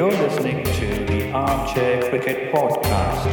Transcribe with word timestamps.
You're 0.00 0.10
listening 0.12 0.64
to 0.64 1.04
the 1.04 1.30
Armchair 1.32 2.08
Cricket 2.08 2.50
Podcast. 2.50 3.26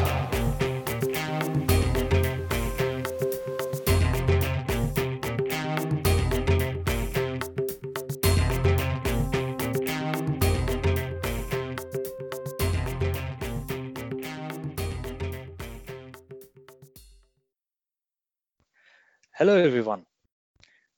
Hello, 19.32 19.56
everyone. 19.56 20.06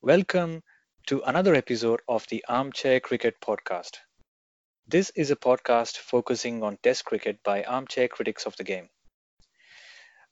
Welcome 0.02 0.64
to 1.06 1.22
another 1.28 1.54
episode 1.54 2.02
of 2.08 2.26
the 2.32 2.44
Armchair 2.50 3.00
Cricket 3.00 3.36
Podcast. 3.40 3.98
This 4.92 5.12
is 5.12 5.30
a 5.30 5.36
podcast 5.36 5.98
focusing 5.98 6.64
on 6.64 6.78
Test 6.82 7.06
cricket 7.06 7.44
by 7.44 7.62
armchair 7.64 8.08
critics 8.08 8.48
of 8.48 8.56
the 8.56 8.64
game. 8.64 8.90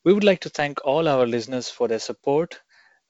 We 0.04 0.14
would 0.14 0.24
like 0.24 0.40
to 0.40 0.50
thank 0.50 0.84
all 0.84 1.08
our 1.08 1.28
listeners 1.28 1.70
for 1.70 1.88
their 1.88 2.00
support. 2.00 2.60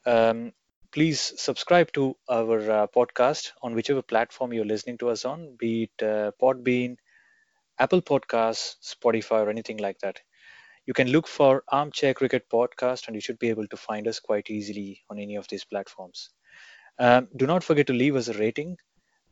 Um, 0.06 0.52
please 0.92 1.22
subscribe 1.38 1.94
to 1.94 2.18
our 2.28 2.60
uh, 2.70 2.88
podcast 2.88 3.52
on 3.62 3.76
whichever 3.76 4.02
platform 4.02 4.52
you're 4.52 4.66
listening 4.66 4.98
to 4.98 5.08
us 5.08 5.24
on, 5.24 5.56
be 5.58 5.84
it 5.84 6.04
uh, 6.04 6.32
Podbean, 6.42 6.98
Apple 7.80 8.02
Podcasts, 8.02 8.76
Spotify, 8.84 9.46
or 9.46 9.50
anything 9.50 9.78
like 9.78 10.00
that. 10.00 10.20
You 10.86 10.94
can 10.94 11.08
look 11.08 11.28
for 11.28 11.64
Armchair 11.70 12.14
Cricket 12.14 12.50
Podcast 12.50 13.08
and 13.08 13.16
you 13.16 13.22
should 13.22 13.40
be 13.40 13.48
able 13.48 13.68
to 13.68 13.78
find 13.78 14.10
us 14.10 14.20
quite 14.20 14.50
easily 14.50 15.02
on 15.10 15.18
any 15.18 15.38
of 15.38 15.48
these 15.48 15.64
platforms. 15.64 16.30
Um, 17.00 17.30
do 17.38 17.48
not 17.48 17.64
forget 17.64 17.88
to 17.88 17.94
leave 17.94 18.18
us 18.18 18.28
a 18.28 18.34
rating, 18.34 18.76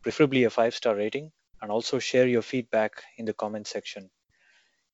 preferably 0.02 0.46
a 0.46 0.50
five 0.50 0.74
star 0.74 0.96
rating, 0.96 1.34
and 1.62 1.72
also 1.72 2.00
share 2.00 2.28
your 2.28 2.42
feedback 2.42 3.04
in 3.18 3.26
the 3.26 3.34
comment 3.34 3.68
section. 3.68 4.10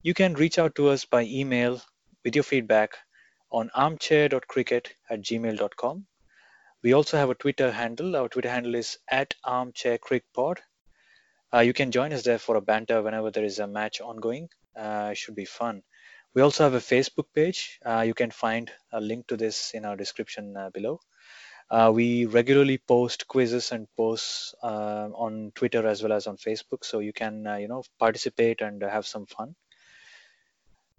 You 0.02 0.14
can 0.14 0.34
reach 0.34 0.58
out 0.58 0.76
to 0.76 0.90
us 0.90 1.06
by 1.06 1.24
email 1.24 1.82
with 2.24 2.36
your 2.36 2.44
feedback 2.44 2.98
on 3.52 3.70
armchair.cricket 3.74 4.94
at 5.10 5.22
gmail.com. 5.22 6.06
We 6.84 6.94
also 6.94 7.18
have 7.18 7.30
a 7.30 7.36
Twitter 7.36 7.72
handle. 7.72 8.16
Our 8.16 8.30
Twitter 8.30 8.50
handle 8.50 8.76
is 8.76 8.98
at 9.08 9.36
armchaircrickpod. 9.46 10.58
Uh, 11.54 11.60
you 11.60 11.74
can 11.74 11.92
join 11.92 12.14
us 12.14 12.24
there 12.24 12.40
for 12.40 12.56
a 12.56 12.62
banter 12.62 13.02
whenever 13.04 13.30
there 13.30 13.44
is 13.44 13.60
a 13.60 13.68
match 13.68 14.02
ongoing. 14.02 14.50
Uh, 14.76 15.10
it 15.12 15.18
should 15.18 15.36
be 15.36 15.46
fun. 15.46 15.84
We 16.34 16.42
also 16.42 16.64
have 16.64 16.74
a 16.74 16.80
Facebook 16.80 17.26
page. 17.36 17.78
Uh, 17.86 18.02
you 18.02 18.14
can 18.14 18.32
find 18.32 18.72
a 18.94 19.02
link 19.02 19.28
to 19.28 19.38
this 19.38 19.72
in 19.74 19.86
our 19.86 19.98
description 19.98 20.56
uh, 20.56 20.70
below. 20.70 21.02
Uh, 21.72 21.90
we 21.96 22.26
regularly 22.26 22.78
post 22.78 23.30
quizzes 23.30 23.72
and 23.72 23.88
posts 23.96 24.54
uh, 24.62 25.08
on 25.16 25.54
Twitter 25.56 25.88
as 25.88 26.04
well 26.04 26.12
as 26.12 26.28
on 26.28 26.36
Facebook, 26.36 26.84
so 26.84 27.00
you 27.00 27.14
can 27.14 27.48
uh, 27.48 27.56
you 27.56 27.70
know 27.70 27.82
participate 27.98 28.60
and 28.60 28.82
have 28.84 29.08
some 29.08 29.26
fun. 29.26 29.56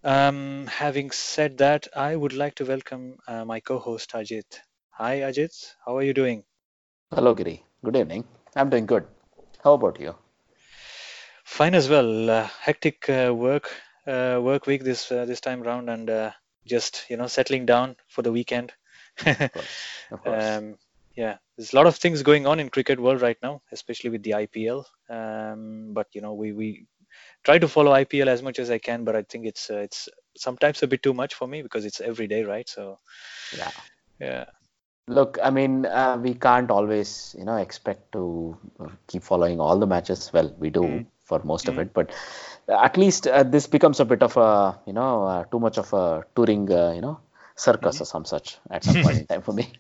Um, 0.03 0.67
having 0.69 1.11
said 1.11 1.59
that, 1.59 1.89
I 1.95 2.17
would 2.17 2.33
like 2.33 2.55
to 2.57 2.65
welcome 2.65 3.19
uh, 3.29 3.45
my 3.45 3.61
co-host 3.61 4.13
Ajit. 4.13 4.61
Hi 4.93 5.19
Ajit, 5.19 5.75
how 5.85 5.99
are 5.99 6.03
you 6.03 6.15
doing? 6.15 6.43
Hello, 7.15 7.35
Giri. 7.35 7.63
Good 7.85 7.97
evening. 7.97 8.25
I'm 8.57 8.71
doing 8.71 8.87
good. 8.87 9.05
How 9.63 9.75
about 9.75 10.01
you? 10.01 10.15
Fine 11.45 11.75
as 11.75 11.91
well. 11.91 12.31
Uh, 12.31 12.49
hectic 12.61 13.11
uh, 13.11 13.35
work 13.35 13.71
uh, 14.07 14.41
work 14.43 14.67
week 14.67 14.85
this 14.85 15.13
uh, 15.13 15.27
this 15.27 15.43
time 15.43 15.63
round, 15.63 15.91
and 15.91 16.09
uh, 16.09 16.31
just 16.65 17.05
you 17.11 17.19
know 17.19 17.27
settling 17.27 17.67
down 17.67 17.97
for 18.09 18.23
the 18.23 18.33
weekend. 18.33 18.73
Of 19.39 19.51
course. 19.53 19.97
Of 20.11 20.21
course. 20.25 20.63
um, 20.63 20.77
yeah, 21.17 21.37
there's 21.57 21.73
a 21.73 21.77
lot 21.77 21.87
of 21.87 21.97
things 21.97 22.23
going 22.23 22.47
on 22.47 22.61
in 22.61 22.69
cricket 22.69 23.01
world 23.01 23.21
right 23.23 23.37
now, 23.43 23.63
especially 23.73 24.11
with 24.11 24.23
the 24.23 24.35
IPL. 24.35 24.87
Um, 25.09 25.93
but 25.93 26.07
you 26.13 26.21
know, 26.21 26.35
we 26.35 26.53
we 26.53 26.87
try 27.45 27.59
to 27.59 27.69
follow 27.69 27.93
IPL 27.93 28.29
as 28.29 28.43
much 28.43 28.59
as 28.59 28.71
I 28.71 28.79
can, 28.79 29.05
but 29.05 29.17
I 29.17 29.23
think 29.23 29.47
it's 29.47 29.71
uh, 29.71 29.79
it's 29.79 30.09
sometimes 30.37 30.83
a 30.83 30.89
bit 30.89 31.03
too 31.03 31.15
much 31.15 31.35
for 31.35 31.47
me 31.47 31.63
because 31.63 31.85
it's 31.85 32.01
every 32.01 32.29
day, 32.29 32.45
right? 32.45 32.69
So 32.69 32.99
yeah. 33.53 33.71
yeah, 34.21 34.45
Look, 35.09 35.39
I 35.43 35.51
mean, 35.51 35.87
uh, 35.87 36.19
we 36.21 36.35
can't 36.35 36.71
always, 36.71 37.35
you 37.39 37.45
know, 37.45 37.57
expect 37.57 38.13
to 38.13 38.57
uh, 38.81 38.89
keep 39.07 39.23
following 39.23 39.61
all 39.61 39.79
the 39.79 39.87
matches. 39.87 40.33
Well, 40.33 40.55
we 40.59 40.71
do 40.71 41.03
Mm. 41.03 41.07
for 41.25 41.41
most 41.45 41.69
of 41.69 41.79
Mm. 41.79 41.81
it, 41.81 41.93
but 41.95 42.13
at 42.69 42.97
least 42.97 43.27
uh, 43.27 43.43
this 43.43 43.67
becomes 43.67 44.01
a 44.01 44.05
bit 44.05 44.23
of 44.23 44.37
a, 44.37 44.79
you 44.87 44.93
know, 44.93 45.25
uh, 45.25 45.45
too 45.45 45.59
much 45.61 45.79
of 45.79 45.93
a 45.93 46.25
touring, 46.35 46.71
uh, 46.73 46.93
you 46.95 47.01
know, 47.01 47.19
circus 47.55 48.01
or 48.01 48.05
some 48.05 48.25
such 48.25 48.59
at 48.71 48.85
some 48.85 49.03
point 49.03 49.19
in 49.19 49.27
time 49.33 49.43
for 49.43 49.53
me. 49.53 49.73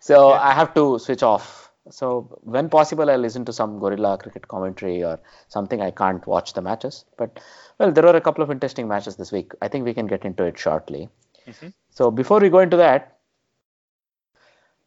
So 0.00 0.30
Yeah. 0.30 0.40
I 0.40 0.52
have 0.52 0.74
to 0.74 0.98
switch 0.98 1.22
off. 1.22 1.70
So 1.90 2.38
when 2.42 2.68
possible, 2.68 3.10
I 3.10 3.16
listen 3.16 3.44
to 3.46 3.52
some 3.52 3.78
Guerrilla 3.80 4.18
cricket 4.18 4.46
commentary 4.46 5.02
or 5.02 5.18
something. 5.48 5.80
I 5.80 5.90
can't 5.90 6.26
watch 6.26 6.52
the 6.52 6.62
matches, 6.62 7.04
but 7.16 7.40
well, 7.78 7.90
there 7.90 8.06
are 8.06 8.16
a 8.16 8.20
couple 8.20 8.44
of 8.44 8.50
interesting 8.50 8.86
matches 8.86 9.16
this 9.16 9.32
week. 9.32 9.52
I 9.62 9.68
think 9.68 9.84
we 9.84 9.94
can 9.94 10.06
get 10.06 10.24
into 10.24 10.44
it 10.44 10.58
shortly. 10.58 11.08
Mhm. 11.46 11.72
So 11.90 12.10
before 12.10 12.38
we 12.40 12.50
go 12.50 12.58
into 12.58 12.76
that, 12.76 13.18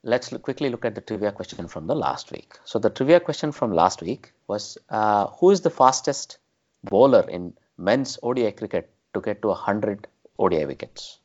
let's 0.03 0.32
look, 0.32 0.44
quickly 0.44 0.70
look 0.70 0.86
at 0.86 0.96
the 0.96 1.02
trivia 1.02 1.32
question 1.32 1.68
from 1.68 1.88
the 1.88 1.96
last 1.96 2.32
week. 2.32 2.53
So 2.66 2.80
the 2.80 2.90
trivia 2.90 3.20
question 3.20 3.52
from 3.52 3.72
last 3.72 4.02
week 4.02 4.32
was, 4.48 4.78
uh, 4.90 5.28
who 5.28 5.50
is 5.50 5.62
the 5.62 5.70
fastest 5.70 6.38
bowler 6.84 7.28
in 7.30 7.53
men's 7.78 8.20
ODI 8.22 8.52
cricket 8.52 8.90
to 9.14 9.22
get 9.22 9.42
to 9.42 9.50
100 9.50 10.08
ODI 10.38 10.66
wickets? 10.66 11.20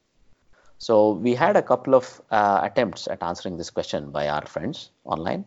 So 0.79 1.11
we 1.11 1.35
had 1.35 1.57
a 1.57 1.63
couple 1.63 1.95
of 1.95 2.21
uh, 2.31 2.61
attempts 2.63 3.09
at 3.09 3.23
answering 3.23 3.57
this 3.57 3.71
question 3.71 4.11
by 4.13 4.29
our 4.29 4.47
friends 4.47 4.91
online, 5.05 5.45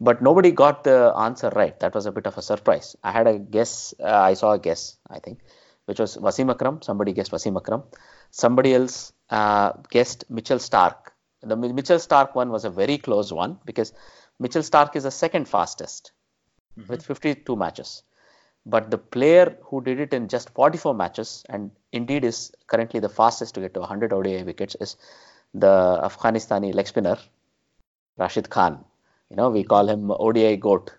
but 0.00 0.20
nobody 0.20 0.50
got 0.50 0.82
the 0.84 1.12
answer 1.16 1.50
right. 1.54 1.78
That 1.80 1.94
was 1.94 2.06
a 2.06 2.12
bit 2.12 2.26
of 2.26 2.36
a 2.36 2.42
surprise. 2.42 2.96
I 3.02 3.12
had 3.12 3.26
a 3.28 3.38
guess. 3.38 3.94
Uh, 3.98 4.06
I 4.06 4.34
saw 4.34 4.52
a 4.52 4.58
guess, 4.58 4.96
I 5.08 5.20
think, 5.20 5.38
which 5.86 6.00
was 6.00 6.16
Wasim 6.16 6.50
Akram. 6.50 6.82
Somebody 6.82 7.12
guessed 7.12 7.30
Wasim 7.30 7.56
Akram. 7.56 7.84
Somebody 8.30 8.74
else 8.74 9.12
uh, 9.30 9.72
guessed 9.90 10.24
Mitchell 10.28 10.58
Starc. 10.58 10.96
The 11.42 11.56
Mitchell 11.56 11.98
Starc 11.98 12.34
one 12.34 12.50
was 12.50 12.64
a 12.64 12.70
very 12.70 12.98
close 12.98 13.32
one 13.32 13.58
because 13.64 13.92
Mitchell 14.40 14.62
Starc 14.62 14.96
is 14.96 15.04
the 15.04 15.12
second 15.12 15.48
fastest 15.48 16.10
with 16.88 17.04
52 17.06 17.54
matches. 17.54 18.02
But 18.66 18.90
the 18.90 18.98
player 18.98 19.56
who 19.62 19.80
did 19.80 20.00
it 20.00 20.12
in 20.12 20.26
just 20.28 20.50
44 20.50 20.92
matches 20.92 21.44
and 21.48 21.70
indeed 21.92 22.24
is 22.24 22.52
currently 22.66 22.98
the 23.00 23.08
fastest 23.08 23.54
to 23.54 23.60
get 23.60 23.74
to 23.74 23.80
100 23.80 24.12
ODI 24.12 24.42
wickets 24.42 24.76
is 24.80 24.96
the 25.54 26.00
Afghanistani 26.02 26.74
leg 26.74 26.88
spinner 26.88 27.16
Rashid 28.18 28.50
Khan. 28.50 28.84
You 29.30 29.36
know, 29.36 29.50
we 29.50 29.62
call 29.62 29.88
him 29.88 30.10
ODI 30.10 30.56
GOAT 30.56 30.92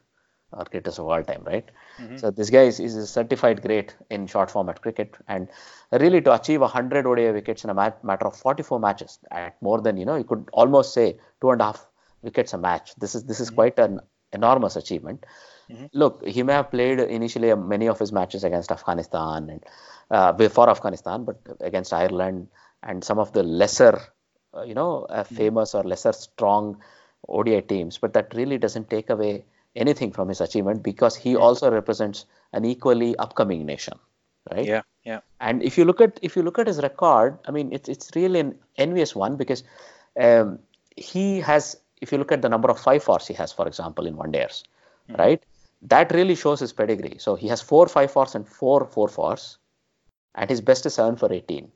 or 0.53 0.65
greatest 0.71 0.99
of 0.99 1.07
all 1.07 1.23
time, 1.23 1.43
right? 1.45 1.69
Mm-hmm. 1.99 2.17
So 2.17 2.31
this 2.31 2.49
guy 2.49 2.63
is, 2.63 2.79
is 2.79 2.95
a 2.95 3.07
certified 3.07 3.61
great 3.61 3.95
in 4.09 4.27
short 4.27 4.49
format 4.49 4.81
cricket, 4.81 5.15
and 5.27 5.49
really 5.91 6.21
to 6.21 6.33
achieve 6.33 6.61
100 6.61 7.05
ODI 7.05 7.31
wickets 7.31 7.63
in 7.63 7.69
a 7.69 7.73
mat- 7.73 8.03
matter 8.03 8.27
of 8.27 8.35
44 8.35 8.79
matches, 8.79 9.19
at 9.31 9.61
more 9.61 9.81
than 9.81 9.97
you 9.97 10.05
know, 10.05 10.15
you 10.15 10.23
could 10.23 10.47
almost 10.53 10.93
say 10.93 11.17
two 11.41 11.51
and 11.51 11.61
a 11.61 11.65
half 11.65 11.85
wickets 12.21 12.53
a 12.53 12.57
match. 12.57 12.95
This 12.95 13.15
is 13.15 13.25
this 13.25 13.39
is 13.39 13.47
mm-hmm. 13.47 13.55
quite 13.55 13.79
an 13.79 13.99
enormous 14.31 14.75
achievement. 14.75 15.25
Look, 15.93 16.25
he 16.25 16.43
may 16.43 16.53
have 16.53 16.71
played 16.71 16.99
initially 16.99 17.53
many 17.55 17.87
of 17.87 17.99
his 17.99 18.11
matches 18.11 18.43
against 18.43 18.71
Afghanistan 18.71 19.49
and 19.49 19.63
uh, 20.11 20.31
before 20.31 20.69
Afghanistan, 20.69 21.25
but 21.25 21.39
against 21.59 21.93
Ireland 21.93 22.47
and 22.83 23.03
some 23.03 23.19
of 23.19 23.33
the 23.33 23.43
lesser, 23.43 23.99
uh, 24.55 24.63
you 24.63 24.73
know, 24.73 25.03
uh, 25.09 25.23
famous 25.23 25.75
or 25.75 25.83
lesser 25.83 26.13
strong 26.13 26.81
ODI 27.27 27.61
teams. 27.61 27.97
But 27.97 28.13
that 28.13 28.33
really 28.35 28.57
doesn't 28.57 28.89
take 28.89 29.09
away 29.09 29.43
anything 29.75 30.11
from 30.11 30.29
his 30.29 30.41
achievement 30.41 30.83
because 30.83 31.15
he 31.15 31.35
also 31.35 31.69
represents 31.71 32.25
an 32.53 32.65
equally 32.65 33.15
upcoming 33.17 33.65
nation, 33.65 33.99
right? 34.51 34.65
yeah, 34.65 34.81
yeah, 35.03 35.19
And 35.39 35.63
if 35.63 35.77
you 35.77 35.85
look 35.85 36.01
at 36.01 36.19
if 36.21 36.35
you 36.35 36.43
look 36.43 36.59
at 36.59 36.67
his 36.67 36.81
record, 36.81 37.39
I 37.45 37.51
mean, 37.51 37.71
it's 37.71 37.89
it's 37.89 38.11
really 38.15 38.39
an 38.39 38.57
envious 38.77 39.15
one 39.15 39.35
because 39.35 39.63
um, 40.19 40.59
he 40.95 41.39
has. 41.41 41.77
If 41.99 42.11
you 42.11 42.19
look 42.19 42.31
at 42.31 42.43
the 42.43 42.49
number 42.49 42.69
of 42.69 42.79
five 42.79 43.03
fours 43.03 43.25
he 43.25 43.33
has, 43.33 43.51
for 43.51 43.67
example, 43.67 44.05
in 44.05 44.15
one 44.15 44.31
days, 44.31 44.63
right? 45.17 45.43
That 45.81 46.11
really 46.13 46.35
shows 46.35 46.59
his 46.59 46.73
pedigree. 46.73 47.17
So 47.19 47.35
he 47.35 47.47
has 47.47 47.61
four 47.61 47.87
five 47.87 48.11
fours 48.11 48.35
and 48.35 48.47
four 48.47 48.85
four 48.85 49.07
fours, 49.07 49.57
and 50.35 50.49
his 50.49 50.61
best 50.61 50.85
is 50.85 50.95
seven 50.95 51.15
for 51.17 51.31
eighteen. 51.31 51.71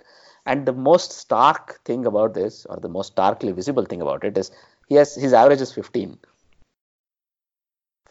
And 0.45 0.65
the 0.65 0.73
most 0.73 1.11
stark 1.11 1.83
thing 1.85 2.05
about 2.05 2.33
this, 2.33 2.65
or 2.65 2.77
the 2.77 2.89
most 2.89 3.13
starkly 3.13 3.51
visible 3.51 3.85
thing 3.85 4.01
about 4.01 4.23
it, 4.23 4.37
is 4.37 4.51
he 4.87 4.95
has 4.95 5.15
his 5.15 5.33
average 5.33 5.61
is 5.61 5.73
fifteen. 5.73 6.19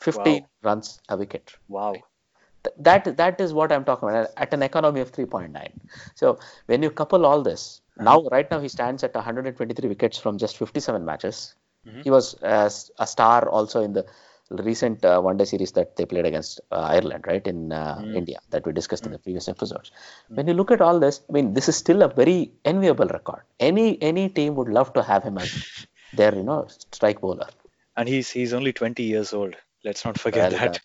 15 0.00 0.42
Wow. 0.42 0.48
runs 0.62 1.00
a 1.08 1.16
wicket 1.16 1.56
wow, 1.68 1.92
Th- 2.64 2.76
that 2.78 3.16
that 3.16 3.40
is 3.40 3.52
what 3.52 3.72
I'm 3.72 3.84
talking 3.84 4.08
about 4.08 4.30
at 4.36 4.52
an 4.54 4.62
economy 4.62 5.00
of 5.00 5.12
3.9. 5.12 5.80
So 6.14 6.38
when 6.66 6.82
you 6.82 6.90
couple 6.90 7.26
all 7.26 7.42
this, 7.42 7.80
now 7.98 8.22
right 8.30 8.50
now 8.50 8.60
he 8.60 8.68
stands 8.68 9.02
at 9.04 9.14
123 9.14 9.88
wickets 9.88 10.18
from 10.18 10.38
just 10.38 10.56
57 10.56 11.04
matches. 11.04 11.54
He 12.02 12.10
was 12.10 12.34
uh, 12.42 12.70
a 12.98 13.06
star 13.06 13.48
also 13.48 13.82
in 13.82 13.92
the 13.92 14.06
recent 14.50 15.04
uh, 15.04 15.20
one 15.20 15.36
day 15.36 15.44
series 15.44 15.72
that 15.72 15.96
they 15.96 16.04
played 16.04 16.26
against 16.26 16.60
uh, 16.72 16.76
Ireland, 16.80 17.24
right, 17.26 17.46
in 17.46 17.72
uh, 17.72 18.02
India, 18.14 18.38
that 18.50 18.66
we 18.66 18.72
discussed 18.72 19.06
in 19.06 19.12
the 19.12 19.18
previous 19.18 19.48
episodes. 19.48 19.92
When 20.28 20.48
you 20.48 20.54
look 20.54 20.70
at 20.70 20.80
all 20.80 20.98
this, 20.98 21.20
I 21.28 21.32
mean, 21.32 21.54
this 21.54 21.68
is 21.68 21.76
still 21.76 22.02
a 22.02 22.08
very 22.08 22.50
enviable 22.64 23.06
record. 23.06 23.42
Any 23.60 24.00
any 24.02 24.28
team 24.28 24.54
would 24.56 24.68
love 24.68 24.92
to 24.94 25.02
have 25.02 25.22
him 25.22 25.38
as 25.38 25.86
their, 26.12 26.34
you 26.34 26.42
know, 26.42 26.66
strike 26.92 27.20
bowler. 27.20 27.48
and 27.96 28.08
he's 28.08 28.30
he's 28.30 28.52
only 28.52 28.72
20 28.72 29.02
years 29.02 29.32
old. 29.32 29.54
Let's 29.84 30.04
not 30.04 30.18
forget 30.18 30.52
Well, 30.52 30.60
that. 30.60 30.80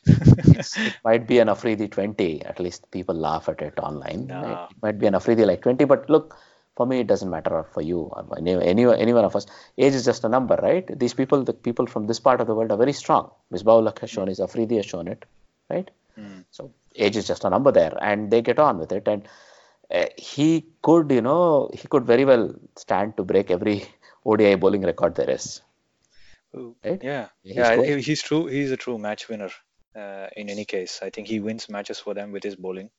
It's, 0.57 0.77
it 0.88 0.95
might 1.03 1.27
be 1.27 1.39
an 1.39 1.50
Afridi 1.50 1.88
20. 1.89 2.44
At 2.45 2.59
least 2.59 2.89
people 2.91 3.15
laugh 3.15 3.50
at 3.50 3.61
it 3.61 3.77
online. 3.79 4.27
Nah. 4.27 4.65
It 4.69 4.77
might 4.81 5.00
be 5.00 5.07
an 5.07 5.15
Afridi 5.15 5.45
like 5.45 5.61
20, 5.63 5.83
but 5.85 6.09
look, 6.09 6.38
for 6.75 6.86
me, 6.86 7.00
it 7.00 7.07
doesn't 7.07 7.30
matter, 7.30 7.54
or 7.56 7.63
for 7.63 7.81
you, 7.81 8.00
or 8.00 8.38
any, 8.38 8.54
any, 8.54 8.86
any 8.86 9.13
one 9.13 9.25
of 9.25 9.36
us. 9.36 9.45
Age 9.77 9.94
is 9.94 10.06
just 10.06 10.24
a 10.24 10.30
number, 10.30 10.56
right? 10.62 10.88
These 11.00 11.13
people, 11.13 11.44
the 11.44 11.54
people 11.54 11.88
from 11.88 12.07
this 12.07 12.19
part 12.19 12.42
of 12.42 12.48
the 12.48 12.56
world 12.56 12.72
are 12.72 12.77
very 12.77 12.94
strong. 12.94 13.31
Misbahullah 13.51 13.98
has 14.00 14.10
shown 14.10 14.27
it, 14.30 14.39
Afridi 14.39 14.75
has 14.77 14.86
shown 14.86 15.07
it, 15.07 15.25
right? 15.69 15.89
Hmm. 16.16 16.42
So 16.51 16.72
age 16.95 17.16
is 17.18 17.27
just 17.27 17.45
a 17.45 17.50
number 17.50 17.72
there, 17.72 17.98
and 18.01 18.30
they 18.31 18.42
get 18.42 18.60
on 18.60 18.77
with 18.77 18.92
it. 18.92 19.07
And 19.07 19.27
uh, 19.92 20.06
he 20.18 20.66
could, 20.81 21.12
you 21.12 21.22
know, 21.22 21.69
he 21.74 21.88
could 21.88 22.06
very 22.06 22.25
well 22.25 22.54
stand 22.78 23.18
to 23.18 23.24
break 23.24 23.51
every 23.51 23.86
ODI 24.25 24.56
bowling 24.56 24.81
record 24.81 25.16
there 25.16 25.30
is. 25.30 25.62
Right? 26.83 27.01
Yeah, 27.04 27.28
He's 27.44 27.56
yeah, 27.56 27.81
he- 27.83 28.01
he's 28.01 28.21
true. 28.21 28.48
He's 28.48 28.71
a 28.71 28.78
true 28.78 28.98
match 28.98 29.28
winner. 29.30 29.50
Uh, 29.95 30.28
in 30.36 30.50
any 30.50 30.66
case, 30.66 31.00
I 31.01 31.10
think 31.10 31.28
he 31.28 31.39
wins 31.39 31.69
matches 31.69 32.00
for 32.00 32.13
them 32.13 32.31
with 32.33 32.44
his 32.44 32.56
bowling. 32.56 32.89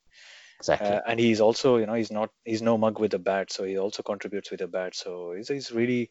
Exactly. 0.59 0.89
Uh, 0.89 1.01
and 1.07 1.19
he's 1.19 1.39
also, 1.39 1.77
you 1.77 1.85
know, 1.85 1.93
he's 1.93 2.11
not, 2.11 2.29
he's 2.43 2.61
no 2.61 2.77
mug 2.77 2.99
with 2.99 3.11
the 3.11 3.19
bat, 3.19 3.51
so 3.51 3.63
he 3.63 3.77
also 3.77 4.01
contributes 4.03 4.49
with 4.51 4.59
the 4.59 4.67
bat. 4.67 4.95
So 4.95 5.33
he's, 5.33 5.49
he's 5.49 5.71
really 5.71 6.09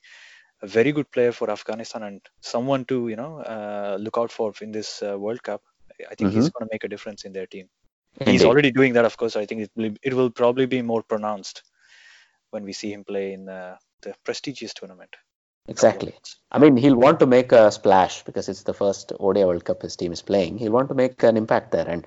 a 0.63 0.67
very 0.67 0.93
good 0.93 1.11
player 1.11 1.33
for 1.33 1.51
Afghanistan 1.51 2.03
and 2.05 2.21
someone 2.41 2.85
to, 2.87 3.09
you 3.09 3.17
know, 3.17 3.39
uh, 3.41 3.99
look 4.01 4.17
out 4.19 4.31
for 4.31 4.53
in 4.61 4.73
this 4.73 5.03
uh, 5.03 5.19
World 5.19 5.43
Cup. 5.43 5.63
I 6.11 6.15
think 6.15 6.33
he's 6.33 6.51
going 6.51 6.67
to 6.67 6.69
make 6.71 6.85
a 6.85 6.89
difference 6.89 7.25
in 7.25 7.33
their 7.33 7.47
team. 7.47 7.69
He's 8.25 8.45
already 8.45 8.71
doing 8.71 8.95
that, 8.95 9.05
of 9.05 9.17
course. 9.17 9.37
I 9.37 9.47
think 9.47 9.63
it 9.63 9.71
will, 9.77 9.95
it 10.03 10.15
will 10.15 10.31
probably 10.31 10.67
be 10.67 10.83
more 10.83 11.03
pronounced 11.03 11.63
when 12.51 12.65
we 12.65 12.73
see 12.73 12.93
him 12.93 13.05
play 13.05 13.33
in 13.33 13.49
uh, 13.49 13.77
the 14.03 14.15
prestigious 14.25 14.73
tournament. 14.73 15.15
Exactly. 15.69 16.15
I 16.53 16.59
mean, 16.59 16.77
he'll 16.77 16.97
want 16.97 17.19
to 17.21 17.27
make 17.27 17.53
a 17.53 17.71
splash 17.73 18.23
because 18.23 18.49
it's 18.49 18.63
the 18.63 18.73
first 18.73 19.13
ODI 19.19 19.45
World 19.45 19.65
Cup 19.65 19.83
his 19.83 19.97
team 19.97 20.13
is 20.13 20.23
playing. 20.23 20.59
He'll 20.59 20.73
want 20.73 20.89
to 20.89 20.95
make 20.95 21.23
an 21.23 21.37
impact 21.37 21.73
there, 21.73 21.89
and 21.89 22.07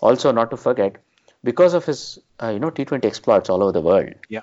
also 0.00 0.30
not 0.30 0.50
to 0.50 0.56
forget, 0.56 0.96
because 1.44 1.74
of 1.74 1.84
his 1.84 2.18
uh, 2.42 2.48
you 2.48 2.58
know 2.60 2.70
T20 2.70 3.06
exploits 3.06 3.48
all 3.50 3.62
over 3.62 3.72
the 3.72 3.80
world. 3.80 4.14
Yeah. 4.28 4.42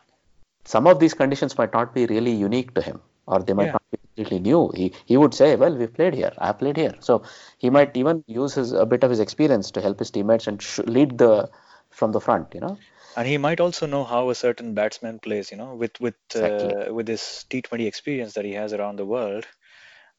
Some 0.66 0.88
of 0.88 1.00
these 1.00 1.14
conditions 1.14 1.58
might 1.58 1.74
not 1.74 1.94
be 1.94 2.06
really 2.06 2.32
unique 2.32 2.74
to 2.76 2.82
him, 2.82 3.02
or 3.28 3.40
they 3.40 3.54
might 3.54 3.68
Yeah. 3.68 3.74
not 3.74 3.84
be 3.92 3.98
completely 3.98 4.40
new. 4.40 4.72
He 4.76 4.94
he 5.06 5.18
would 5.18 5.34
say, 5.34 5.56
"Well, 5.56 5.76
we've 5.76 5.94
played 5.94 6.14
here. 6.16 6.34
I 6.38 6.54
played 6.54 6.78
here." 6.78 6.96
So 7.00 7.24
he 7.58 7.70
might 7.70 7.96
even 7.98 8.24
use 8.28 8.54
his 8.56 8.72
a 8.74 8.86
bit 8.86 9.04
of 9.04 9.10
his 9.10 9.20
experience 9.20 9.72
to 9.72 9.82
help 9.82 10.00
his 10.00 10.12
teammates 10.12 10.48
and 10.48 10.62
sh- 10.62 10.80
lead 10.86 11.18
the 11.18 11.50
from 11.92 12.12
the 12.12 12.22
front. 12.22 12.54
You 12.54 12.62
know. 12.62 12.78
and 13.18 13.28
he 13.28 13.38
might 13.38 13.60
also 13.60 13.86
know 13.86 14.04
how 14.04 14.30
a 14.30 14.36
certain 14.36 14.74
batsman 14.74 15.20
plays 15.20 15.52
you 15.52 15.58
know 15.58 15.76
with 15.76 16.00
with 16.00 16.16
Exactly. 16.30 16.74
uh, 16.74 16.94
with 16.94 17.06
this 17.06 17.46
t20 17.50 17.88
experience 17.88 18.34
that 18.34 18.46
he 18.46 18.54
has 18.54 18.74
around 18.74 18.98
the 18.98 19.06
world 19.06 19.46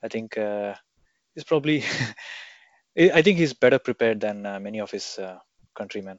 i 0.03 0.09
think 0.09 0.37
uh, 0.39 0.75
he's 1.35 1.45
probably 1.45 1.83
I 2.99 3.11
I 3.19 3.23
think 3.23 3.39
he's 3.39 3.55
better 3.65 3.79
prepared 3.79 4.21
than 4.21 4.47
uh, 4.47 4.59
many 4.61 4.81
of 4.81 4.91
his 4.91 5.19
uh, 5.19 5.39
countrymen 5.81 6.19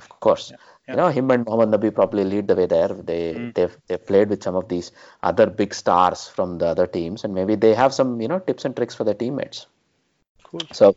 Of 0.00 0.20
course. 0.20 0.52
yeah. 0.52 0.56
You 0.90 0.96
know, 0.96 1.08
him 1.08 1.30
and 1.30 1.44
Mohammad 1.46 1.70
Nabi 1.80 1.94
probably 1.94 2.24
lead 2.24 2.48
the 2.48 2.54
way 2.56 2.66
there. 2.66 2.88
They 2.88 3.38
Mm. 3.38 3.52
they've 3.54 3.76
they've 3.88 4.04
played 4.06 4.28
with 4.30 4.42
some 4.42 4.56
of 4.56 4.68
these 4.68 4.92
other 5.22 5.46
big 5.46 5.74
stars 5.74 6.28
from 6.28 6.58
the 6.58 6.66
other 6.68 6.86
teams, 6.86 7.24
and 7.24 7.34
maybe 7.34 7.54
they 7.56 7.74
have 7.74 7.92
some 7.94 8.20
you 8.20 8.28
know 8.28 8.38
tips 8.40 8.64
and 8.64 8.76
tricks 8.76 8.94
for 8.94 9.04
their 9.04 9.14
teammates. 9.14 9.66
cool 10.42 10.68
So 10.72 10.94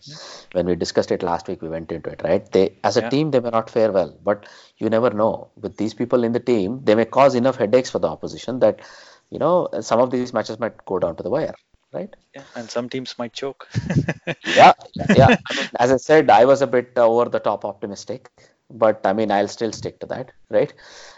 when 0.51 0.65
we 0.67 0.75
discussed 0.75 1.11
it 1.11 1.23
last 1.23 1.47
week, 1.47 1.61
we 1.61 1.69
went 1.69 1.91
into 1.91 2.09
it, 2.09 2.21
right? 2.23 2.49
They 2.51 2.77
as 2.83 2.97
a 2.97 3.01
Yeah. 3.01 3.11
team 3.11 3.31
they 3.31 3.39
may 3.39 3.49
not 3.49 3.69
fare 3.69 3.91
well, 3.91 4.17
but 4.23 4.45
you 4.77 4.89
never 4.89 5.09
know. 5.11 5.49
With 5.59 5.77
these 5.77 5.93
people 5.93 6.23
in 6.23 6.31
the 6.33 6.39
team, 6.39 6.81
they 6.83 6.95
may 6.95 7.05
cause 7.05 7.35
enough 7.35 7.57
headaches 7.57 7.89
for 7.91 7.99
the 7.99 8.07
opposition 8.09 8.59
that 8.59 8.81
you 9.29 9.39
know 9.39 9.69
some 9.81 9.99
of 9.99 10.11
these 10.11 10.27
matches 10.27 10.53
might 10.53 10.77
go 10.79 10.93
down 10.93 11.09
to 11.11 11.17
the 11.17 11.23
wire, 11.23 11.49
right? 11.87 12.09
yeah 12.35 12.43
and 12.55 12.69
some 12.69 12.89
teams 12.89 13.15
might 13.17 13.33
choke 13.33 13.67
yeah, 14.53 14.73
yeah. 15.13 15.29
I 15.49 15.53
mean, 15.55 15.67
as 15.79 15.91
I 15.91 15.97
said, 15.97 16.29
I 16.29 16.45
was 16.45 16.61
a 16.61 16.67
bit 16.67 16.93
uh, 16.97 17.05
over 17.07 17.29
the 17.29 17.39
top 17.39 17.65
optimistic, 17.65 18.29
but 18.73 19.01
I 19.05 19.13
mean, 19.13 19.31
I'll 19.31 19.47
still 19.47 19.71
stick 19.71 19.99
to 20.01 20.05
that, 20.07 20.31
right? 20.49 20.73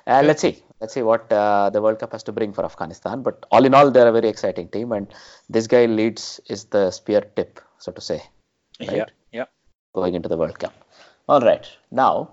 Uh, 0.05 0.21
let's 0.25 0.41
see, 0.41 0.63
let's 0.81 0.93
see 0.93 1.01
what 1.01 1.31
uh, 1.31 1.69
the 1.69 1.81
World 1.81 1.99
Cup 1.99 2.11
has 2.11 2.23
to 2.23 2.31
bring 2.31 2.53
for 2.53 2.65
Afghanistan. 2.65 3.23
But 3.23 3.45
all 3.51 3.65
in 3.65 3.73
all, 3.73 3.89
they're 3.91 4.07
a 4.07 4.11
very 4.11 4.29
exciting 4.29 4.67
team, 4.69 4.91
and 4.91 5.07
this 5.49 5.67
guy 5.67 5.85
leads 5.85 6.39
is 6.47 6.65
the 6.65 6.91
spear 6.91 7.21
tip, 7.35 7.59
so 7.79 7.91
to 7.91 8.01
say, 8.01 8.21
Right? 8.79 8.97
yeah 8.97 9.05
yeah 9.31 9.45
going 9.93 10.15
into 10.15 10.29
the 10.29 10.37
World 10.37 10.59
Cup. 10.59 10.73
All 11.27 11.41
right, 11.41 11.65
now 11.91 12.31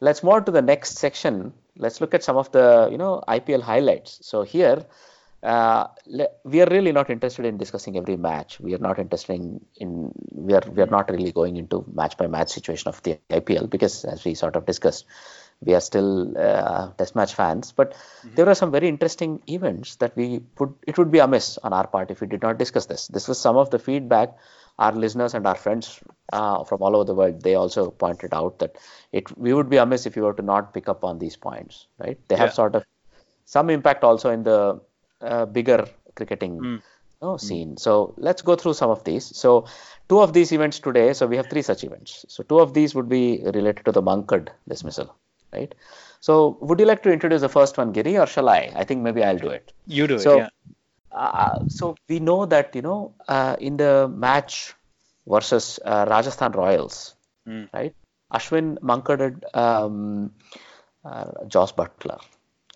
let's 0.00 0.22
move 0.22 0.34
on 0.34 0.44
to 0.44 0.52
the 0.52 0.62
next 0.62 0.98
section. 0.98 1.52
Let's 1.76 2.00
look 2.00 2.14
at 2.14 2.22
some 2.22 2.36
of 2.36 2.52
the 2.52 2.88
you 2.90 2.98
know 2.98 3.22
IPL 3.28 3.62
highlights. 3.62 4.18
So 4.22 4.42
here. 4.42 4.84
Uh, 5.42 5.86
we 6.44 6.60
are 6.60 6.68
really 6.70 6.92
not 6.92 7.08
interested 7.08 7.46
in 7.46 7.56
discussing 7.56 7.96
every 7.96 8.16
match. 8.16 8.60
We 8.60 8.74
are 8.74 8.78
not 8.78 8.98
interested 8.98 9.34
in, 9.34 9.60
in 9.76 10.12
we 10.32 10.52
are 10.52 10.62
we 10.70 10.82
are 10.82 10.86
not 10.86 11.10
really 11.10 11.32
going 11.32 11.56
into 11.56 11.84
match 11.92 12.18
by 12.18 12.26
match 12.26 12.50
situation 12.50 12.88
of 12.88 13.02
the 13.02 13.18
IPL 13.30 13.70
because 13.70 14.04
as 14.04 14.22
we 14.24 14.34
sort 14.34 14.54
of 14.56 14.66
discussed, 14.66 15.06
we 15.62 15.74
are 15.74 15.80
still 15.80 16.36
uh, 16.38 16.92
test 16.92 17.16
match 17.16 17.34
fans. 17.34 17.72
But 17.72 17.96
there 18.34 18.48
are 18.50 18.54
some 18.54 18.70
very 18.70 18.88
interesting 18.88 19.42
events 19.46 19.96
that 19.96 20.14
we 20.14 20.42
would 20.58 20.74
it 20.86 20.98
would 20.98 21.10
be 21.10 21.20
amiss 21.20 21.56
on 21.58 21.72
our 21.72 21.86
part 21.86 22.10
if 22.10 22.20
we 22.20 22.26
did 22.26 22.42
not 22.42 22.58
discuss 22.58 22.84
this. 22.84 23.08
This 23.08 23.26
was 23.26 23.40
some 23.40 23.56
of 23.56 23.70
the 23.70 23.78
feedback 23.78 24.36
our 24.78 24.92
listeners 24.92 25.34
and 25.34 25.46
our 25.46 25.54
friends 25.54 26.00
uh, 26.32 26.64
from 26.64 26.82
all 26.82 26.96
over 26.96 27.04
the 27.04 27.14
world. 27.14 27.42
They 27.42 27.54
also 27.54 27.90
pointed 27.90 28.32
out 28.34 28.58
that 28.60 28.76
it 29.12 29.36
we 29.38 29.52
would 29.54 29.70
be 29.70 29.78
amiss 29.78 30.06
if 30.06 30.16
we 30.16 30.22
were 30.22 30.34
to 30.34 30.42
not 30.42 30.72
pick 30.74 30.88
up 30.88 31.04
on 31.04 31.18
these 31.18 31.36
points. 31.36 31.86
Right? 31.98 32.18
They 32.28 32.36
have 32.36 32.48
Yeah. 32.50 32.60
sort 32.60 32.74
of 32.76 32.84
some 33.44 33.70
impact 33.70 34.04
also 34.04 34.30
in 34.30 34.42
the 34.42 34.80
uh, 35.20 35.46
bigger 35.46 35.86
cricketing 36.14 36.66
Mm. 37.22 37.38
scene. 37.38 37.76
So 37.76 38.14
let's 38.16 38.42
go 38.42 38.56
through 38.56 38.74
some 38.74 38.90
of 38.90 39.04
these. 39.04 39.24
So 39.36 39.66
two 40.08 40.20
of 40.20 40.32
these 40.32 40.52
events 40.52 40.78
today. 40.80 41.12
So 41.12 41.26
we 41.26 41.36
have 41.36 41.48
three 41.48 41.62
such 41.62 41.84
events. 41.84 42.24
So 42.28 42.42
two 42.42 42.60
of 42.60 42.72
these 42.74 42.94
would 42.94 43.08
be 43.08 43.42
related 43.44 43.84
to 43.86 43.92
the 43.92 44.02
Mankad 44.02 44.48
dismissal, 44.68 45.14
right? 45.52 45.74
So 46.20 46.58
would 46.60 46.80
you 46.80 46.86
like 46.86 47.02
to 47.02 47.12
introduce 47.12 47.40
the 47.42 47.48
first 47.48 47.76
one, 47.78 47.92
Giri, 47.92 48.16
or 48.18 48.26
shall 48.26 48.48
I? 48.48 48.72
I 48.74 48.84
think 48.84 49.02
maybe 49.02 49.22
I'll 49.22 49.38
do 49.38 49.48
it. 49.48 49.72
you 49.86 50.06
do 50.06 50.18
So, 50.18 50.32
it 50.36 50.38
yeah 50.38 50.48
Uh, 51.12 51.58
so 51.68 51.86
we 52.10 52.16
know 52.26 52.46
that 52.50 52.74
you 52.78 52.82
know 52.82 53.14
uh, 53.36 53.56
in 53.68 53.76
the 53.76 54.08
match 54.24 54.74
versus 55.34 55.80
uh, 55.84 56.04
Rajasthan 56.08 56.52
Royals, 56.52 57.14
Mm. 57.48 57.68
right? 57.74 57.94
Ashwin 58.32 58.78
Mankaded 58.90 59.44
um, 59.62 60.32
uh, 61.04 61.30
Jos 61.48 61.72
Buttler, 61.72 62.20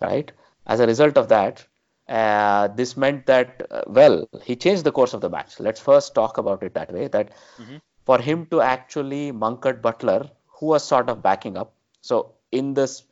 right? 0.01 0.33
As 0.67 0.81
a 0.81 0.87
result 0.87 1.17
of 1.19 1.29
that, 1.29 1.67
uh, 2.09 2.69
this 2.69 2.97
meant 2.97 3.27
that 3.27 3.67
uh, 3.71 3.83
well, 3.87 4.29
he 4.43 4.57
changed 4.57 4.85
the 4.85 4.93
course 4.93 5.15
of 5.15 5.21
the 5.21 5.31
match. 5.31 5.59
Let's 5.61 5.81
first 5.81 6.15
talk 6.15 6.39
about 6.39 6.63
it 6.63 6.75
that 6.75 6.93
way. 6.93 7.09
That 7.09 7.31
Mhm. 7.59 7.81
for 8.05 8.19
him 8.19 8.47
to 8.47 8.61
actually 8.61 9.33
Mankad 9.33 9.81
Buttler, 9.81 10.31
who 10.59 10.67
was 10.67 10.85
sort 10.85 11.09
of 11.09 11.23
backing 11.23 11.57
up. 11.57 11.73
So 12.03 12.33
in 12.53 12.75
this 12.75 13.05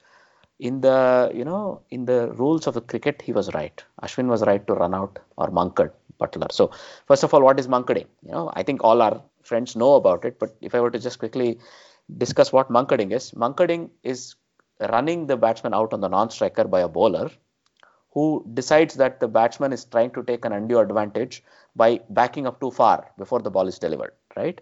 in 0.59 0.81
the 0.81 1.31
you 1.35 1.45
know 1.45 1.81
in 1.91 2.05
the 2.05 2.33
rules 2.41 2.67
of 2.67 2.75
the 2.75 2.81
cricket 2.81 3.23
he 3.27 3.33
was 3.39 3.53
right 3.55 3.83
ashwin 4.03 4.29
was 4.35 4.43
right 4.51 4.67
to 4.69 4.75
run 4.83 4.95
out 4.99 5.19
or 5.37 5.49
mankad 5.59 5.91
buttler 6.21 6.51
so 6.59 6.71
first 7.09 7.25
of 7.25 7.35
all 7.35 7.43
what 7.47 7.59
is 7.63 7.69
mankading 7.75 8.09
you 8.27 8.33
know 8.37 8.45
i 8.55 8.63
think 8.63 8.85
all 8.85 9.03
our 9.07 9.17
friends 9.51 9.75
know 9.83 9.95
about 10.01 10.25
it 10.25 10.39
but 10.43 10.55
if 10.61 10.75
i 10.75 10.81
were 10.85 10.91
to 10.97 11.01
just 11.07 11.19
quickly 11.19 11.49
discuss 12.25 12.53
what 12.57 12.69
mankading 12.79 13.13
is 13.19 13.33
mankading 13.45 13.91
is 14.13 14.37
running 14.95 15.27
the 15.27 15.37
batsman 15.37 15.75
out 15.81 15.93
on 15.93 16.01
the 16.01 16.09
non-striker 16.17 16.65
by 16.77 16.81
a 16.81 16.89
bowler 16.99 17.29
who 18.13 18.45
decides 18.55 18.95
that 18.95 19.21
the 19.21 19.29
batsman 19.29 19.73
is 19.73 19.85
trying 19.85 20.11
to 20.11 20.23
take 20.23 20.45
an 20.45 20.53
undue 20.53 20.79
advantage 20.79 21.43
by 21.75 22.01
backing 22.11 22.47
up 22.47 22.61
too 22.61 22.71
far 22.71 23.11
before 23.19 23.41
the 23.41 23.51
ball 23.51 23.67
is 23.67 23.79
delivered 23.79 24.13
right? 24.37 24.61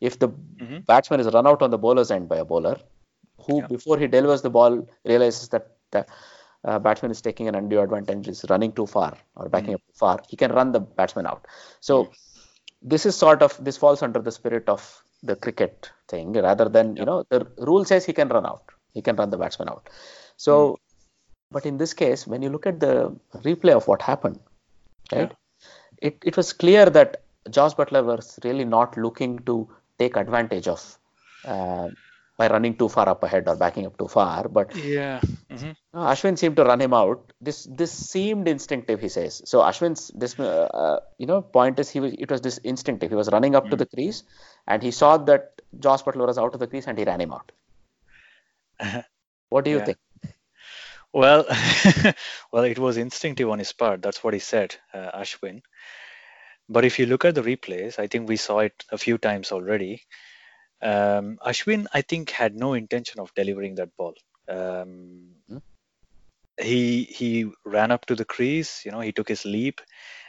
If 0.00 0.18
the 0.18 0.28
Mhm. 0.28 0.86
batsman 0.86 1.20
is 1.20 1.32
run 1.32 1.46
out 1.46 1.62
on 1.62 1.70
the 1.70 1.78
bowler's 1.78 2.10
end 2.10 2.28
by 2.28 2.38
a 2.38 2.44
bowler 2.44 2.76
who 3.46 3.60
Yeah. 3.60 3.66
before 3.66 3.98
he 3.98 4.06
delivers 4.06 4.42
the 4.42 4.50
ball 4.50 4.86
realizes 5.04 5.48
that 5.50 5.76
the 5.90 6.06
uh, 6.64 6.78
batsman 6.78 7.10
is 7.10 7.20
taking 7.22 7.48
an 7.48 7.54
undue 7.54 7.80
advantage 7.80 8.28
is 8.28 8.44
running 8.50 8.72
too 8.72 8.86
far 8.86 9.16
or 9.36 9.48
backing 9.48 9.74
up 9.74 9.80
too 9.86 9.98
far 10.04 10.20
he 10.28 10.36
can 10.36 10.52
run 10.52 10.72
the 10.72 10.80
batsman 10.80 11.26
out. 11.26 11.46
So 11.80 12.10
this 12.82 13.06
is 13.06 13.16
sort 13.16 13.42
of 13.42 13.62
this 13.62 13.76
falls 13.76 14.02
under 14.02 14.20
the 14.20 14.32
spirit 14.32 14.68
of 14.68 15.02
the 15.22 15.36
cricket 15.36 15.90
thing 16.08 16.32
rather 16.32 16.68
than 16.68 16.96
you 16.96 17.04
know 17.04 17.24
the 17.30 17.46
rule 17.58 17.84
says 17.84 18.04
he 18.04 18.12
can 18.12 18.28
run 18.28 18.46
out 18.46 18.62
he 18.92 19.02
can 19.02 19.16
run 19.16 19.30
the 19.30 19.38
batsman 19.38 19.68
out. 19.68 19.88
So 20.36 20.78
but 21.50 21.66
in 21.66 21.76
this 21.78 21.92
case 21.94 22.26
when 22.26 22.42
you 22.42 22.50
look 22.50 22.66
at 22.66 22.80
the 22.80 22.94
replay 23.48 23.72
of 23.80 23.86
what 23.88 24.02
happened 24.02 24.38
right 25.12 25.32
it, 26.00 26.18
it 26.24 26.36
was 26.36 26.52
clear 26.52 26.86
that 26.86 27.22
Josh 27.50 27.74
Buttler 27.74 28.04
was 28.04 28.38
really 28.44 28.64
not 28.64 28.96
looking 28.96 29.38
to 29.40 29.68
take 29.98 30.16
advantage 30.16 30.68
of 30.68 30.98
uh, 31.44 31.88
by 32.38 32.48
running 32.48 32.76
too 32.76 32.88
far 32.88 33.08
up 33.08 33.22
ahead 33.22 33.48
or 33.48 33.56
backing 33.56 33.86
up 33.86 33.98
too 33.98 34.08
far. 34.08 34.48
But 34.48 34.74
yeah 34.76 35.20
Mhm. 35.50 35.74
uh, 35.94 36.06
Ashwin 36.12 36.38
seemed 36.38 36.56
to 36.56 36.64
run 36.64 36.80
him 36.80 36.94
out. 36.94 37.32
This 37.40 37.64
this 37.64 37.92
seemed 37.92 38.48
instinctive, 38.48 39.00
he 39.00 39.08
says. 39.08 39.42
So 39.44 39.60
Ashwin's 39.60 40.08
this 40.14 40.38
uh, 40.38 40.68
uh, 40.82 41.00
you 41.18 41.26
know 41.26 41.42
point 41.42 41.78
is 41.80 41.90
he 41.90 42.00
was 42.00 42.12
it 42.14 42.30
was 42.30 42.40
this 42.40 42.58
instinctive. 42.58 43.10
He 43.10 43.16
was 43.16 43.30
running 43.30 43.54
up 43.54 43.68
to 43.70 43.76
the 43.76 43.86
crease 43.86 44.22
and 44.66 44.82
he 44.82 44.90
saw 44.90 45.16
that 45.18 45.60
Josh 45.78 46.02
Buttler 46.02 46.26
was 46.26 46.38
out 46.38 46.54
of 46.54 46.60
the 46.60 46.66
crease 46.66 46.86
and 46.86 46.98
he 46.98 47.04
ran 47.04 47.20
him 47.20 47.32
out. 47.32 47.52
What 49.50 49.64
do 49.64 49.70
you 49.70 49.78
Yeah. 49.78 49.84
think? 49.84 49.98
Well, 51.12 51.46
well, 52.52 52.64
it 52.64 52.78
was 52.78 52.96
instinctive 52.96 53.48
on 53.48 53.58
his 53.60 53.72
part. 53.72 54.02
That's 54.02 54.22
what 54.24 54.34
he 54.34 54.40
said, 54.40 54.76
uh, 54.92 55.10
Ashwin. 55.20 55.62
but 56.68 56.84
if 56.84 56.98
you 56.98 57.06
look 57.06 57.24
at 57.24 57.34
the 57.34 57.42
replays, 57.42 57.98
I 57.98 58.06
think 58.06 58.28
we 58.28 58.36
saw 58.36 58.60
it 58.60 58.84
a 58.90 58.98
few 58.98 59.18
times 59.18 59.52
already. 59.52 60.02
Um, 60.82 61.38
Ashwin, 61.44 61.86
I 61.94 62.02
think, 62.02 62.30
had 62.30 62.56
no 62.56 62.74
intention 62.74 63.20
of 63.20 63.34
delivering 63.34 63.76
that 63.76 63.96
ball. 63.96 64.14
Um, 64.48 65.34
Hmm. 65.48 65.58
He 66.60 67.04
he 67.04 67.50
ran 67.64 67.90
up 67.90 68.06
to 68.06 68.14
the 68.14 68.24
crease. 68.24 68.84
You 68.84 68.92
know, 68.92 69.00
he 69.00 69.12
took 69.12 69.28
his 69.28 69.44
leap, 69.44 69.80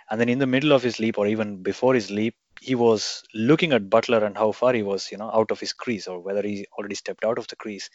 and 0.10 0.20
then 0.20 0.30
in 0.30 0.40
the 0.40 0.48
middle 0.48 0.72
of 0.74 0.84
his 0.84 1.00
leap, 1.00 1.18
or 1.18 1.28
even 1.28 1.62
before 1.64 1.94
his 1.94 2.10
leap, 2.12 2.36
he 2.62 2.76
was 2.76 3.24
looking 3.34 3.74
at 3.74 3.90
Buttler 3.90 4.24
and 4.24 4.38
how 4.38 4.52
far 4.52 4.74
he 4.74 4.84
was, 4.84 5.12
you 5.12 5.18
know, 5.18 5.30
out 5.32 5.52
of 5.52 5.60
his 5.60 5.74
crease, 5.74 6.08
or 6.08 6.20
whether 6.22 6.42
he 6.42 6.66
already 6.78 6.96
stepped 6.96 7.26
out 7.26 7.38
of 7.40 7.48
the 7.48 7.56
crease, 7.58 7.90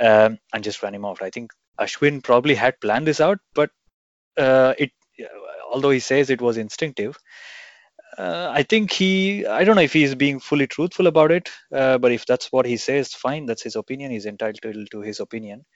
um, 0.00 0.38
and 0.54 0.64
just 0.64 0.82
ran 0.82 0.94
him 0.94 1.04
off. 1.04 1.22
I 1.22 1.30
think 1.30 1.52
Ashwin 1.80 2.22
probably 2.22 2.54
had 2.54 2.80
planned 2.80 3.06
this 3.06 3.20
out, 3.20 3.38
but 3.54 3.70
uh, 4.36 4.74
it, 4.78 4.92
although 5.70 5.90
he 5.90 6.00
says 6.00 6.30
it 6.30 6.40
was 6.40 6.56
instinctive, 6.56 7.18
uh, 8.18 8.48
I 8.50 8.62
think 8.62 8.92
he, 8.92 9.46
I 9.46 9.64
don't 9.64 9.76
know 9.76 9.82
if 9.82 9.92
he's 9.92 10.14
being 10.14 10.40
fully 10.40 10.66
truthful 10.66 11.06
about 11.06 11.30
it, 11.30 11.50
uh, 11.72 11.98
but 11.98 12.12
if 12.12 12.24
that's 12.24 12.50
what 12.50 12.64
he 12.64 12.78
says, 12.78 13.12
fine, 13.12 13.44
that's 13.46 13.62
his 13.62 13.76
opinion. 13.76 14.10
He's 14.10 14.26
entitled 14.26 14.88
to 14.90 15.00
his 15.00 15.20
opinion. 15.20 15.66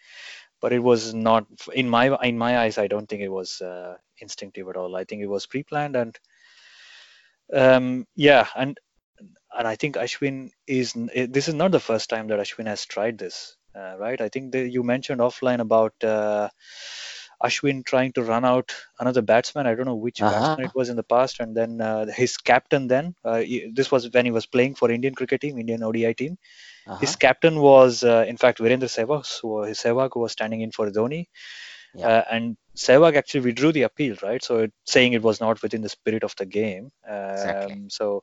But 0.60 0.72
it 0.72 0.78
was 0.78 1.14
not, 1.14 1.46
in 1.72 1.88
my 1.88 2.14
in 2.22 2.36
my 2.36 2.58
eyes, 2.58 2.76
I 2.76 2.86
don't 2.86 3.08
think 3.08 3.22
it 3.22 3.30
was 3.30 3.62
uh, 3.62 3.96
instinctive 4.18 4.68
at 4.68 4.76
all. 4.76 4.94
I 4.94 5.04
think 5.04 5.22
it 5.22 5.26
was 5.26 5.46
pre-planned, 5.46 5.96
and 5.96 6.18
um, 7.50 8.06
yeah, 8.14 8.46
and 8.54 8.78
and 9.56 9.66
I 9.66 9.76
think 9.76 9.96
Ashwin 9.96 10.50
is. 10.66 10.92
This 10.92 11.48
is 11.48 11.54
not 11.54 11.70
the 11.70 11.80
first 11.80 12.10
time 12.10 12.28
that 12.28 12.38
Ashwin 12.38 12.66
has 12.66 12.84
tried 12.84 13.16
this, 13.16 13.56
uh, 13.80 13.94
right? 13.98 14.20
I 14.20 14.28
think 14.28 14.52
that 14.52 14.68
you 14.70 14.82
mentioned 14.94 15.20
offline 15.20 15.60
about. 15.60 15.94
Uh, 16.04 16.48
Ashwin 17.42 17.84
trying 17.86 18.12
to 18.12 18.22
run 18.22 18.44
out 18.44 18.74
another 18.98 19.22
batsman. 19.22 19.66
I 19.66 19.74
don't 19.74 19.86
know 19.86 19.94
which 20.06 20.20
Uh-huh. 20.20 20.32
batsman 20.34 20.66
it 20.66 20.74
was 20.74 20.90
in 20.90 20.96
the 20.96 21.02
past, 21.12 21.40
and 21.40 21.56
then 21.56 21.80
uh, 21.80 22.04
his 22.22 22.36
captain. 22.36 22.86
Then 22.86 23.14
uh, 23.24 23.38
he- 23.38 23.70
this 23.78 23.90
was 23.90 24.10
when 24.16 24.26
he 24.26 24.30
was 24.30 24.44
playing 24.56 24.74
for 24.80 24.90
Indian 24.90 25.14
cricket 25.14 25.40
team, 25.40 25.58
Indian 25.58 25.82
ODI 25.82 26.12
team. 26.12 26.36
His 27.04 27.10
Uh-huh. 27.10 27.16
captain 27.20 27.56
was, 27.60 28.04
uh, 28.04 28.24
in 28.28 28.36
fact, 28.36 28.58
Virendra 28.58 28.90
Sehwag. 28.96 29.24
So 29.24 29.62
his 29.62 29.78
Sehwag 29.78 30.10
who 30.12 30.20
was 30.20 30.32
standing 30.32 30.60
in 30.66 30.70
for 30.78 30.90
Dhoni, 30.90 31.22
Yeah. 31.94 32.08
uh, 32.08 32.24
and 32.30 32.56
Sehwag 32.76 33.16
actually 33.16 33.40
withdrew 33.48 33.72
the 33.72 33.82
appeal, 33.88 34.16
right? 34.22 34.42
So 34.50 34.58
it, 34.68 34.72
saying 34.84 35.14
it 35.14 35.22
was 35.22 35.40
not 35.40 35.62
within 35.62 35.80
the 35.88 35.88
spirit 35.96 36.24
of 36.24 36.36
the 36.36 36.46
game. 36.60 36.90
Um, 37.08 37.30
Exactly. 37.30 37.82
So, 37.88 38.22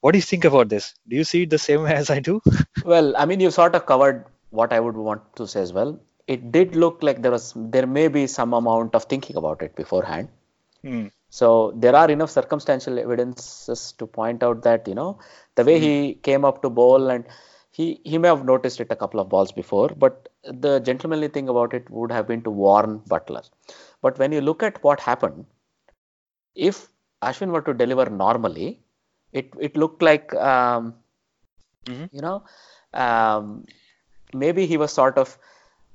what 0.00 0.12
do 0.12 0.18
you 0.18 0.22
think 0.32 0.44
about 0.46 0.68
this? 0.70 0.94
Do 1.06 1.16
you 1.16 1.24
see 1.24 1.42
it 1.42 1.50
the 1.50 1.58
same 1.68 1.82
way 1.82 1.94
as 2.04 2.10
I 2.10 2.20
do? 2.20 2.40
Well, 2.84 3.14
I 3.16 3.26
mean, 3.26 3.40
you 3.40 3.50
sort 3.50 3.74
of 3.74 3.84
covered 3.84 4.24
what 4.50 4.72
I 4.72 4.80
would 4.80 4.96
want 4.96 5.22
to 5.36 5.46
say 5.46 5.60
as 5.62 5.72
well. 5.72 5.98
It 6.26 6.52
did 6.52 6.76
look 6.76 7.02
like 7.02 7.22
there 7.22 7.32
was, 7.32 7.52
there 7.56 7.86
may 7.86 8.08
be 8.08 8.26
some 8.26 8.52
amount 8.54 8.94
of 8.94 9.04
thinking 9.04 9.36
about 9.36 9.62
it 9.62 9.74
beforehand. 9.76 10.28
Hmm. 10.82 11.06
So 11.30 11.72
there 11.76 11.94
are 11.96 12.10
enough 12.10 12.30
circumstantial 12.30 12.98
evidences 12.98 13.92
to 13.92 14.06
point 14.06 14.42
out 14.42 14.62
that 14.62 14.86
you 14.88 14.94
know 14.94 15.18
the 15.56 15.64
way 15.64 15.78
he 15.78 16.14
came 16.14 16.44
up 16.44 16.62
to 16.62 16.70
bowl 16.70 17.10
and 17.10 17.24
he 17.70 18.00
he 18.04 18.18
may 18.18 18.28
have 18.28 18.44
noticed 18.44 18.80
it 18.80 18.88
a 18.90 18.96
couple 18.96 19.20
of 19.20 19.28
balls 19.28 19.52
before, 19.52 19.88
but 19.88 20.28
the 20.44 20.80
gentlemanly 20.80 21.28
thing 21.28 21.48
about 21.48 21.74
it 21.74 21.88
would 21.90 22.10
have 22.12 22.26
been 22.26 22.42
to 22.42 22.50
warn 22.50 23.00
Buttler. 23.00 23.48
But 24.02 24.18
when 24.18 24.32
you 24.32 24.40
look 24.40 24.62
at 24.62 24.82
what 24.82 25.00
happened, 25.00 25.46
if 26.54 26.88
Ashwin 27.22 27.50
were 27.50 27.62
to 27.62 27.74
deliver 27.74 28.06
normally, 28.10 28.80
it 29.32 29.50
it 29.58 29.76
looked 29.76 30.02
like 30.02 30.32
um, 30.34 30.94
Mhm. 31.86 32.08
you 32.10 32.20
know 32.20 32.42
um, 32.92 33.64
maybe 34.34 34.66
he 34.66 34.76
was 34.76 34.92
sort 34.92 35.18
of 35.18 35.38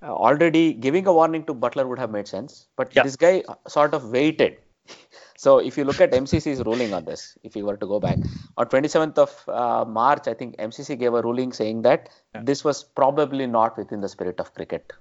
uh, 0.02 0.14
already 0.14 0.74
giving 0.74 1.08
a 1.08 1.14
warning 1.14 1.46
to 1.46 1.54
Buttler 1.54 1.88
would 1.88 2.00
have 2.00 2.12
made 2.12 2.28
sense, 2.28 2.68
but 2.76 2.94
Yeah. 2.94 3.04
this 3.04 3.16
guy 3.16 3.44
sort 3.68 3.94
of 3.94 4.12
waited. 4.12 4.58
So 5.38 5.58
if 5.58 5.78
you 5.78 5.84
look 5.84 6.00
at 6.00 6.14
MCC's 6.14 6.64
ruling 6.66 6.94
on 6.94 7.04
this, 7.04 7.38
if 7.44 7.56
you 7.58 7.66
were 7.66 7.76
to 7.76 7.86
go 7.86 8.00
back 8.00 8.20
on 8.56 8.68
27th 8.68 9.18
of 9.18 9.50
uh, 9.50 9.84
March, 9.86 10.28
I 10.30 10.34
think 10.34 10.56
MCC 10.58 10.96
gave 10.96 11.14
a 11.14 11.22
ruling 11.22 11.52
saying 11.52 11.82
that 11.82 12.10
Yeah. 12.34 12.42
this 12.44 12.64
was 12.64 12.84
probably 12.86 13.46
not 13.46 13.78
within 13.78 14.00
the 14.00 14.08
spirit 14.08 14.40
of 14.40 14.54
cricket. 14.54 14.94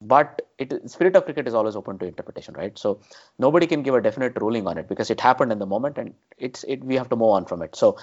But 0.00 0.42
it 0.58 0.90
spirit 0.90 1.14
of 1.14 1.24
cricket 1.26 1.46
is 1.46 1.54
always 1.54 1.76
open 1.76 1.98
to 1.98 2.06
interpretation, 2.06 2.54
right? 2.54 2.76
So 2.78 3.00
nobody 3.38 3.66
can 3.66 3.82
give 3.82 3.94
a 3.94 4.00
definite 4.00 4.40
ruling 4.40 4.66
on 4.66 4.78
it 4.78 4.88
because 4.88 5.10
it 5.10 5.20
happened 5.20 5.52
in 5.52 5.58
the 5.58 5.66
moment 5.66 5.98
and 5.98 6.14
it's 6.38 6.64
it 6.64 6.82
we 6.82 6.96
have 6.96 7.08
to 7.10 7.16
move 7.16 7.30
on 7.30 7.44
from 7.44 7.62
it. 7.62 7.76
So 7.76 7.98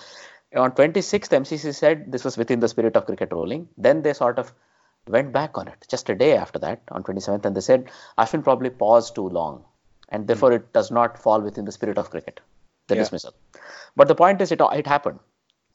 on 0.55 0.71
26th, 0.71 1.29
MCC 1.29 1.73
said 1.73 2.11
this 2.11 2.23
was 2.23 2.37
within 2.37 2.59
the 2.59 2.67
spirit 2.67 2.95
of 2.95 3.05
cricket 3.05 3.31
ruling. 3.31 3.67
Then 3.77 4.01
they 4.01 4.13
sort 4.13 4.39
of 4.39 4.53
went 5.07 5.31
back 5.31 5.57
on 5.57 5.67
it 5.67 5.85
just 5.89 6.09
a 6.09 6.15
day 6.15 6.35
after 6.35 6.59
that 6.59 6.81
on 6.91 7.03
27th 7.03 7.45
and 7.45 7.55
they 7.55 7.61
said 7.61 7.89
Ashwin 8.17 8.43
probably 8.43 8.69
paused 8.69 9.15
too 9.15 9.27
long 9.27 9.63
and 10.09 10.27
therefore 10.27 10.51
it 10.53 10.71
does 10.73 10.91
not 10.91 11.17
fall 11.17 11.41
within 11.41 11.65
the 11.65 11.71
spirit 11.71 11.97
of 11.97 12.09
cricket 12.09 12.39
the 12.87 12.95
Yeah. 12.95 13.01
dismissal. 13.01 13.33
But 13.95 14.07
the 14.07 14.15
point 14.15 14.41
is 14.41 14.51
it 14.51 14.61
it 14.61 14.87
happened 14.87 15.19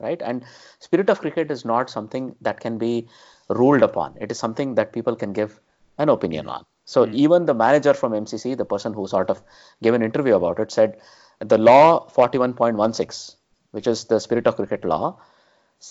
right? 0.00 0.20
And 0.22 0.44
spirit 0.80 1.08
of 1.08 1.20
cricket 1.20 1.50
is 1.50 1.64
not 1.64 1.90
something 1.90 2.34
that 2.40 2.60
can 2.60 2.78
be 2.78 3.08
ruled 3.48 3.82
upon. 3.82 4.16
It 4.20 4.30
is 4.30 4.38
something 4.38 4.74
that 4.74 4.92
people 4.92 5.16
can 5.16 5.32
give 5.32 5.60
an 5.98 6.08
opinion 6.08 6.48
on. 6.48 6.64
So 6.84 7.06
hmm. 7.06 7.14
even 7.14 7.46
the 7.46 7.54
manager 7.54 7.94
from 7.94 8.12
mcc 8.12 8.56
the 8.56 8.64
person 8.64 8.92
who 8.92 9.06
sort 9.06 9.30
of 9.30 9.42
gave 9.82 9.94
an 9.94 10.02
interview 10.02 10.36
about 10.36 10.58
it 10.58 10.70
said 10.70 11.00
the 11.40 11.58
law 11.58 12.08
41.16 12.10 13.36
which 13.76 13.86
is 13.92 14.04
the 14.12 14.18
spirit 14.26 14.46
of 14.50 14.56
cricket 14.56 14.84
law 14.84 15.04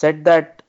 said 0.02 0.24
that 0.30 0.64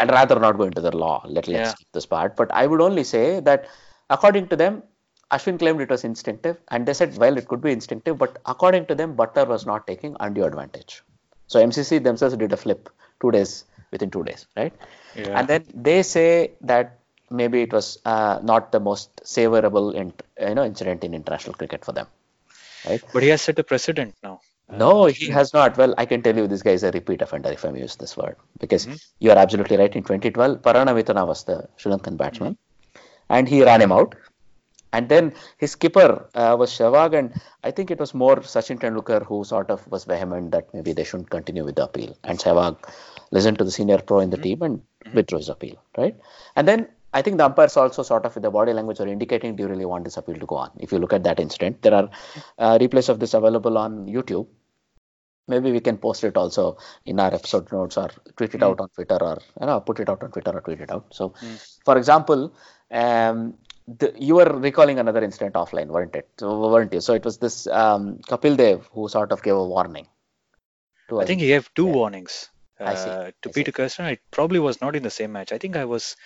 I'd 0.00 0.10
rather 0.10 0.38
not 0.38 0.58
go 0.58 0.64
into 0.64 0.80
the 0.80 0.94
law. 0.96 1.22
Let, 1.26 1.48
let's 1.48 1.70
Yeah. 1.70 1.74
skip 1.74 1.88
this 1.92 2.06
part. 2.06 2.36
But 2.36 2.52
I 2.52 2.66
would 2.66 2.80
only 2.80 3.04
say 3.04 3.40
that 3.40 3.68
according 4.10 4.48
to 4.48 4.56
them, 4.56 4.82
Ashwin 5.30 5.58
claimed 5.58 5.80
it 5.80 5.88
was 5.88 6.04
instinctive, 6.04 6.56
and 6.68 6.86
they 6.86 6.92
said, 6.92 7.16
well, 7.16 7.38
it 7.38 7.48
could 7.48 7.62
be 7.62 7.72
instinctive, 7.72 8.18
but 8.18 8.38
according 8.44 8.84
to 8.86 8.94
them, 8.94 9.16
Buttler 9.16 9.46
was 9.48 9.64
not 9.64 9.86
taking 9.86 10.16
undue 10.20 10.44
advantage. 10.44 11.02
So 11.46 11.60
MCC 11.60 11.98
themselves 11.98 12.36
did 12.36 12.52
a 12.52 12.56
flip 12.56 12.90
two 13.20 13.30
days 13.30 13.64
within 13.90 14.10
two 14.10 14.24
days, 14.24 14.46
right? 14.56 14.74
Yeah. 15.14 15.38
And 15.38 15.48
then 15.48 15.64
they 15.74 16.02
say 16.02 16.52
that 16.62 16.98
maybe 17.30 17.62
it 17.62 17.72
was 17.72 17.98
uh, 18.04 18.40
not 18.42 18.72
the 18.72 18.80
most 18.80 19.16
savorable 19.24 19.94
in, 19.94 20.12
you 20.48 20.54
know 20.54 20.64
incident 20.64 21.04
in 21.04 21.14
international 21.14 21.54
cricket 21.54 21.84
for 21.84 21.92
them, 21.92 22.06
right? 22.84 23.02
But 23.12 23.22
he 23.22 23.30
has 23.30 23.42
set 23.42 23.58
a 23.58 23.64
precedent 23.64 24.14
now. 24.22 24.40
No, 24.72 25.06
he 25.06 25.28
has 25.28 25.52
not. 25.52 25.76
Well, 25.76 25.94
I 25.98 26.06
can 26.06 26.22
tell 26.22 26.36
you 26.36 26.46
this 26.48 26.62
guy 26.62 26.70
is 26.72 26.82
a 26.82 26.90
repeat 26.90 27.22
offender 27.22 27.50
if 27.52 27.64
I 27.64 27.70
may 27.70 27.80
use 27.80 27.96
this 27.96 28.16
word 28.16 28.36
because 28.60 28.86
Mm-hmm. 28.86 28.96
you 29.20 29.30
are 29.30 29.38
absolutely 29.38 29.76
right. 29.76 29.94
In 29.94 30.02
2012, 30.02 30.62
Paranavitana 30.62 31.26
was 31.26 31.44
the 31.44 31.68
Sri 31.76 31.92
Lankan 31.92 32.16
batsman 32.16 32.56
and 33.30 33.48
he 33.48 33.62
ran 33.64 33.80
him 33.82 33.92
out. 33.92 34.14
And 34.94 35.08
then 35.08 35.34
his 35.58 35.72
skipper 35.72 36.28
uh, 36.34 36.54
was 36.58 36.70
Sehwag, 36.70 37.18
and 37.18 37.40
I 37.64 37.70
think 37.70 37.90
it 37.90 37.98
was 37.98 38.14
more 38.14 38.36
Sachin 38.36 38.78
Tendulkar 38.78 39.24
who 39.24 39.44
sort 39.44 39.70
of 39.70 39.86
was 39.90 40.04
vehement 40.04 40.50
that 40.52 40.72
maybe 40.74 40.92
they 40.92 41.04
shouldn't 41.04 41.30
continue 41.30 41.64
with 41.64 41.76
the 41.76 41.84
appeal. 41.84 42.16
And 42.24 42.38
Sehwag 42.38 42.76
listened 43.30 43.58
to 43.58 43.64
the 43.64 43.70
senior 43.70 43.98
pro 43.98 44.20
in 44.20 44.30
the 44.30 44.36
team 44.36 44.62
and 44.62 44.82
withdrew 45.14 45.38
his 45.38 45.48
appeal, 45.48 45.76
right? 45.96 46.16
And 46.56 46.68
then 46.68 46.88
I 47.14 47.22
think 47.22 47.38
the 47.38 47.44
umpires 47.46 47.76
also 47.76 48.02
sort 48.02 48.26
of 48.26 48.34
with 48.34 48.42
the 48.42 48.50
body 48.50 48.72
language 48.74 49.00
are 49.00 49.08
indicating, 49.08 49.56
do 49.56 49.62
you 49.64 49.68
really 49.68 49.84
want 49.86 50.04
this 50.04 50.18
appeal 50.18 50.36
to 50.36 50.46
go 50.46 50.56
on? 50.56 50.70
If 50.78 50.92
you 50.92 50.98
look 50.98 51.12
at 51.14 51.24
that 51.24 51.40
incident, 51.40 51.82
there 51.82 51.94
are 51.94 52.10
uh, 52.58 52.78
replays 52.78 53.08
of 53.08 53.18
this 53.18 53.34
available 53.34 53.78
on 53.78 54.06
YouTube 54.06 54.46
maybe 55.48 55.72
we 55.72 55.80
can 55.80 55.98
post 55.98 56.24
it 56.24 56.36
also 56.36 56.76
in 57.04 57.18
our 57.20 57.34
episode 57.34 57.70
notes 57.72 57.96
or 57.96 58.10
tweet 58.36 58.54
it 58.54 58.62
out 58.62 58.80
on 58.80 58.88
twitter 58.90 59.18
or 59.30 59.38
you 59.60 59.66
know 59.66 59.80
put 59.80 60.00
it 60.00 60.08
out 60.08 60.22
on 60.22 60.30
twitter 60.30 60.52
or 60.58 60.60
tweet 60.60 60.80
it 60.80 60.90
out 60.90 61.06
so 61.12 61.34
for 61.84 61.96
example 61.98 62.52
um, 62.90 63.54
the, 63.86 64.12
you 64.18 64.34
were 64.36 64.50
recalling 64.68 64.98
another 64.98 65.22
incident 65.24 65.54
offline 65.54 65.88
weren't 65.88 66.14
it 66.14 66.28
so, 66.38 66.70
weren't 66.70 66.92
you 66.92 67.00
so 67.00 67.14
it 67.14 67.24
was 67.24 67.38
this 67.38 67.66
um, 67.66 68.18
kapil 68.28 68.56
dev 68.56 68.88
who 68.92 69.08
sort 69.08 69.32
of 69.32 69.42
gave 69.42 69.54
a 69.56 69.64
warning 69.64 70.06
to 71.08 71.20
I 71.20 71.22
us. 71.22 71.26
think 71.26 71.40
he 71.40 71.48
gave 71.48 71.72
two 71.74 71.86
Yeah. 71.88 71.92
warnings 72.00 72.48
I 72.80 72.94
see, 72.94 73.10
uh, 73.10 73.30
to 73.42 73.48
I 73.48 73.52
see. 73.52 73.52
Peter 73.52 73.72
Kirsten. 73.72 74.06
It 74.06 74.20
probably 74.30 74.58
was 74.58 74.80
not 74.80 74.96
in 74.96 75.02
the 75.02 75.10
same 75.10 75.32
match. 75.32 75.52
I 75.52 75.58
think 75.58 75.76
I 75.76 75.84
was 75.84 76.16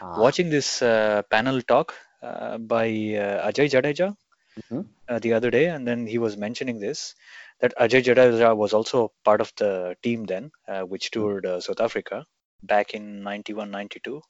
Ah, 0.00 0.18
watching 0.20 0.50
this 0.50 0.82
uh, 0.82 1.22
panel 1.30 1.62
talk 1.62 1.94
uh, 2.22 2.58
by 2.58 2.86
uh, 3.24 3.48
Ajay 3.48 3.66
Jadeja 3.74 4.16
mhm. 4.70 4.86
uh, 5.08 5.18
the 5.20 5.32
other 5.34 5.50
day, 5.50 5.66
and 5.68 5.86
then 5.86 6.06
he 6.06 6.18
was 6.18 6.36
mentioning 6.36 6.80
this 6.80 7.14
that 7.60 7.74
Ajay 7.78 8.02
Jadeja 8.02 8.56
was 8.56 8.72
also 8.72 9.12
part 9.24 9.40
of 9.40 9.52
the 9.56 9.96
team 10.02 10.24
then, 10.24 10.50
uh, 10.68 10.82
which 10.82 11.10
toured 11.10 11.46
uh, 11.46 11.60
South 11.60 11.80
Africa 11.80 12.26
back 12.62 12.94
in 12.94 13.22
91 13.22 13.70
92. 13.70 14.22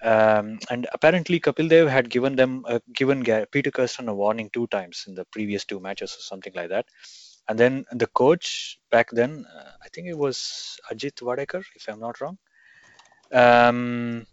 Um, 0.00 0.58
and 0.70 0.86
apparently, 0.92 1.40
Kapil 1.40 1.68
Dev 1.68 1.88
had 1.88 2.08
given 2.08 2.36
them 2.36 2.64
uh, 2.68 2.78
given 2.92 3.24
Peter 3.50 3.70
Kirsten 3.70 4.08
a 4.08 4.14
warning 4.14 4.48
two 4.52 4.66
times 4.68 5.04
in 5.08 5.14
the 5.14 5.24
previous 5.26 5.64
two 5.64 5.80
matches 5.80 6.12
or 6.16 6.22
something 6.22 6.52
like 6.54 6.68
that. 6.68 6.86
And 7.48 7.58
then 7.58 7.84
the 7.92 8.06
coach 8.06 8.78
back 8.90 9.10
then, 9.10 9.44
uh, 9.52 9.72
I 9.82 9.88
think 9.88 10.06
it 10.08 10.16
was 10.16 10.78
Ajit 10.92 11.20
Wadekar, 11.22 11.64
if 11.74 11.88
I'm 11.88 11.98
not 11.98 12.20
wrong. 12.20 12.38
Um, 13.32 14.26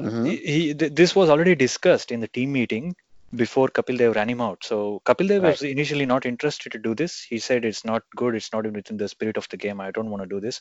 Mhm. 0.00 0.24
he, 0.26 0.36
he- 0.36 0.74
th- 0.74 0.92
this 0.94 1.14
was 1.16 1.28
already 1.30 1.54
discussed 1.54 2.12
in 2.12 2.20
the 2.20 2.28
team 2.28 2.52
meeting 2.52 2.94
before 3.34 3.68
Kapil 3.68 3.98
Dev 3.98 4.14
ran 4.14 4.28
him 4.28 4.40
out. 4.40 4.64
So 4.64 5.00
Kapil 5.04 5.28
Dev 5.28 5.42
was 5.42 5.62
initially 5.62 6.06
not 6.06 6.26
interested 6.26 6.72
to 6.72 6.78
do 6.78 6.94
this. 6.94 7.22
He 7.22 7.38
said 7.38 7.64
it's 7.64 7.84
not 7.84 8.02
good. 8.14 8.34
It's 8.34 8.52
not 8.52 8.70
within 8.70 8.96
the 8.96 9.08
spirit 9.08 9.36
of 9.36 9.48
the 9.48 9.56
game. 9.56 9.80
I 9.80 9.90
don't 9.90 10.10
want 10.10 10.22
to 10.22 10.28
do 10.28 10.40
this. 10.40 10.60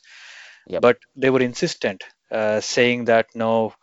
Yep. 0.67 0.81
But 0.81 0.97
they 1.15 1.29
were 1.29 1.41
insistent, 1.41 2.03
uh, 2.31 2.61
saying 2.61 3.05
that 3.05 3.27
no, 3.33 3.73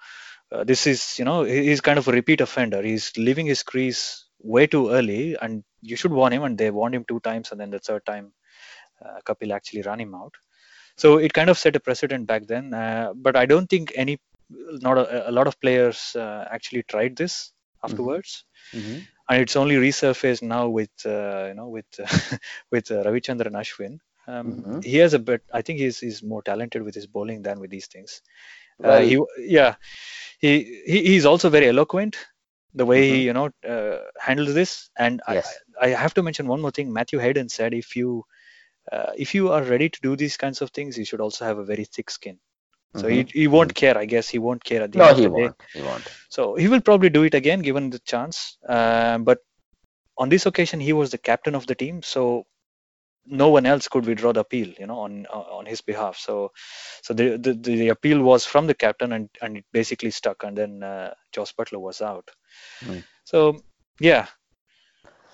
uh, 0.53 0.65
this 0.65 0.87
is 0.87 1.19
you 1.19 1.25
know 1.25 1.43
he's 1.43 1.81
kind 1.81 1.99
of 1.99 2.09
a 2.09 2.13
repeat 2.13 2.41
offender. 2.41 2.83
He's 2.83 3.13
leaving 3.17 3.47
his 3.47 3.63
crease 3.63 4.27
way 4.41 4.67
too 4.67 4.91
early, 4.91 5.37
and 5.41 5.65
you 5.83 5.97
should 5.97 6.13
warn 6.13 6.33
him, 6.33 6.45
and 6.45 6.57
they 6.57 6.71
warned 6.71 6.95
him 6.95 7.05
two 7.07 7.21
times, 7.21 7.51
and 7.51 7.61
then 7.61 7.71
the 7.71 7.81
third 7.81 8.07
time, 8.07 8.33
uh, 9.05 9.19
Kapil 9.27 9.53
actually 9.53 9.83
ran 9.83 10.01
him 10.01 10.15
out. 10.15 10.35
So 10.97 11.19
it 11.19 11.33
kind 11.33 11.51
of 11.51 11.59
set 11.59 11.77
a 11.77 11.81
precedent 11.81 12.27
back 12.27 12.47
then. 12.47 12.73
Uh, 12.73 13.13
but 13.15 13.37
I 13.37 13.47
don't 13.47 13.69
think 13.69 13.93
any, 13.95 14.21
not 14.51 14.99
a, 14.99 15.31
a 15.31 15.33
lot 15.33 15.47
of 15.47 15.61
players 15.61 16.15
uh, 16.17 16.45
actually 16.51 16.85
tried 16.85 17.17
this 17.17 17.53
afterwards. 17.85 18.45
Mhm. 18.75 19.07
And 19.31 19.43
it's 19.43 19.57
only 19.57 19.77
resurfaced 19.77 20.43
now 20.43 20.69
with 20.69 20.91
uh, 21.07 21.47
you 21.49 21.55
know 21.55 21.69
with 21.69 21.87
with 22.73 22.91
uh, 22.91 23.03
Ravichandran 23.05 23.55
Ashwin. 23.63 23.99
Um, 24.27 24.65
Mhm. 24.67 24.85
He 24.85 24.97
has 24.99 25.15
a 25.15 25.19
bit. 25.19 25.43
I 25.53 25.63
think 25.63 25.79
he's 25.81 25.99
he's 26.01 26.23
more 26.23 26.43
talented 26.43 26.83
with 26.83 26.95
his 26.95 27.07
bowling 27.07 27.43
than 27.43 27.61
with 27.61 27.71
these 27.71 27.87
things. 27.89 28.23
Uh, 28.85 28.99
he 29.01 29.19
yeah, 29.39 29.77
he, 30.41 30.83
he 30.87 31.03
he's 31.11 31.27
also 31.27 31.49
very 31.51 31.69
eloquent. 31.69 32.17
The 32.75 32.87
way 32.87 33.01
he 33.09 33.19
Mhm. 33.19 33.25
you 33.25 33.33
know 33.33 33.51
uh, 33.75 33.99
handles 34.21 34.55
this, 34.55 34.91
and 34.99 35.21
Yes. 35.29 35.59
I, 35.81 35.87
I 35.87 35.89
have 36.05 36.15
to 36.15 36.23
mention 36.23 36.47
one 36.47 36.61
more 36.61 36.71
thing. 36.71 36.93
Matthew 36.93 37.19
Hayden 37.19 37.49
said 37.49 37.75
if 37.75 37.97
you 37.97 38.25
uh, 38.93 39.13
if 39.17 39.35
you 39.35 39.53
are 39.53 39.63
ready 39.63 39.89
to 39.89 40.01
do 40.03 40.17
these 40.17 40.37
kinds 40.37 40.63
of 40.63 40.71
things, 40.71 40.99
you 40.99 41.05
should 41.05 41.21
also 41.21 41.45
have 41.45 41.59
a 41.59 41.65
very 41.65 41.85
thick 41.85 42.11
skin. 42.11 42.39
So 42.97 43.07
he, 43.09 43.27
he 43.33 43.47
won't 43.49 43.75
care. 43.75 43.97
I 43.97 44.07
guess 44.07 44.29
he 44.29 44.39
won't 44.39 44.65
care 44.65 44.83
at 44.83 44.93
the 44.93 44.99
Mm-hmm. 44.99 44.99
No, 44.99 45.09
end 45.09 45.19
he 45.19 45.25
of 45.27 45.33
the 45.33 45.37
day. 45.39 45.43
won't. 45.43 45.63
He 45.75 45.83
won't. 45.83 46.09
So 46.29 46.55
he 46.57 46.69
will 46.69 46.81
probably 46.81 47.11
do 47.11 47.23
it 47.25 47.35
again 47.35 47.61
given 47.61 47.91
the 47.91 47.99
chance. 48.01 48.57
Uh, 48.69 49.19
but 49.19 49.39
on 50.17 50.29
this 50.29 50.47
occasion, 50.47 50.81
he 50.81 50.93
was 50.93 51.11
the 51.11 51.19
captain 51.19 51.55
of 51.55 51.67
the 51.67 51.75
team, 51.75 52.03
so 52.03 52.47
no 53.27 53.51
one 53.51 53.67
else 53.67 53.89
could 53.89 54.07
withdraw 54.07 54.33
the 54.33 54.41
appeal, 54.41 54.69
you 54.79 54.87
know, 54.87 55.01
on 55.01 55.27
on 55.27 55.67
his 55.67 55.81
behalf. 55.83 56.17
So 56.19 56.53
so 57.03 57.15
the 57.15 57.37
the, 57.37 57.53
the 57.55 57.89
appeal 57.91 58.23
was 58.23 58.45
from 58.47 58.67
the 58.67 58.75
captain, 58.75 59.13
and 59.13 59.29
and 59.43 59.59
it 59.59 59.65
basically 59.73 60.11
stuck, 60.11 60.43
and 60.45 60.57
then 60.57 60.83
uh, 60.83 61.15
Jos 61.33 61.53
Buttler 61.53 61.81
was 61.81 62.01
out. 62.01 62.31
Hmm. 62.81 63.01
So 63.25 63.59
yeah. 64.01 64.27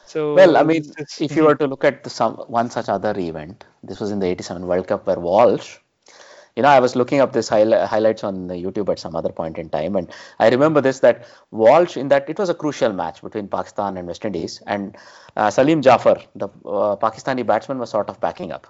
So 0.06 0.34
Well, 0.34 0.56
I 0.56 0.62
mean, 0.64 0.84
if 1.20 1.34
you 1.36 1.44
were 1.44 1.54
to 1.56 1.66
look 1.66 1.84
at 1.84 2.04
the, 2.04 2.10
some 2.10 2.34
one 2.34 2.70
such 2.70 2.88
other 2.88 3.18
event, 3.18 3.64
this 3.82 4.00
was 4.00 4.10
in 4.10 4.18
the 4.18 4.26
'87 4.26 4.66
World 4.66 4.86
Cup 4.88 5.06
where 5.06 5.18
Walsh, 5.18 5.78
you 6.56 6.62
know, 6.62 6.68
I 6.68 6.80
was 6.80 6.94
looking 6.96 7.20
up 7.20 7.32
this 7.32 7.50
highli- 7.50 7.86
highlights 7.86 8.24
on 8.24 8.46
the 8.46 8.54
YouTube 8.54 8.88
at 8.90 8.98
some 8.98 9.16
other 9.16 9.30
point 9.30 9.58
in 9.58 9.68
time, 9.70 9.96
and 9.96 10.10
I 10.38 10.48
remember 10.50 10.80
this 10.80 11.00
that 11.00 11.26
Walsh 11.50 11.96
in 11.96 12.08
that 12.08 12.28
it 12.28 12.38
was 12.38 12.48
a 12.48 12.54
crucial 12.54 12.92
match 12.92 13.22
between 13.22 13.48
Pakistan 13.48 13.96
and 13.96 14.06
West 14.06 14.24
Indies, 14.24 14.62
and 14.66 14.96
uh, 15.36 15.50
Salim 15.50 15.82
Jafar, 15.82 16.18
the 16.34 16.48
uh, 16.64 16.96
Pakistani 16.96 17.44
batsman, 17.46 17.78
was 17.78 17.90
sort 17.90 18.08
of 18.08 18.20
backing 18.20 18.52
up. 18.52 18.66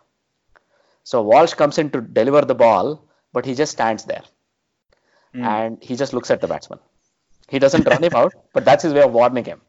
So 1.04 1.22
Walsh 1.22 1.54
comes 1.54 1.78
in 1.78 1.90
to 1.90 2.00
deliver 2.02 2.42
the 2.42 2.54
ball, 2.54 3.04
but 3.32 3.44
he 3.46 3.54
just 3.54 3.72
stands 3.72 4.04
there 4.04 4.24
Hmm. 5.32 5.42
and 5.44 5.82
he 5.82 5.96
just 5.96 6.12
looks 6.12 6.30
at 6.30 6.40
the 6.40 6.48
batsman. 6.48 6.78
He 7.48 7.58
doesn't 7.58 7.86
run 7.88 8.02
him 8.02 8.14
out, 8.14 8.34
but 8.52 8.64
that's 8.64 8.82
his 8.82 8.94
way 8.94 9.02
of 9.02 9.12
warning 9.12 9.44
him. 9.44 9.60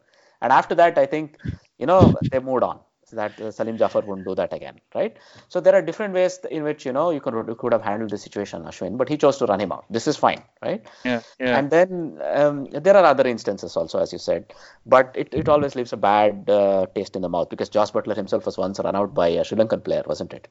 And 0.41 0.51
after 0.51 0.75
that, 0.75 0.97
I 0.97 1.05
think, 1.05 1.37
you 1.77 1.85
know, 1.85 2.15
they 2.31 2.39
moved 2.39 2.63
on. 2.63 2.79
That 3.15 3.39
uh, 3.41 3.51
Salim 3.51 3.77
Jafar 3.77 4.01
wouldn't 4.01 4.27
do 4.27 4.35
that 4.35 4.53
again, 4.53 4.79
right? 4.93 5.17
So 5.49 5.59
there 5.59 5.73
are 5.75 5.81
different 5.81 6.13
ways 6.13 6.39
in 6.51 6.63
which, 6.63 6.85
you 6.85 6.93
know, 6.93 7.11
you 7.11 7.21
could, 7.21 7.33
you 7.47 7.55
could 7.55 7.73
have 7.73 7.81
handled 7.81 8.11
the 8.11 8.17
situation, 8.17 8.63
Ashwin, 8.63 8.97
but 8.97 9.09
he 9.09 9.17
chose 9.17 9.37
to 9.37 9.45
run 9.45 9.59
him 9.59 9.71
out. 9.71 9.85
This 9.89 10.07
is 10.07 10.17
fine, 10.17 10.43
right? 10.61 10.83
yeah, 11.03 11.21
yeah. 11.39 11.57
And 11.57 11.69
then 11.71 12.19
um, 12.23 12.65
there 12.71 12.95
are 12.95 13.05
other 13.05 13.27
instances 13.27 13.75
also, 13.75 13.99
as 13.99 14.11
you 14.13 14.19
said, 14.19 14.53
but 14.85 15.11
it, 15.15 15.33
it 15.33 15.49
always 15.49 15.75
leaves 15.75 15.93
a 15.93 15.97
bad 15.97 16.49
uh, 16.49 16.85
taste 16.93 17.15
in 17.15 17.21
the 17.21 17.29
mouth 17.29 17.49
because 17.49 17.69
Josh 17.69 17.91
Buttler 17.91 18.15
himself 18.15 18.45
was 18.45 18.57
once 18.57 18.79
run 18.79 18.95
out 18.95 19.13
by 19.13 19.29
a 19.29 19.43
Sri 19.43 19.57
Lankan 19.57 19.83
player, 19.83 20.03
wasn't 20.05 20.33
it? 20.33 20.47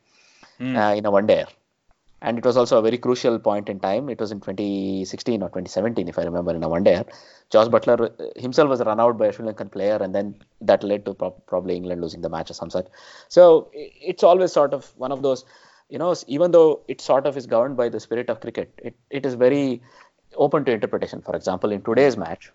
Hmm. 0.58 0.76
Uh, 0.76 0.94
in 0.94 1.06
a 1.06 1.10
one 1.10 1.26
day. 1.26 1.44
And 2.26 2.38
it 2.38 2.44
was 2.48 2.56
also 2.56 2.78
a 2.78 2.82
very 2.82 2.98
crucial 2.98 3.38
point 3.38 3.68
in 3.68 3.78
time. 3.80 4.08
It 4.08 4.18
was 4.18 4.32
in 4.32 4.40
2016 4.40 5.42
or 5.42 5.48
2017, 5.50 6.08
if 6.08 6.18
I 6.18 6.24
remember, 6.24 6.52
in 6.54 6.62
a 6.62 6.68
one 6.68 6.82
day. 6.82 7.02
Josh 7.50 7.68
Buttler 7.68 7.96
uh, 8.04 8.40
himself 8.44 8.68
was 8.70 8.80
run 8.80 8.98
out 8.98 9.18
by 9.18 9.26
a 9.26 9.32
Sri 9.32 9.46
Lankan 9.46 9.70
player, 9.70 9.98
and 10.00 10.14
then 10.14 10.34
that 10.70 10.82
led 10.82 11.04
to 11.04 11.14
pro- 11.14 11.30
probably 11.52 11.76
England 11.76 12.00
losing 12.00 12.22
the 12.22 12.30
match 12.36 12.50
or 12.50 12.54
some 12.54 12.70
such. 12.70 12.86
So 13.28 13.70
it's 13.74 14.22
always 14.22 14.52
sort 14.52 14.72
of 14.72 14.90
one 14.96 15.12
of 15.12 15.22
those, 15.22 15.44
you 15.90 15.98
know, 15.98 16.14
even 16.26 16.50
though 16.50 16.80
it 16.88 17.00
sort 17.00 17.26
of 17.26 17.36
is 17.36 17.46
governed 17.46 17.76
by 17.76 17.88
the 17.90 18.00
spirit 18.00 18.30
of 18.30 18.40
cricket, 18.40 18.72
it, 18.78 18.96
it 19.10 19.26
is 19.26 19.34
very 19.34 19.82
open 20.36 20.64
to 20.64 20.72
interpretation. 20.72 21.20
For 21.20 21.36
example, 21.36 21.70
in 21.72 21.82
today's 21.82 22.16
match, 22.16 22.50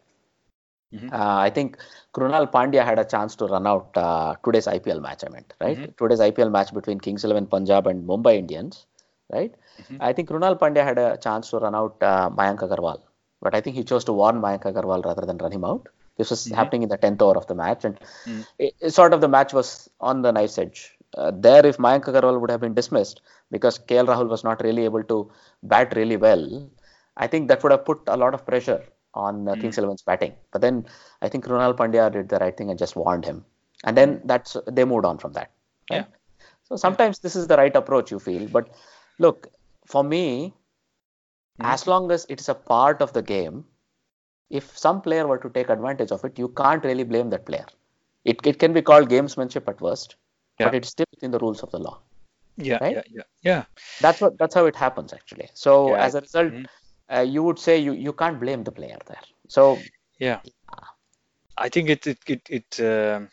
Mhm. 0.93 1.09
uh, 1.13 1.37
I 1.47 1.49
think 1.51 1.77
Krunal 2.15 2.51
Pandya 2.51 2.83
had 2.83 2.97
a 2.97 3.05
chance 3.05 3.35
to 3.35 3.45
run 3.45 3.67
out 3.67 3.95
uh, 3.95 4.35
today's 4.43 4.67
IPL 4.67 4.99
match. 4.99 5.23
I 5.27 5.29
meant 5.29 5.53
right, 5.61 5.77
Mhm. 5.77 5.95
today's 5.97 6.19
IPL 6.27 6.49
match 6.49 6.73
between 6.73 6.99
Kings 6.99 7.23
Eleven 7.23 7.45
Punjab 7.45 7.85
and 7.91 8.07
Mumbai 8.11 8.33
Indians, 8.43 8.85
right? 9.35 9.53
Mhm. 9.83 9.97
I 9.99 10.13
think 10.13 10.29
Krunal 10.29 10.57
Pandya 10.63 10.83
had 10.89 10.97
a 10.97 11.17
chance 11.17 11.49
to 11.51 11.59
run 11.65 11.75
out 11.81 11.95
uh, 12.01 12.29
Mayank 12.29 12.59
Agarwal, 12.67 12.99
but 13.41 13.55
I 13.55 13.61
think 13.61 13.75
he 13.79 13.83
chose 13.83 14.05
to 14.09 14.13
warn 14.13 14.41
Mayank 14.45 14.63
Agarwal 14.71 15.03
rather 15.09 15.25
than 15.29 15.37
run 15.37 15.51
him 15.51 15.65
out. 15.71 15.87
This 16.19 16.29
was 16.33 16.41
Mhm. 16.47 16.55
happening 16.59 16.83
in 16.85 16.89
the 16.93 16.97
tenth 17.03 17.21
over 17.25 17.37
of 17.41 17.47
the 17.51 17.55
match, 17.63 17.83
and 17.89 17.97
Mm. 18.29 18.41
it, 18.65 18.73
it 18.87 18.91
sort 18.99 19.13
of 19.15 19.21
the 19.25 19.31
match 19.37 19.53
was 19.59 19.67
on 20.11 20.21
the 20.25 20.31
knife's 20.37 20.57
edge. 20.63 20.79
Uh, 21.17 21.31
there, 21.45 21.65
if 21.65 21.77
Mayank 21.85 22.05
Agarwal 22.11 22.39
would 22.41 22.51
have 22.53 22.63
been 22.65 22.75
dismissed 22.81 23.21
because 23.55 23.77
KL 23.89 24.07
Rahul 24.11 24.29
was 24.35 24.43
not 24.43 24.61
really 24.67 24.83
able 24.89 25.03
to 25.11 25.17
bat 25.63 25.95
really 25.99 26.17
well, 26.17 26.43
I 27.17 27.27
think 27.27 27.47
that 27.49 27.63
would 27.63 27.71
have 27.75 27.85
put 27.85 28.01
a 28.07 28.17
lot 28.23 28.33
of 28.37 28.45
pressure 28.49 28.81
on 29.13 29.47
uh, 29.47 29.55
Kings 29.61 29.77
Eleven's 29.79 30.03
batting. 30.09 30.33
But 30.51 30.61
then 30.61 30.85
I 31.21 31.29
think 31.29 31.45
Krunal 31.45 31.73
Pandya 31.79 32.11
did 32.11 32.29
the 32.29 32.37
right 32.43 32.55
thing 32.55 32.69
and 32.69 32.77
just 32.77 32.95
warned 32.95 33.25
him, 33.25 33.39
and 33.85 33.97
then 33.97 34.21
that's 34.31 34.55
they 34.67 34.85
moved 34.85 35.05
on 35.05 35.17
from 35.17 35.33
that. 35.33 35.49
Yeah. 35.89 36.05
So 36.67 36.75
sometimes 36.75 37.19
this 37.19 37.35
is 37.35 37.47
the 37.47 37.57
right 37.57 37.75
approach 37.75 38.11
you 38.11 38.19
feel, 38.19 38.47
but 38.57 38.69
look, 39.19 39.47
for 39.85 40.03
me, 40.03 40.55
Mhm. 41.59 41.75
as 41.75 41.87
long 41.87 42.11
as 42.11 42.25
it 42.29 42.39
is 42.41 42.49
a 42.49 42.55
part 42.55 43.01
of 43.01 43.13
the 43.13 43.21
game, 43.23 43.65
if 44.49 44.77
some 44.77 45.01
player 45.01 45.27
were 45.27 45.37
to 45.39 45.49
take 45.49 45.69
advantage 45.69 46.11
of 46.11 46.23
it, 46.25 46.37
you 46.39 46.49
can't 46.49 46.83
really 46.83 47.03
blame 47.03 47.29
that 47.31 47.45
player. 47.45 47.65
It, 48.25 48.45
it 48.45 48.59
can 48.59 48.73
be 48.73 48.81
called 48.81 49.09
gamesmanship 49.09 49.67
at 49.67 49.81
worst, 49.81 50.15
but 50.61 50.75
it's 50.75 50.89
still 50.89 51.05
within 51.13 51.31
the 51.31 51.39
rules 51.39 51.63
of 51.63 51.71
the 51.71 51.79
law. 51.79 52.01
yeah, 52.57 52.79
right? 52.79 53.01
yeah, 53.01 53.03
yeah, 53.09 53.23
yeah. 53.43 53.63
That's 53.99 54.21
what 54.21 54.37
that's 54.37 54.55
how 54.55 54.65
it 54.65 54.75
happens 54.75 55.13
actually. 55.13 55.49
So 55.53 55.93
Yeah, 55.93 55.95
as 55.95 56.15
a 56.15 56.21
result, 56.21 56.53
mhm. 56.53 56.65
uh, 57.13 57.19
you 57.21 57.43
would 57.43 57.59
say 57.59 57.77
you, 57.79 57.93
you 57.93 58.13
can't 58.13 58.39
blame 58.39 58.63
the 58.63 58.71
player 58.71 58.97
there. 59.07 59.21
So 59.47 59.87
Yeah, 60.19 60.41
I 61.57 61.69
think 61.69 61.89
it 61.89 62.07
it 62.07 62.19
it, 62.27 62.41
it 62.49 62.79
um 62.79 63.29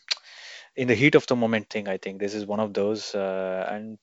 in 0.76 0.88
the 0.88 0.94
heat 0.94 1.14
of 1.14 1.26
the 1.26 1.36
moment 1.36 1.68
thing. 1.70 1.88
I 1.88 1.98
think 1.98 2.20
this 2.20 2.34
is 2.34 2.46
one 2.46 2.60
of 2.60 2.74
those, 2.74 3.14
uh, 3.14 3.66
and 3.70 3.98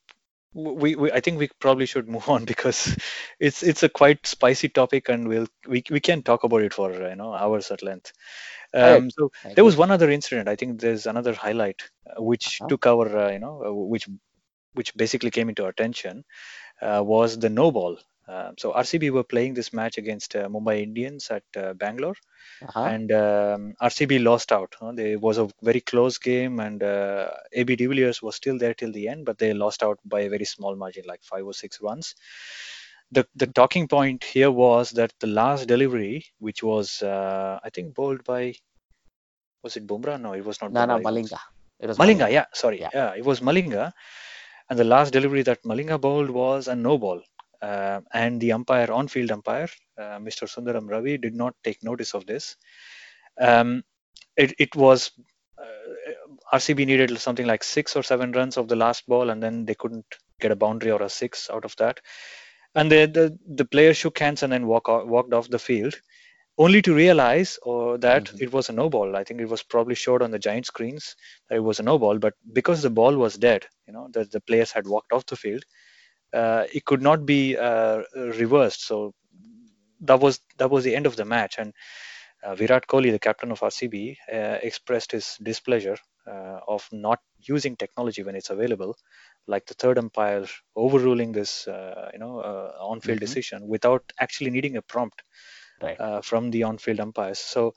we, 0.54 0.96
we 0.96 1.12
I 1.12 1.20
think 1.20 1.39
we 1.39 1.50
probably 1.60 1.86
should 1.86 2.08
move 2.10 2.30
on 2.30 2.46
because 2.54 2.98
it's 3.39 3.63
it's 3.63 3.84
a 3.84 3.89
quite 3.89 4.26
spicy 4.26 4.70
topic, 4.70 5.10
and 5.10 5.28
we'll 5.28 5.48
we 5.68 5.84
we 5.89 6.00
can 6.00 6.24
talk 6.24 6.44
about 6.44 6.62
it 6.63 6.74
for 6.74 6.92
you 6.94 7.16
know 7.16 7.34
hours 7.34 7.72
at 7.72 7.84
length. 7.84 8.12
Um, 8.74 9.10
so 9.12 9.32
there 9.56 9.66
was 9.66 9.78
one 9.78 9.92
other 9.92 10.10
incident. 10.10 10.48
I 10.50 10.56
think 10.56 10.80
there's 10.82 11.06
another 11.08 11.34
highlight 11.34 11.82
uh, 12.10 12.22
which 12.22 12.62
Uh-huh. 12.62 12.70
took 12.70 12.86
our 12.88 13.08
uh, 13.18 13.32
you 13.32 13.39
know 13.39 13.63
uh, 13.66 13.74
which 13.74 14.08
which 14.74 14.96
basically 14.96 15.32
came 15.32 15.50
into 15.50 15.63
our 15.63 15.70
attention 15.70 16.24
uh, 16.82 17.02
was 17.06 17.38
the 17.39 17.50
no 17.50 17.72
ball. 17.72 17.98
Um, 18.28 18.56
so 18.58 18.72
RCB 18.72 19.10
were 19.12 19.24
playing 19.26 19.54
this 19.54 19.74
match 19.74 19.98
against 19.98 20.36
uh, 20.36 20.48
Mumbai 20.48 20.82
Indians 20.82 21.30
at 21.30 21.44
uh, 21.58 21.74
Bangalore 21.74 22.16
uh-huh. 22.62 22.84
and 22.86 23.12
um, 23.12 23.74
RCB 23.82 24.24
lost 24.24 24.52
out. 24.52 24.74
huh? 24.80 24.94
They- 24.94 25.12
It 25.14 25.22
was 25.22 25.38
a 25.38 25.50
very 25.62 25.82
close 25.82 26.18
game, 26.18 26.60
and 26.62 26.82
uh, 26.82 27.30
AB 27.52 27.76
de 27.76 27.86
Villiers 27.88 28.22
was 28.22 28.36
still 28.38 28.58
there 28.58 28.74
till 28.74 28.94
the 28.94 29.08
end, 29.10 29.26
but 29.26 29.38
they 29.40 29.54
lost 29.54 29.84
out 29.84 30.00
by 30.06 30.22
a 30.22 30.30
very 30.30 30.46
small 30.46 30.76
margin, 30.76 31.04
like 31.06 31.22
five 31.24 31.46
or 31.46 31.54
six 31.54 31.82
runs. 31.82 32.16
The 33.12 33.28
the 33.36 33.48
talking 33.48 33.88
point 33.90 34.24
here 34.24 34.50
was 34.52 34.92
that 34.92 35.12
the 35.20 35.28
last 35.28 35.68
delivery, 35.68 36.26
which 36.40 36.64
was 36.64 37.02
uh, 37.04 37.60
I 37.64 37.70
think 37.70 37.94
bowled 37.94 38.24
by, 38.24 38.54
was 39.64 39.76
it 39.78 39.86
Bumrah? 39.86 40.20
No, 40.20 40.34
it 40.34 40.46
was 40.46 40.62
not. 40.62 40.72
no, 40.72 40.86
no, 40.86 40.98
Bumrah, 40.98 41.00
it 41.00 41.04
was- 41.04 41.32
Malinga. 41.32 41.40
It 41.80 41.88
was 41.88 41.98
Malinga, 41.98 42.32
yeah, 42.32 42.46
sorry, 42.54 42.80
Yeah. 42.80 42.90
yeah. 42.94 43.12
it 43.16 43.26
was 43.26 43.42
Malinga, 43.42 43.92
and 44.70 44.80
the 44.80 44.86
last 44.86 45.12
delivery 45.12 45.42
that 45.44 45.62
Malinga 45.64 46.00
bowled 46.00 46.30
was 46.30 46.68
a 46.70 46.76
no 46.76 46.98
ball, 46.98 47.22
uh, 47.67 48.02
and 48.13 48.41
the 48.41 48.52
umpire, 48.54 48.91
on-field 48.91 49.32
umpire, 49.32 49.69
uh, 49.97 50.19
Mr. 50.28 50.47
Sundaram 50.54 50.89
Ravi, 50.89 51.17
did 51.17 51.36
not 51.36 51.56
take 51.63 51.84
notice 51.84 52.13
of 52.15 52.26
this. 52.26 52.58
Um, 53.39 53.84
it 54.38 54.54
it 54.60 54.76
was 54.76 55.12
uh, 55.58 56.58
RCB 56.58 56.86
needed 56.86 57.17
something 57.19 57.47
like 57.47 57.63
six 57.63 57.95
or 57.95 58.04
seven 58.04 58.32
runs 58.34 58.58
of 58.58 58.67
the 58.67 58.76
last 58.76 59.08
ball, 59.08 59.30
and 59.32 59.41
then 59.41 59.65
they 59.65 59.76
couldn't 59.76 60.06
get 60.41 60.52
a 60.52 60.56
boundary 60.56 60.91
or 60.91 61.02
a 61.04 61.10
six 61.10 61.49
out 61.49 61.65
of 61.65 61.76
that, 61.78 61.99
and 62.76 62.91
the 62.91 63.06
the, 63.08 63.39
the 63.56 63.65
player 63.65 63.93
shook 63.93 64.19
hands 64.19 64.43
and 64.43 64.52
then 64.54 64.67
walk 64.67 64.88
walked 64.88 65.34
off 65.34 65.49
the 65.49 65.60
field. 65.60 65.95
Only 66.58 66.82
to 66.84 66.93
realize 66.93 67.58
or 67.63 67.97
that 67.99 68.26
Mhm. 68.26 68.41
it 68.41 68.52
was 68.54 68.69
a 68.69 68.73
no 68.73 68.88
ball. 68.89 69.15
I 69.15 69.23
think 69.23 69.41
it 69.41 69.49
was 69.49 69.63
probably 69.63 69.95
showed 69.95 70.21
on 70.21 70.30
the 70.32 70.38
giant 70.38 70.67
screens 70.67 71.15
that 71.49 71.56
it 71.56 71.65
was 71.69 71.80
a 71.80 71.84
no 71.84 71.97
ball, 71.97 72.19
but 72.19 72.36
because 72.54 72.84
the 72.84 72.91
ball 72.91 73.15
was 73.17 73.38
dead, 73.38 73.65
you 73.88 73.93
know, 73.93 74.08
the, 74.13 74.26
the 74.26 74.41
players 74.41 74.71
had 74.71 74.86
walked 74.88 75.13
off 75.13 75.26
the 75.26 75.36
field, 75.36 75.63
uh, 75.63 75.83
it 76.34 76.86
could 76.86 77.02
not 77.02 77.26
be 77.26 77.58
uh, 77.58 78.04
reversed. 78.15 78.86
So 78.86 79.13
that 80.02 80.19
was 80.19 80.39
that 80.58 80.69
was 80.69 80.84
the 80.84 80.96
end 80.96 81.06
of 81.06 81.15
the 81.15 81.26
match. 81.26 81.56
And 81.58 81.74
uh, 82.43 82.56
Virat 82.56 82.88
Kohli, 82.88 83.12
the 83.12 83.19
captain 83.19 83.52
of 83.52 83.63
RCB, 83.63 84.17
uh, 84.32 84.60
expressed 84.63 85.12
his 85.12 85.38
displeasure 85.43 85.98
uh, 86.28 86.60
of 86.67 86.88
not 86.91 87.19
using 87.39 87.76
technology 87.78 88.24
when 88.24 88.36
it's 88.36 88.50
available, 88.50 88.96
like 89.48 89.65
the 89.67 89.76
third 89.76 89.98
umpire 89.98 90.46
overruling 90.76 91.32
this, 91.34 91.67
uh, 91.67 92.10
you 92.13 92.19
know, 92.19 92.39
uh, 92.39 92.74
on-field 92.80 93.19
Mhm. 93.19 93.22
decision 93.22 93.67
without 93.67 94.04
actually 94.19 94.52
needing 94.52 94.78
a 94.78 94.82
prompt 94.84 95.24
Right. 95.82 96.00
uh, 96.00 96.22
from 96.22 96.52
the 96.52 96.63
on-field 96.63 97.00
umpires. 97.00 97.39
So 97.39 97.74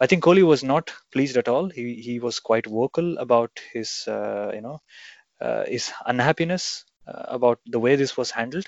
I 0.00 0.06
think 0.06 0.24
Kohli 0.24 0.44
was 0.46 0.64
not 0.64 0.92
pleased 1.12 1.36
at 1.36 1.48
all. 1.48 1.68
He 1.70 1.94
he 2.02 2.20
was 2.20 2.40
quite 2.40 2.66
vocal 2.66 3.18
about 3.18 3.52
his 3.72 4.04
uh, 4.08 4.52
you 4.54 4.62
know 4.62 4.80
uh, 5.40 5.64
his 5.66 5.92
unhappiness 6.06 6.84
uh, 6.88 6.89
about 7.28 7.60
the 7.66 7.78
way 7.80 7.96
this 7.96 8.16
was 8.16 8.30
handled. 8.30 8.66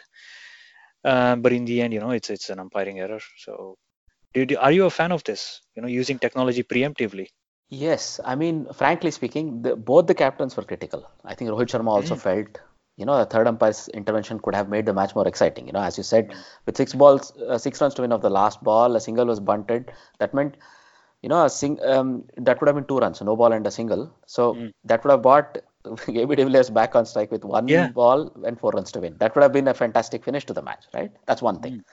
Uh, 1.05 1.37
but 1.37 1.52
in 1.52 1.64
the 1.64 1.83
end, 1.83 1.92
you 1.92 2.00
know, 2.00 2.11
it's 2.11 2.31
it's 2.31 2.50
an 2.50 2.61
umpiring 2.61 3.00
error. 3.00 3.20
So, 3.38 3.76
do 4.35 4.57
are 4.59 4.72
you 4.72 4.87
a 4.87 4.90
fan 4.90 5.12
of 5.12 5.24
this? 5.24 5.61
You 5.74 5.83
know, 5.83 5.88
using 5.88 6.18
technology 6.18 6.62
preemptively. 6.62 7.28
Yes, 7.68 8.20
I 8.22 8.35
mean, 8.35 8.66
frankly 8.74 9.11
speaking, 9.11 9.62
the, 9.62 9.74
both 9.76 10.07
the 10.07 10.14
captains 10.14 10.57
were 10.57 10.62
critical. 10.62 11.09
I 11.24 11.35
think 11.35 11.50
Rohit 11.50 11.68
Sharma 11.68 11.88
also 11.88 12.16
felt, 12.16 12.59
you 12.98 13.07
know, 13.07 13.16
the 13.16 13.24
third 13.24 13.46
umpire's 13.46 13.88
intervention 13.88 14.38
could 14.38 14.55
have 14.55 14.68
made 14.68 14.85
the 14.85 14.92
match 14.92 15.14
more 15.14 15.26
exciting. 15.26 15.66
You 15.66 15.72
know, 15.72 15.81
as 15.81 15.96
you 15.96 16.05
said, 16.05 16.35
with 16.66 16.76
six 16.76 16.92
balls, 16.92 17.33
uh, 17.38 17.57
six 17.57 17.81
runs 17.81 17.94
to 17.94 18.02
win 18.02 18.12
of 18.12 18.20
the 18.20 18.28
last 18.28 18.62
ball, 18.62 18.94
a 18.94 19.00
single 19.00 19.24
was 19.24 19.40
bunted. 19.40 19.90
That 20.18 20.35
meant, 20.35 20.59
you 21.22 21.31
know, 21.31 21.46
a 21.46 21.50
sing, 21.50 21.78
um, 21.83 22.24
that 22.37 22.61
would 22.61 22.68
have 22.68 22.76
been 22.76 22.85
two 22.85 22.98
runs, 22.98 23.22
no 23.22 23.37
ball 23.37 23.52
and 23.52 23.66
a 23.66 23.70
single. 23.70 24.14
So 24.26 24.59
that 24.85 25.02
would 25.02 25.11
have 25.11 25.22
brought 25.22 25.59
AB 26.09 26.37
de 26.37 26.45
Villiers 26.45 26.71
back 26.71 26.95
on 26.95 27.07
strike 27.07 27.31
with 27.31 27.45
one 27.45 27.68
Yeah. 27.68 27.88
ball 27.88 28.31
and 28.45 28.59
four 28.59 28.71
runs 28.73 28.92
to 28.92 29.01
win. 29.01 29.16
That 29.18 29.35
would 29.35 29.42
have 29.42 29.53
been 29.53 29.68
a 29.68 29.75
fantastic 29.75 30.25
finish 30.25 30.45
to 30.47 30.53
the 30.53 30.62
match, 30.62 30.85
right? 30.95 31.11
That's 31.27 31.42
one 31.42 31.61
thing. 31.61 31.85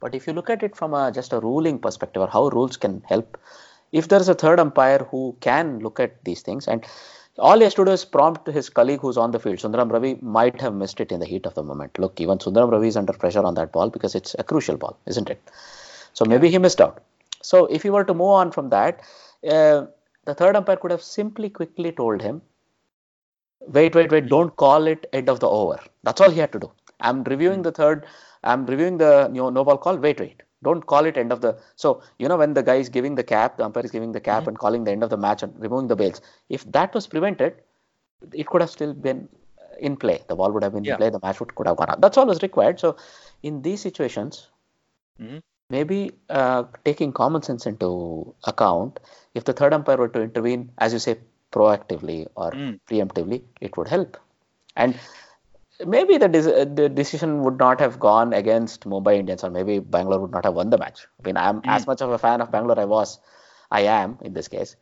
But 0.00 0.14
if 0.14 0.26
you 0.26 0.32
look 0.32 0.50
at 0.50 0.62
it 0.62 0.76
from 0.76 0.94
a 0.94 1.10
just 1.12 1.32
a 1.32 1.40
ruling 1.40 1.78
perspective 1.78 2.22
or 2.22 2.28
how 2.28 2.48
rules 2.48 2.76
can 2.76 3.02
help, 3.06 3.38
if 3.92 4.08
there 4.08 4.20
is 4.20 4.28
a 4.28 4.34
third 4.34 4.60
umpire 4.60 4.98
who 5.10 5.36
can 5.40 5.78
look 5.78 6.00
at 6.00 6.22
these 6.24 6.42
things 6.42 6.68
and 6.68 6.84
all 7.38 7.56
he 7.56 7.64
has 7.64 7.74
to 7.74 7.84
do 7.84 7.90
is 7.90 8.04
prompt 8.04 8.46
his 8.46 8.68
colleague 8.68 9.00
who's 9.00 9.16
on 9.16 9.30
the 9.30 9.38
field. 9.38 9.58
Sundaram 9.58 9.90
Ravi 9.92 10.18
might 10.22 10.60
have 10.60 10.74
missed 10.74 11.00
it 11.00 11.12
in 11.12 11.20
the 11.20 11.26
heat 11.26 11.46
of 11.46 11.54
the 11.54 11.62
moment. 11.62 11.98
Look, 11.98 12.20
even 12.20 12.38
Sundaram 12.38 12.70
Ravi 12.70 12.88
is 12.88 12.96
under 12.96 13.12
pressure 13.12 13.44
on 13.44 13.54
that 13.54 13.72
ball 13.72 13.90
because 13.90 14.14
it's 14.14 14.34
a 14.38 14.44
crucial 14.44 14.76
ball, 14.76 14.98
isn't 15.06 15.28
it? 15.28 15.40
So 16.14 16.24
maybe 16.24 16.48
he 16.48 16.58
missed 16.58 16.80
out. 16.80 17.02
So 17.42 17.66
if 17.66 17.82
he 17.82 17.90
were 17.90 18.04
to 18.04 18.14
move 18.14 18.28
on 18.28 18.52
from 18.52 18.70
that, 18.70 19.00
uh, 19.46 19.86
the 20.24 20.34
third 20.34 20.56
umpire 20.56 20.76
could 20.76 20.90
have 20.90 21.02
simply 21.02 21.50
quickly 21.50 21.92
told 21.92 22.22
him, 22.22 22.40
wait, 23.60 23.94
wait, 23.94 24.10
wait, 24.10 24.28
don't 24.28 24.54
call 24.56 24.86
it 24.86 25.06
end 25.12 25.28
of 25.28 25.40
the 25.40 25.48
over. 25.48 25.78
That's 26.02 26.20
all 26.20 26.30
he 26.30 26.40
had 26.40 26.52
to 26.52 26.58
do. 26.58 26.70
I'm 27.00 27.24
reviewing 27.24 27.62
the 27.62 27.72
third, 27.72 28.06
I'm 28.44 28.66
reviewing 28.66 28.98
the 28.98 29.28
you 29.32 29.42
know, 29.42 29.50
no 29.50 29.64
ball 29.64 29.76
call. 29.78 29.96
Wait, 29.96 30.18
wait, 30.20 30.42
don't 30.62 30.84
call 30.86 31.04
it 31.04 31.16
end 31.16 31.32
of 31.32 31.40
the. 31.40 31.58
So, 31.76 32.02
you 32.18 32.28
know, 32.28 32.36
when 32.36 32.54
the 32.54 32.62
guy 32.62 32.76
is 32.76 32.88
giving 32.88 33.14
the 33.14 33.24
cap, 33.24 33.56
the 33.56 33.64
umpire 33.64 33.84
is 33.84 33.90
giving 33.90 34.12
the 34.12 34.20
cap 34.20 34.46
and 34.46 34.58
calling 34.58 34.84
the 34.84 34.92
end 34.92 35.02
of 35.02 35.10
the 35.10 35.16
match 35.16 35.42
and 35.42 35.52
removing 35.60 35.88
the 35.88 35.96
bails, 35.96 36.20
if 36.48 36.64
that 36.72 36.94
was 36.94 37.06
prevented, 37.06 37.54
it 38.32 38.46
could 38.46 38.60
have 38.60 38.70
still 38.70 38.94
been 38.94 39.28
in 39.80 39.96
play. 39.96 40.22
The 40.28 40.36
ball 40.36 40.52
would 40.52 40.62
have 40.62 40.72
been 40.72 40.84
Yeah. 40.84 40.92
in 40.92 40.98
play, 40.98 41.10
the 41.10 41.20
match 41.22 41.40
would, 41.40 41.54
could 41.54 41.66
have 41.66 41.76
gone 41.76 41.90
on. 41.90 42.00
That's 42.00 42.16
all 42.16 42.26
was 42.26 42.42
required. 42.42 42.80
So, 42.80 42.96
in 43.42 43.62
these 43.62 43.80
situations, 43.80 44.48
Mhm. 45.20 45.42
maybe 45.70 46.12
uh, 46.30 46.64
taking 46.84 47.12
common 47.12 47.42
sense 47.42 47.66
into 47.66 48.34
account, 48.44 49.00
if 49.34 49.44
the 49.44 49.52
third 49.52 49.74
umpire 49.74 49.96
were 49.98 50.08
to 50.08 50.20
intervene, 50.22 50.72
as 50.78 50.92
you 50.92 50.98
say, 50.98 51.18
proactively 51.56 52.26
or 52.36 52.52
Mm. 52.54 52.80
preemptively, 52.88 53.42
it 53.60 53.76
would 53.78 53.88
help. 53.88 54.18
And 54.76 54.98
maybe 55.86 56.18
the, 56.18 56.26
uh, 56.26 56.64
the 56.64 56.88
decision 56.88 57.42
would 57.44 57.58
not 57.58 57.80
have 57.80 57.98
gone 58.00 58.32
against 58.32 58.88
Mumbai 58.88 59.16
Indians, 59.18 59.44
or 59.44 59.50
maybe 59.50 59.78
Bangalore 59.80 60.20
would 60.20 60.32
not 60.32 60.44
have 60.44 60.54
won 60.54 60.70
the 60.70 60.78
match. 60.78 61.06
I 61.20 61.26
mean, 61.26 61.36
I'm 61.36 61.62
as 61.66 61.86
much 61.86 62.02
of 62.02 62.10
a 62.10 62.18
fan 62.18 62.40
of 62.40 62.50
Bangalore 62.50 62.80
I 62.80 62.84
was, 62.84 63.20
I 63.70 63.82
am 63.82 64.18
in 64.22 64.34
this 64.34 64.48
case. 64.48 64.76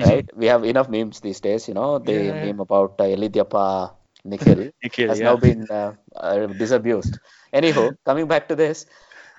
Right? 0.00 0.24
We 0.36 0.46
have 0.46 0.64
enough 0.64 0.88
memes 0.88 1.20
these 1.20 1.40
days. 1.40 1.68
You 1.68 1.74
know, 1.74 1.98
the 1.98 2.32
Yeah. 2.32 2.46
meme 2.46 2.60
about 2.60 3.00
uh, 3.00 3.04
Elidyappa 3.04 3.92
Nikhil 4.24 4.68
Nikhil, 4.82 5.08
has 5.08 5.20
yeah. 5.20 5.22
now 5.22 5.36
been 5.36 5.66
uh, 5.70 5.92
uh, 6.16 6.46
disabused. 6.46 7.18
Anyhow, 7.52 7.96
coming 8.04 8.28
back 8.28 8.48
to 8.48 8.56
this, 8.56 8.86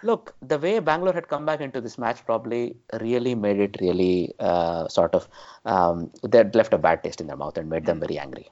look, 0.04 0.36
the 0.42 0.58
way 0.58 0.80
Bangalore 0.80 1.14
had 1.14 1.28
come 1.28 1.46
back 1.46 1.62
into 1.62 1.82
this 1.82 1.98
match 1.98 2.26
probably 2.26 2.78
really 3.00 3.36
made 3.36 3.60
it 3.60 3.78
really 3.82 4.34
uh, 4.40 4.88
sort 4.88 5.14
of 5.16 5.28
um, 5.66 6.12
they 6.24 6.38
had 6.40 6.56
left 6.56 6.74
a 6.74 6.78
bad 6.78 7.04
taste 7.04 7.22
in 7.22 7.28
their 7.28 7.38
mouth 7.38 7.58
and 7.58 7.70
made 7.70 7.86
them 7.86 8.00
very 8.00 8.18
angry. 8.18 8.50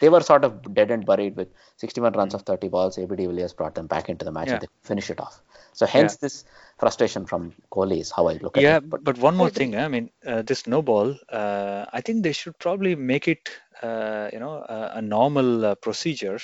They 0.00 0.08
were 0.08 0.20
sort 0.20 0.44
of 0.44 0.74
dead 0.74 0.90
and 0.90 1.04
buried 1.06 1.36
with 1.36 1.48
61 1.76 2.12
runs 2.12 2.34
of 2.34 2.42
30 2.42 2.68
balls. 2.68 2.98
AB 2.98 3.16
de 3.16 3.26
Villiers 3.26 3.52
brought 3.52 3.74
them 3.74 3.86
back 3.86 4.08
into 4.08 4.24
the 4.24 4.32
match 4.32 4.48
Yeah. 4.48 4.54
and 4.54 4.62
they 4.62 4.68
finished 4.82 5.10
it 5.10 5.20
off. 5.20 5.40
So 5.72 5.86
hence 5.86 6.16
this 6.16 6.44
frustration 6.78 7.26
from 7.26 7.52
Kohli 7.72 8.00
is 8.00 8.10
how 8.10 8.28
I 8.28 8.34
look 8.34 8.56
at 8.56 8.62
Yeah, 8.62 8.76
it. 8.76 8.88
but, 8.88 9.02
but 9.02 9.18
one 9.18 9.36
more 9.36 9.48
I 9.48 9.50
thing. 9.50 9.76
I 9.76 9.88
mean, 9.88 10.10
uh, 10.24 10.42
this 10.42 10.66
no 10.66 10.82
ball. 10.82 11.16
Uh, 11.30 11.86
I 11.92 12.00
think 12.00 12.22
they 12.22 12.32
should 12.32 12.58
probably 12.58 12.94
make 12.94 13.26
it, 13.26 13.48
uh, 13.82 14.30
you 14.32 14.38
know, 14.38 14.52
a, 14.68 14.92
a 14.96 15.02
normal 15.02 15.64
uh, 15.64 15.74
procedure 15.74 16.38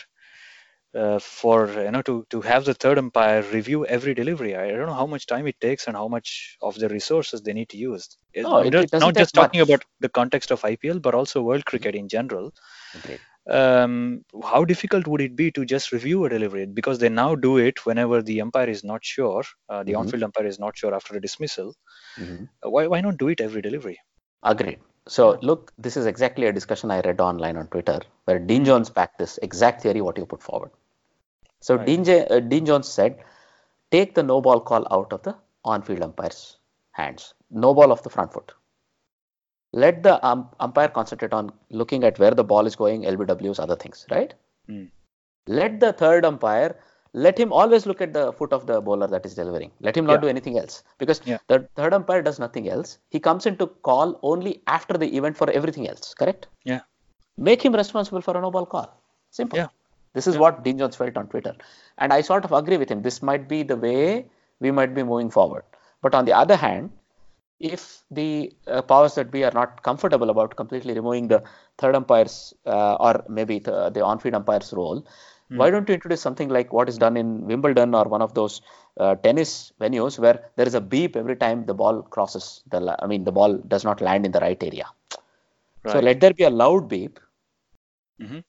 uh, 0.95 1.19
for 1.19 1.69
you 1.69 1.91
know 1.91 2.03
to 2.03 2.27
to 2.31 2.41
have 2.41 2.65
the 2.65 2.75
third 2.75 2.99
umpire 2.99 3.43
review 3.53 3.87
every 3.87 4.15
delivery. 4.15 4.57
I 4.57 4.69
don't 4.71 4.87
know 4.87 4.95
how 4.95 5.07
much 5.07 5.27
time 5.27 5.47
it 5.47 5.61
takes 5.61 5.87
and 5.87 5.97
how 5.97 6.09
much 6.09 6.57
of 6.63 6.77
the 6.77 6.89
resources 6.89 7.43
they 7.43 7.53
need 7.53 7.69
to 7.71 7.77
use. 7.79 8.17
No, 8.37 8.59
it- 8.59 8.73
not- 8.73 8.85
it 8.85 8.91
doesn't 8.91 9.07
not 9.09 9.15
just 9.17 9.35
talking 9.35 9.61
much. 9.61 9.69
about 9.69 9.85
the 10.01 10.09
context 10.09 10.51
of 10.51 10.65
IPL, 10.65 11.01
but 11.01 11.15
also 11.15 11.43
world 11.43 11.65
cricket 11.65 11.95
in 11.95 12.09
general. 12.09 12.53
Agreed. 12.95 13.21
Um, 13.49 14.25
how 14.45 14.65
difficult 14.65 15.07
would 15.07 15.21
it 15.21 15.35
be 15.37 15.51
to 15.53 15.65
just 15.65 15.93
review 15.93 16.25
a 16.25 16.29
delivery? 16.29 16.67
Because 16.67 16.99
they 16.99 17.09
now 17.09 17.35
do 17.35 17.57
it 17.59 17.85
whenever 17.87 18.23
the 18.23 18.41
umpire 18.41 18.69
is 18.69 18.85
not 18.85 19.05
sure, 19.05 19.43
uh, 19.69 19.83
the 19.83 19.93
Mhm. 19.93 19.99
on-field 20.01 20.23
umpire 20.25 20.47
is 20.47 20.59
not 20.59 20.77
sure 20.77 20.95
after 20.95 21.17
a 21.17 21.21
dismissal. 21.21 21.75
Mhm. 22.19 22.49
Uh, 22.65 22.71
Why 22.71 22.87
why 22.87 23.01
not 23.01 23.17
do 23.17 23.29
it 23.29 23.41
every 23.41 23.63
delivery? 23.63 23.99
Agreed. 24.43 24.81
So 25.09 25.39
look, 25.43 25.73
this 25.79 25.97
is 25.97 26.07
exactly 26.07 26.47
a 26.47 26.53
discussion 26.53 26.91
I 26.91 27.01
read 27.01 27.21
online 27.21 27.57
on 27.57 27.67
Twitter 27.69 28.01
where 28.25 28.39
Dean 28.39 28.65
Jones 28.65 28.91
backed 28.91 29.19
this 29.19 29.39
exact 29.39 29.83
theory 29.83 30.01
what 30.01 30.19
you 30.19 30.27
put 30.27 30.43
forward. 30.43 30.71
So 31.61 31.77
Right. 31.77 31.87
Dean, 31.87 32.05
J, 32.05 32.27
uh, 32.27 32.41
Dean 32.41 32.65
Jones 32.67 32.89
said, 32.89 33.23
take 33.91 34.15
the 34.15 34.23
no 34.23 34.41
ball 34.41 34.61
call 34.61 34.87
out 34.91 35.13
of 35.13 35.23
the 35.23 35.37
on-field 35.65 36.03
umpire's 36.03 36.59
hands. 36.93 37.35
No 37.51 37.75
ball 37.75 37.93
off 37.93 38.03
the 38.03 38.11
front 38.11 38.33
foot. 38.33 38.53
Let 39.73 40.03
the 40.03 40.25
um, 40.27 40.49
umpire 40.59 40.89
concentrate 40.89 41.33
on 41.33 41.53
looking 41.71 42.03
at 42.05 42.19
where 42.19 42.33
the 42.33 42.43
ball 42.45 42.67
is 42.67 42.75
going, 42.75 43.03
LBWs, 43.03 43.61
other 43.61 43.77
things, 43.77 44.07
right? 44.11 44.35
Hmm. 44.67 44.85
Let 45.47 45.81
the 45.81 45.93
third 45.93 46.25
umpire 46.25 46.77
let 47.13 47.39
him 47.39 47.53
always 47.53 47.87
look 47.87 48.01
at 48.01 48.13
the 48.13 48.33
foot 48.33 48.53
of 48.53 48.67
the 48.67 48.81
bowler 48.81 49.07
that 49.09 49.25
is 49.27 49.35
delivering. 49.35 49.71
Let 49.81 49.97
him 49.97 50.07
not 50.07 50.15
Yeah. 50.15 50.21
do 50.21 50.29
anything 50.29 50.59
else 50.59 50.83
because 50.99 51.21
Yeah. 51.25 51.39
the 51.49 51.69
third 51.77 51.93
umpire 51.93 52.23
does 52.23 52.39
nothing 52.39 52.69
else. 52.69 52.99
He 53.11 53.19
comes 53.21 53.47
in 53.47 53.57
to 53.59 53.67
call 53.67 54.19
only 54.23 54.63
after 54.67 54.97
the 54.97 55.09
event 55.17 55.37
for 55.37 55.51
everything 55.51 55.89
else. 55.89 56.15
Correct? 56.15 56.47
Yeah. 56.65 56.81
Make 57.37 57.63
him 57.65 57.75
responsible 57.75 58.21
for 58.21 58.37
a 58.37 58.41
no 58.41 58.51
ball 58.51 58.67
call. 58.67 58.89
Simple. 59.31 59.59
Yeah. 59.59 59.69
This 60.15 60.27
is 60.27 60.39
what 60.39 60.63
Dean 60.65 60.79
Jones 60.79 60.97
felt 60.97 61.17
on 61.17 61.29
Twitter, 61.29 61.55
and 61.99 62.13
I 62.13 62.21
sort 62.21 62.45
of 62.45 62.53
agree 62.53 62.77
with 62.77 62.91
him. 62.91 63.03
This 63.03 63.23
might 63.23 63.49
be 63.49 63.63
the 63.63 63.77
way 63.77 64.27
we 64.61 64.71
might 64.71 64.95
be 64.95 65.03
moving 65.03 65.31
forward. 65.31 65.65
But 66.03 66.15
on 66.15 66.25
the 66.25 66.33
other 66.33 66.57
hand, 66.57 66.91
if 67.61 68.03
the 68.11 68.53
uh, 68.67 68.83
powers 68.83 69.15
that 69.17 69.31
be 69.31 69.45
are 69.45 69.53
not 69.53 69.83
comfortable 69.83 70.31
about 70.31 70.57
completely 70.57 70.95
removing 70.95 71.29
the 71.29 71.43
third 71.79 71.95
umpire's 71.95 72.55
uh, 72.67 72.95
or 72.95 73.25
maybe 73.29 73.59
the, 73.59 73.91
the 73.91 74.03
on-field 74.05 74.35
umpire's 74.35 74.73
role, 74.73 75.05
why 75.51 75.69
don't 75.71 75.89
you 75.89 75.95
introduce 75.95 76.21
something 76.21 76.49
like 76.49 76.73
what 76.73 76.89
is 76.89 76.97
done 76.97 77.17
in 77.17 77.45
Wimbledon 77.47 77.95
or 77.95 78.05
one 78.05 78.23
of 78.23 78.35
those 78.35 78.63
uh, 78.99 79.15
tennis 79.17 79.73
venues 79.81 80.19
where 80.19 80.51
there 80.57 80.67
is 80.67 80.75
a 80.75 80.81
beep 80.81 81.17
every 81.17 81.37
time 81.37 81.67
the 81.67 81.75
ball 81.75 82.03
crosses 82.03 82.63
the 82.71 82.97
I 83.03 83.07
mean 83.07 83.25
the 83.25 83.33
ball 83.33 83.57
does 83.57 83.85
not 83.85 84.01
land 84.01 84.27
in 84.27 84.33
the 84.33 84.41
right 84.41 84.63
area. 84.63 84.87
So 85.87 85.99
let 85.99 86.21
there 86.21 86.35
be 86.35 86.45
a 86.45 86.51
loud 86.51 86.89
beep. 86.89 87.19
Mhm. 88.21 88.45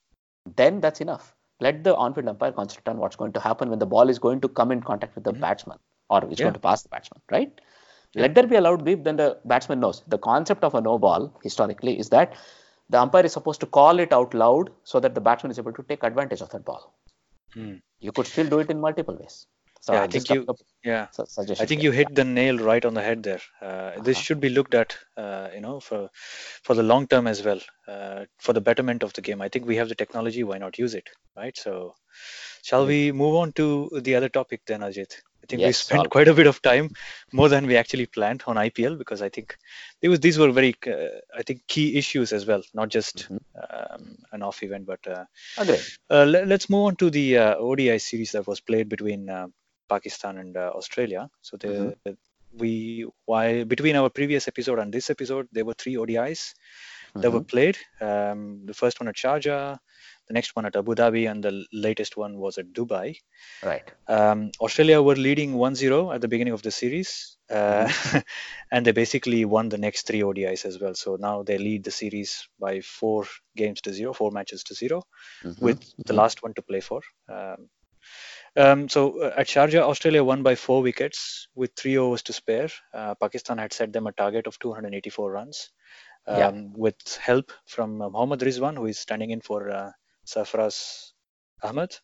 Then 0.56 0.80
that's 0.82 1.02
enough. 1.02 1.36
Let 1.66 1.84
the 1.86 1.96
on-field 1.96 2.28
umpire 2.28 2.52
concentrate 2.52 2.92
on 2.92 2.98
what's 2.98 3.16
going 3.16 3.34
to 3.34 3.40
happen 3.40 3.70
when 3.70 3.80
the 3.80 3.86
ball 3.86 4.10
is 4.10 4.20
going 4.20 4.42
to 4.42 4.50
come 4.60 4.72
in 4.76 4.82
contact 4.82 5.16
with 5.16 5.24
the 5.24 5.34
batsman 5.46 5.78
or 6.10 6.24
it's 6.30 6.40
Yeah. 6.40 6.46
going 6.48 6.54
to 6.54 6.60
pass 6.70 6.84
the 6.84 6.90
batsman, 6.90 7.22
right? 7.32 7.62
Let 8.16 8.36
there 8.36 8.48
be 8.48 8.58
a 8.58 8.62
loud 8.62 8.84
beep, 8.84 9.04
then 9.06 9.16
the 9.16 9.38
batsman 9.46 9.80
knows. 9.80 10.04
The 10.08 10.18
concept 10.18 10.66
of 10.66 10.76
a 10.76 10.82
no 10.82 10.98
ball 10.98 11.34
historically 11.44 11.98
is 11.98 12.10
that 12.10 12.34
the 12.90 13.00
umpire 13.00 13.26
is 13.26 13.34
supposed 13.34 13.62
to 13.62 13.68
call 13.68 14.00
it 14.00 14.12
out 14.12 14.34
loud 14.34 14.72
so 14.84 15.00
that 15.00 15.16
the 15.16 15.22
batsman 15.22 15.52
is 15.52 15.60
able 15.60 15.74
to 15.74 15.84
take 15.84 16.04
advantage 16.04 16.42
of 16.42 16.50
that 16.50 16.66
ball. 16.66 16.94
Hmm. 17.54 17.76
You 18.00 18.12
could 18.12 18.28
still 18.28 18.50
do 18.50 18.60
it 18.60 18.70
in 18.70 18.82
multiple 18.82 19.16
ways. 19.16 19.46
So 19.82 19.94
Yeah, 19.94 20.04
I 20.04 20.08
think 20.08 20.30
you- 20.30 20.46
Yeah. 20.84 21.08
I 21.60 21.66
think 21.66 21.84
you 21.84 21.92
hit 21.92 22.14
the 22.16 22.24
nail 22.24 22.58
right 22.58 22.84
on 22.86 22.94
the 22.94 23.02
head 23.08 23.24
there. 23.24 23.42
Uh, 23.62 24.00
This 24.08 24.18
Uh-huh. 24.18 24.24
should 24.26 24.40
be 24.40 24.50
looked 24.50 24.76
at, 24.82 24.98
uh, 25.18 25.50
you 25.56 25.62
know, 25.62 25.80
for 25.80 26.10
for 26.68 26.76
the 26.80 26.84
long 26.92 27.08
term 27.08 27.28
as 27.28 27.42
well, 27.48 27.62
uh, 27.88 28.26
for 28.40 28.54
the 28.54 28.62
betterment 28.62 29.04
of 29.04 29.14
the 29.14 29.22
game. 29.28 29.42
I 29.42 29.50
think 29.50 29.66
we 29.66 29.76
have 29.82 29.90
the 29.90 30.00
technology. 30.04 30.44
Why 30.44 30.58
not 30.64 30.80
use 30.80 30.94
it, 31.02 31.10
right? 31.42 31.58
So, 31.66 31.74
shall 32.70 32.86
we 32.86 33.12
move 33.12 33.36
on 33.42 33.54
to 33.54 33.68
the 34.08 34.16
other 34.16 34.30
topic 34.30 34.62
then, 34.66 34.82
Ajit? 34.90 35.14
I 35.44 35.48
think 35.48 35.62
we 35.62 35.68
Yes, 35.70 35.78
spent 35.78 36.00
all- 36.02 36.10
quite 36.16 36.28
a 36.28 36.36
bit 36.40 36.48
of 36.48 36.62
time, 36.62 36.90
more 37.40 37.50
than 37.50 37.66
we 37.72 37.78
actually 37.78 38.06
planned 38.18 38.44
on 38.46 38.58
IPL, 38.58 38.96
because 38.98 39.24
I 39.24 39.30
think 39.30 39.58
was 40.04 40.20
these 40.20 40.38
were 40.38 40.52
very, 40.52 40.76
uh, 40.88 41.20
I 41.36 41.42
think, 41.44 41.66
key 41.68 41.98
issues 41.98 42.34
as 42.34 42.46
well, 42.46 42.64
not 42.82 42.90
just 42.90 43.28
Mhm. 43.30 43.40
um, 43.70 44.18
an 44.32 44.44
off 44.44 44.62
event, 44.64 44.86
but 44.86 45.06
uh, 45.08 45.26
Agreed. 45.58 45.82
uh, 46.10 46.26
let, 46.26 46.52
us 46.52 46.70
move 46.70 46.86
on 46.90 46.96
to 46.98 47.10
the 47.10 47.26
uh, 47.38 47.56
ODI 47.56 47.98
series 47.98 48.32
that 48.34 48.48
was 48.48 48.62
played 48.62 48.88
between 48.90 49.30
uh, 49.30 49.48
Pakistan 49.94 50.38
and 50.44 50.58
uh, 50.66 50.72
Australia. 50.82 51.24
So 51.48 51.58
the 51.64 51.74
we 52.62 52.72
while 53.32 53.60
between 53.74 53.96
our 54.00 54.10
previous 54.20 54.48
episode 54.54 54.80
and 54.84 54.92
this 54.98 55.10
episode, 55.16 55.46
there 55.58 55.68
were 55.70 55.78
three 55.84 55.96
ODIs 56.04 56.42
that 57.22 57.32
were 57.36 57.46
played. 57.54 57.78
Um, 58.10 58.42
the 58.70 58.76
first 58.82 59.00
one 59.02 59.08
at 59.12 59.18
Sharjah, 59.22 59.78
the 60.28 60.34
next 60.38 60.52
one 60.58 60.66
at 60.70 60.76
Abu 60.82 60.96
Dhabi, 61.00 61.24
and 61.32 61.44
the 61.48 61.54
latest 61.86 62.14
one 62.24 62.34
was 62.44 62.58
at 62.62 62.68
Dubai. 62.78 63.08
Right. 63.70 63.88
Um, 64.18 64.40
Australia 64.68 65.00
were 65.08 65.18
leading 65.28 65.52
1-0 65.64 66.14
at 66.16 66.22
the 66.26 66.30
beginning 66.34 66.56
of 66.58 66.62
the 66.68 66.72
series, 66.82 67.12
uh, 67.60 67.88
and 68.72 68.86
they 68.86 68.94
basically 69.02 69.42
won 69.56 69.70
the 69.76 69.82
next 69.88 70.08
three 70.08 70.24
ODIs 70.30 70.64
as 70.72 70.80
well. 70.84 70.96
So 71.04 71.18
now 71.28 71.36
they 71.50 71.58
lead 71.68 71.84
the 71.90 71.96
series 72.04 72.32
by 72.66 72.74
four 73.00 73.20
games 73.62 73.82
to 73.88 73.94
zero, 74.00 74.14
four 74.22 74.32
matches 74.40 74.64
to 74.70 74.74
0 74.76 75.04
Mhm. 75.44 75.62
with 75.68 75.80
the 76.10 76.16
last 76.22 76.44
one 76.48 76.54
to 76.60 76.62
play 76.72 76.82
for. 76.90 77.02
Um, 77.38 77.70
um, 78.58 78.90
so 78.90 79.22
uh, 79.22 79.34
at 79.38 79.48
Sharjah, 79.48 79.82
Australia 79.82 80.24
won 80.24 80.44
by 80.44 80.56
four 80.56 80.82
wickets 80.82 81.48
with 81.56 81.72
three 81.76 81.98
overs 81.98 82.24
to 82.24 82.34
spare. 82.34 82.70
Uh, 82.94 83.16
Pakistan 83.16 83.58
had 83.58 83.74
set 83.74 83.94
them 83.94 84.08
a 84.08 84.12
target 84.12 84.48
of 84.48 84.60
284 84.60 85.32
runs 85.32 85.70
um, 86.28 86.38
Yeah. 86.38 86.52
with 86.76 86.96
help 87.22 87.52
from 87.66 88.02
uh, 88.02 88.10
Mohammad 88.10 88.42
Rizwan, 88.42 88.76
who 88.78 88.86
is 88.88 89.00
standing 89.00 89.32
in 89.32 89.42
for 89.42 89.70
uh, 89.70 89.92
Sarfraz 90.26 91.12
Ahmed 91.64 91.98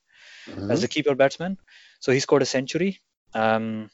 Mhm. 0.48 0.70
as 0.72 0.82
the 0.82 0.88
keeper 0.88 1.16
batsman. 1.16 1.58
So 2.00 2.12
he 2.12 2.20
scored 2.20 2.42
a 2.44 2.46
century. 2.46 3.02
Um, 3.34 3.90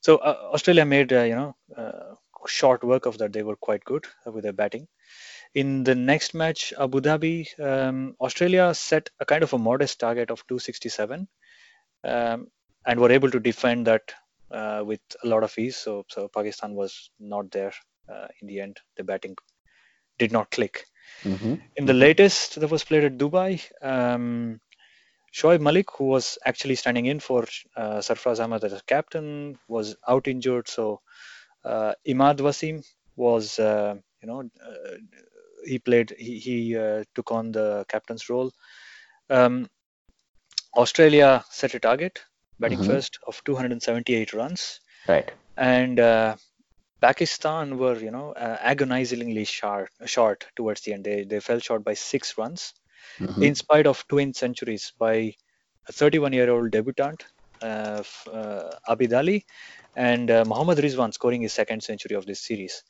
so 0.00 0.16
uh, 0.18 0.50
Australia 0.54 0.84
made 0.84 1.12
uh, 1.12 1.22
you 1.22 1.34
know 1.34 1.56
uh, 1.76 2.14
short 2.46 2.84
work 2.84 3.06
of 3.06 3.18
that. 3.18 3.32
They 3.32 3.42
were 3.42 3.56
quite 3.56 3.84
good 3.84 4.04
uh, 4.26 4.32
with 4.32 4.44
their 4.44 4.52
batting. 4.52 4.88
In 5.54 5.84
the 5.84 5.94
next 5.94 6.34
match, 6.34 6.72
Abu 6.78 7.00
Dhabi, 7.00 7.46
um, 7.60 8.14
Australia 8.20 8.74
set 8.74 9.10
a 9.20 9.24
kind 9.26 9.42
of 9.42 9.52
a 9.54 9.58
modest 9.58 10.00
target 10.00 10.30
of 10.30 10.46
267 10.46 11.28
um, 12.04 12.48
and 12.86 13.00
were 13.00 13.12
able 13.12 13.30
to 13.30 13.40
defend 13.40 13.86
that 13.86 14.14
uh, 14.50 14.82
with 14.84 15.00
a 15.24 15.28
lot 15.28 15.42
of 15.42 15.56
ease. 15.58 15.76
So, 15.76 16.04
so 16.08 16.28
Pakistan 16.28 16.74
was 16.74 17.10
not 17.18 17.50
there 17.50 17.72
uh, 18.08 18.28
in 18.40 18.48
the 18.48 18.60
end. 18.60 18.78
The 18.96 19.04
batting 19.04 19.36
did 20.18 20.32
not 20.32 20.50
click. 20.50 20.84
Mhm. 21.24 21.60
In 21.76 21.86
the 21.86 21.94
latest 21.94 22.60
that 22.60 22.70
was 22.70 22.84
played 22.84 23.04
at 23.04 23.18
Dubai, 23.18 23.60
um, 23.82 24.60
Shoaib 25.32 25.60
Malik, 25.60 25.90
who 25.96 26.04
was 26.04 26.38
actually 26.44 26.76
standing 26.76 27.06
in 27.06 27.20
for 27.20 27.44
uh, 27.76 27.98
Sarfraz 27.98 28.40
Ahmed 28.40 28.64
as 28.64 28.80
captain, 28.82 29.58
was 29.68 29.96
out 30.08 30.28
injured. 30.28 30.68
So 30.68 31.00
uh, 31.64 31.92
Imad 32.06 32.38
Wasim 32.38 32.84
was, 33.16 33.58
uh, 33.58 33.96
you 34.22 34.28
know, 34.28 34.40
uh, 34.40 34.96
he 35.66 35.78
played, 35.78 36.14
he, 36.18 36.38
he 36.38 36.76
uh, 36.76 37.04
took 37.14 37.32
on 37.32 37.52
the 37.52 37.84
captain's 37.88 38.30
role. 38.30 38.50
Um, 39.28 39.68
Australia 40.76 41.44
set 41.50 41.74
a 41.74 41.80
target, 41.80 42.22
batting 42.60 42.80
Mhm. 42.80 42.86
first, 42.86 43.18
of 43.26 43.42
278 43.44 44.32
runs 44.32 44.80
Right. 45.08 45.32
and 45.56 46.00
uh, 46.00 46.36
Pakistan 47.00 47.78
were, 47.78 47.98
you 47.98 48.10
know, 48.10 48.32
uh, 48.32 48.58
agonizingly 48.60 49.44
short, 49.44 49.90
short 50.06 50.46
towards 50.56 50.82
the 50.82 50.92
end. 50.94 51.04
They 51.04 51.24
they 51.24 51.40
fell 51.40 51.60
short 51.60 51.84
by 51.84 51.94
six 51.94 52.36
runs, 52.38 52.74
Mhm. 53.18 53.50
in 53.50 53.54
spite 53.54 53.86
of 53.86 54.06
twin 54.08 54.34
centuries 54.34 54.92
by 54.98 55.34
a 55.88 55.92
31-year-old 55.92 56.70
debutant, 56.72 57.24
uh, 57.62 58.02
uh, 58.32 58.70
Abid 58.88 59.12
Ali, 59.16 59.44
and 59.96 60.30
uh, 60.30 60.44
Mohammad 60.44 60.78
Rizwan 60.78 61.12
scoring 61.12 61.42
his 61.42 61.52
second 61.52 61.82
century 61.82 62.16
of 62.16 62.26
this 62.26 62.40
series. 62.40 62.82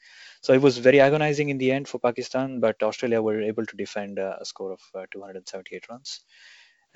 So 0.42 0.52
it 0.52 0.62
was 0.62 0.78
very 0.78 1.00
agonizing 1.00 1.48
in 1.50 1.58
the 1.58 1.72
end 1.72 1.88
for 1.88 1.98
Pakistan, 1.98 2.60
but 2.60 2.82
Australia 2.82 3.22
were 3.22 3.40
able 3.42 3.66
to 3.66 3.76
defend 3.76 4.18
uh, 4.18 4.36
a 4.40 4.44
score 4.44 4.72
of 4.72 4.80
uh, 4.94 5.06
278 5.10 5.88
runs, 5.90 6.20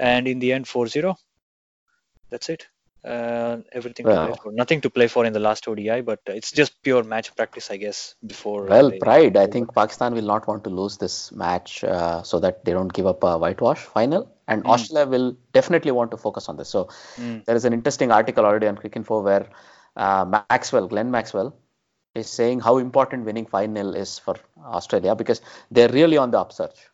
and 0.00 0.26
in 0.26 0.38
the 0.38 0.52
end 0.52 0.66
4-0. 0.66 1.16
That's 2.30 2.48
it. 2.48 2.66
Uh, 3.02 3.58
everything 3.72 4.06
to 4.06 4.12
play 4.12 4.34
for. 4.42 4.52
Nothing 4.52 4.80
to 4.82 4.90
play 4.90 5.08
for 5.08 5.24
in 5.24 5.32
the 5.32 5.40
last 5.40 5.66
ODI, 5.66 6.02
but 6.02 6.20
it's 6.26 6.52
just 6.52 6.82
pure 6.82 7.02
match 7.02 7.34
practice, 7.34 7.70
I 7.70 7.78
guess. 7.78 8.14
Before 8.26 8.66
Well, 8.66 8.92
pride. 9.00 9.36
I 9.36 9.46
think 9.46 9.74
Pakistan 9.74 10.14
will 10.14 10.26
not 10.26 10.46
want 10.46 10.64
to 10.64 10.70
lose 10.70 10.98
this 10.98 11.32
match 11.32 11.82
uh, 11.82 12.22
so 12.22 12.40
that 12.40 12.64
they 12.64 12.72
don't 12.72 12.92
give 12.92 13.06
up 13.06 13.22
a 13.24 13.38
whitewash 13.38 13.78
final. 13.78 14.30
And 14.48 14.64
Mm. 14.64 14.70
Australia 14.70 15.08
will 15.08 15.36
definitely 15.52 15.92
want 15.92 16.10
to 16.10 16.18
focus 16.18 16.48
on 16.48 16.56
this. 16.56 16.68
So 16.68 16.88
Mm. 17.18 17.44
there 17.46 17.56
is 17.56 17.64
an 17.64 17.72
interesting 17.72 18.12
article 18.12 18.44
already 18.44 18.66
on 18.66 18.76
Cricinfo 18.76 19.22
where 19.22 19.48
uh, 19.96 20.24
Maxwell, 20.26 20.86
Glenn 20.88 21.10
Maxwell, 21.10 21.54
is 22.14 22.28
saying 22.28 22.60
how 22.60 22.76
important 22.78 23.24
winning 23.24 23.46
final 23.46 23.94
is 23.94 24.18
for 24.18 24.36
Australia 24.64 25.14
because 25.14 25.40
they're 25.70 25.88
really 25.88 26.16
on 26.18 26.30
the 26.30 26.38
upsurge. 26.38 26.89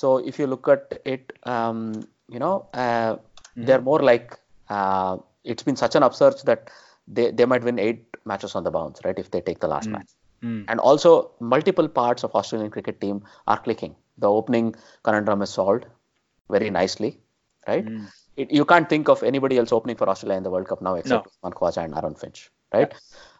So 0.00 0.18
if 0.30 0.38
you 0.38 0.46
look 0.46 0.68
at 0.68 1.00
it, 1.04 1.32
um, 1.44 2.06
you 2.28 2.38
know, 2.38 2.66
uh, 2.74 3.16
they're 3.56 3.80
more 3.80 4.00
like 4.00 4.38
uh, 4.68 5.16
it's 5.42 5.62
been 5.62 5.76
such 5.76 5.94
an 5.94 6.02
upsurge 6.02 6.42
that 6.42 6.70
they, 7.08 7.30
they 7.30 7.46
might 7.46 7.64
win 7.64 7.78
eight 7.78 8.04
matches 8.26 8.54
on 8.54 8.64
the 8.64 8.70
bounce, 8.70 9.00
right? 9.04 9.18
If 9.18 9.30
they 9.30 9.40
take 9.40 9.60
the 9.60 9.68
last 9.68 9.88
match. 9.88 10.10
Mm. 10.42 10.66
And 10.68 10.80
also, 10.80 11.30
multiple 11.40 11.88
parts 11.88 12.24
of 12.24 12.34
Australian 12.34 12.70
cricket 12.70 13.00
team 13.00 13.22
are 13.46 13.58
clicking. 13.58 13.96
The 14.18 14.28
opening 14.28 14.74
conundrum 15.02 15.40
is 15.40 15.50
solved 15.50 15.86
very 16.50 16.68
nicely, 16.68 17.18
right? 17.66 17.86
Mm. 17.86 18.06
It, 18.36 18.52
you 18.52 18.66
can't 18.66 18.90
think 18.90 19.08
of 19.08 19.22
anybody 19.22 19.56
else 19.56 19.72
opening 19.72 19.96
for 19.96 20.10
Australia 20.10 20.36
in 20.36 20.42
the 20.42 20.50
World 20.50 20.68
Cup 20.68 20.82
now 20.82 20.94
except 20.94 21.28
Usman 21.28 21.54
Khawaja 21.54 21.84
and 21.84 21.94
Aaron 21.94 22.14
Finch, 22.14 22.50
right? 22.74 22.92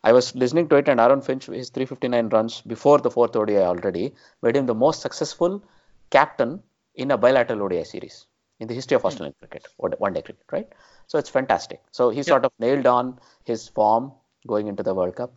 I 0.02 0.12
was 0.12 0.34
listening 0.34 0.68
to 0.70 0.76
it, 0.76 0.88
and 0.88 1.00
Aaron 1.00 1.20
Finch, 1.20 1.46
his 1.46 1.68
359 1.68 2.30
runs 2.30 2.62
before 2.62 2.98
the 2.98 3.10
fourth 3.10 3.36
ODI 3.36 3.58
already, 3.58 4.14
made 4.42 4.56
him 4.56 4.64
the 4.64 4.74
most 4.74 5.02
successful 5.02 5.62
captain 6.10 6.62
in 6.94 7.10
a 7.10 7.18
bilateral 7.18 7.62
ODI 7.62 7.84
series 7.84 8.26
in 8.60 8.68
the 8.68 8.74
history 8.74 8.94
of 8.94 9.02
hmm. 9.02 9.08
Australian 9.08 9.34
cricket, 9.38 9.66
or 9.78 9.90
one 9.98 10.12
day 10.12 10.22
cricket, 10.22 10.44
right? 10.50 10.68
So 11.06 11.18
it's 11.18 11.30
fantastic. 11.30 11.80
So 11.92 12.10
he 12.10 12.22
sort 12.22 12.44
of 12.44 12.52
nailed 12.58 12.86
on 12.86 13.18
his 13.44 13.68
form 13.68 14.12
going 14.46 14.66
into 14.66 14.82
the 14.82 14.94
World 14.94 15.16
Cup. 15.16 15.32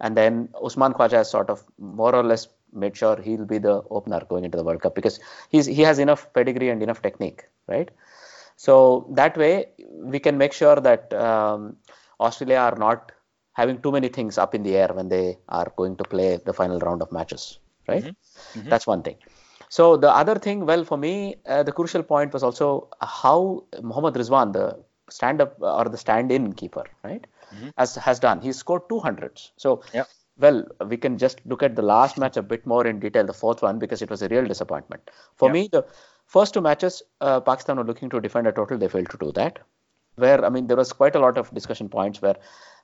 And 0.00 0.16
then 0.16 0.48
Usman 0.64 0.94
Khawaja 0.94 1.18
has 1.18 1.30
sort 1.30 1.50
of 1.50 1.62
more 1.78 2.14
or 2.14 2.22
less 2.22 2.48
made 2.72 2.96
sure 2.96 3.20
he'll 3.20 3.44
be 3.44 3.58
the 3.58 3.82
opener 3.90 4.20
going 4.28 4.44
into 4.44 4.56
the 4.56 4.64
World 4.64 4.80
Cup 4.80 4.94
because 4.94 5.20
he's 5.50 5.66
he 5.66 5.82
has 5.82 5.98
enough 5.98 6.32
pedigree 6.32 6.70
and 6.70 6.82
enough 6.82 7.02
technique, 7.02 7.44
right? 7.66 7.90
So 8.56 9.06
that 9.10 9.36
way 9.36 9.66
we 9.92 10.18
can 10.18 10.38
make 10.38 10.52
sure 10.52 10.76
that 10.76 11.12
um, 11.12 11.76
Australia 12.20 12.56
are 12.56 12.76
not 12.76 13.12
having 13.52 13.80
too 13.82 13.92
many 13.92 14.08
things 14.08 14.38
up 14.38 14.54
in 14.54 14.62
the 14.62 14.76
air 14.76 14.88
when 14.92 15.08
they 15.08 15.38
are 15.48 15.72
going 15.76 15.96
to 15.96 16.04
play 16.04 16.38
the 16.44 16.52
final 16.52 16.78
round 16.78 17.02
of 17.02 17.10
matches, 17.12 17.58
right? 17.88 18.04
Mm-hmm. 18.04 18.58
Mm-hmm. 18.60 18.68
That's 18.68 18.86
one 18.86 19.02
thing. 19.02 19.16
So 19.70 19.96
the 19.96 20.10
other 20.10 20.34
thing, 20.34 20.66
well, 20.66 20.84
for 20.84 20.98
me, 20.98 21.36
uh, 21.46 21.62
the 21.62 21.72
crucial 21.72 22.02
point 22.02 22.32
was 22.32 22.42
also 22.42 22.88
how 23.00 23.64
Mohammad 23.80 24.14
Rizwan, 24.14 24.52
the 24.52 24.66
stand-up 25.08 25.54
or 25.60 25.84
the 25.84 25.96
stand-in 25.96 26.52
keeper, 26.54 26.84
right, 27.04 27.24
has 27.78 27.94
has 27.96 28.18
done. 28.18 28.40
He 28.40 28.52
scored 28.52 28.88
200s. 28.88 29.52
So 29.56 29.82
Yeah. 29.94 30.04
well, 30.38 30.64
we 30.92 30.96
can 30.96 31.18
just 31.18 31.40
look 31.46 31.62
at 31.62 31.76
the 31.76 31.82
last 31.82 32.18
match 32.18 32.36
a 32.36 32.42
bit 32.42 32.66
more 32.66 32.86
in 32.86 32.98
detail, 32.98 33.26
the 33.26 33.38
fourth 33.42 33.62
one, 33.62 33.78
because 33.78 34.02
it 34.02 34.10
was 34.10 34.22
a 34.22 34.28
real 34.28 34.46
disappointment. 34.46 35.10
For 35.36 35.48
Yeah. 35.48 35.52
me, 35.52 35.68
the 35.72 35.84
first 36.26 36.54
two 36.54 36.62
matches, 36.68 37.02
uh, 37.20 37.40
Pakistan 37.40 37.76
were 37.76 37.84
looking 37.84 38.10
to 38.10 38.20
defend 38.20 38.46
a 38.46 38.52
total. 38.52 38.78
They 38.78 38.88
failed 38.88 39.10
to 39.10 39.18
do 39.18 39.32
that. 39.32 39.60
Where 40.16 40.44
I 40.44 40.48
mean, 40.48 40.66
there 40.66 40.76
was 40.76 40.92
quite 40.92 41.14
a 41.14 41.20
lot 41.20 41.38
of 41.38 41.54
discussion 41.54 41.88
points 41.88 42.20
where, 42.20 42.36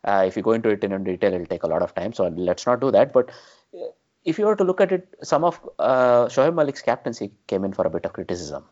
uh, 0.04 0.24
if 0.26 0.36
you 0.36 0.42
go 0.42 0.52
into 0.52 0.68
it 0.70 0.84
in 0.84 1.04
detail, 1.04 1.34
it'll 1.34 1.46
take 1.46 1.64
a 1.64 1.66
lot 1.74 1.82
of 1.82 1.94
time. 1.94 2.12
So 2.12 2.28
let's 2.28 2.66
not 2.66 2.80
do 2.80 2.90
that. 2.92 3.12
But 3.12 3.30
uh, 3.74 3.86
if 4.26 4.38
you 4.38 4.46
were 4.46 4.56
to 4.56 4.64
look 4.64 4.80
at 4.80 4.92
it, 4.92 5.08
some 5.22 5.44
of 5.44 5.58
uh, 5.78 6.26
Shoaib 6.26 6.54
Malik's 6.54 6.82
captaincy 6.82 7.30
came 7.46 7.64
in 7.64 7.72
for 7.72 7.86
a 7.86 7.90
bit 7.90 8.04
of 8.04 8.12
criticism. 8.12 8.64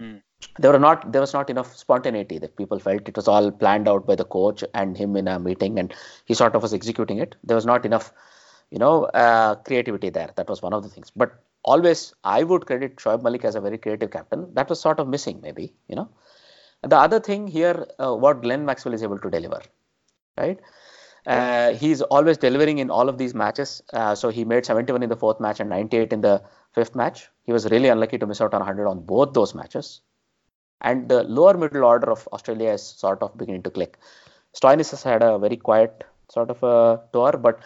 Mm. 0.00 0.22
there 0.58 0.72
were 0.72 0.78
not 0.84 1.12
there 1.12 1.20
was 1.20 1.32
not 1.32 1.48
enough 1.48 1.76
spontaneity 1.76 2.38
that 2.38 2.56
people 2.56 2.80
felt. 2.80 3.08
It 3.08 3.16
was 3.16 3.28
all 3.28 3.52
planned 3.52 3.88
out 3.88 4.06
by 4.08 4.16
the 4.16 4.24
coach 4.24 4.64
and 4.74 4.96
him 4.96 5.14
in 5.14 5.28
a 5.28 5.38
meeting 5.38 5.78
and 5.78 5.94
he 6.24 6.34
sort 6.34 6.56
of 6.56 6.62
was 6.62 6.74
executing 6.74 7.18
it. 7.18 7.36
There 7.44 7.54
was 7.54 7.64
not 7.64 7.86
enough 7.86 8.12
you 8.70 8.80
know 8.80 9.04
uh, 9.04 9.54
creativity 9.68 10.10
there. 10.10 10.30
That 10.34 10.48
was 10.48 10.62
one 10.62 10.72
of 10.72 10.82
the 10.82 10.88
things. 10.88 11.12
But 11.14 11.38
always 11.72 12.00
i 12.24 12.42
would 12.48 12.66
credit 12.70 12.96
shoaib 13.02 13.22
malik 13.26 13.44
as 13.50 13.54
a 13.54 13.60
very 13.66 13.78
creative 13.78 14.10
captain. 14.10 14.42
That 14.54 14.68
was 14.68 14.80
sort 14.80 15.00
of 15.00 15.08
missing 15.08 15.40
maybe 15.42 15.72
you 15.88 15.96
know. 15.96 16.08
The 16.82 16.96
other 16.96 17.20
thing 17.20 17.46
here 17.46 17.86
uh, 17.98 18.14
what 18.14 18.42
glenn 18.42 18.64
maxwell 18.64 18.94
is 18.94 19.02
able 19.02 19.18
to 19.18 19.30
deliver 19.30 19.60
right 20.36 20.58
uh, 21.26 21.72
he's 21.72 22.02
always 22.02 22.38
delivering 22.38 22.78
in 22.78 22.90
all 22.90 23.08
of 23.08 23.18
these 23.18 23.34
matches. 23.34 23.82
Uh, 23.92 24.14
so 24.14 24.28
he 24.28 24.44
made 24.44 24.66
71 24.66 25.02
in 25.02 25.08
the 25.08 25.16
fourth 25.16 25.40
match 25.40 25.60
and 25.60 25.70
98 25.70 26.12
in 26.12 26.20
the 26.20 26.42
fifth 26.72 26.94
match. 26.94 27.28
He 27.44 27.52
was 27.52 27.70
really 27.70 27.88
unlucky 27.88 28.18
to 28.18 28.26
miss 28.26 28.40
out 28.40 28.54
on 28.54 28.60
100 28.60 28.86
on 28.86 29.00
both 29.00 29.32
those 29.32 29.54
matches. 29.54 30.00
And 30.80 31.08
the 31.08 31.22
lower 31.24 31.56
middle 31.56 31.84
order 31.84 32.10
of 32.10 32.28
Australia 32.32 32.70
is 32.70 32.82
sort 32.82 33.22
of 33.22 33.36
beginning 33.38 33.62
to 33.62 33.70
click. 33.70 33.98
Stoinis 34.54 34.90
has 34.90 35.02
had 35.02 35.22
a 35.22 35.38
very 35.38 35.56
quiet 35.56 36.04
sort 36.30 36.50
of 36.50 36.62
a 36.62 37.00
tour, 37.12 37.32
but 37.32 37.60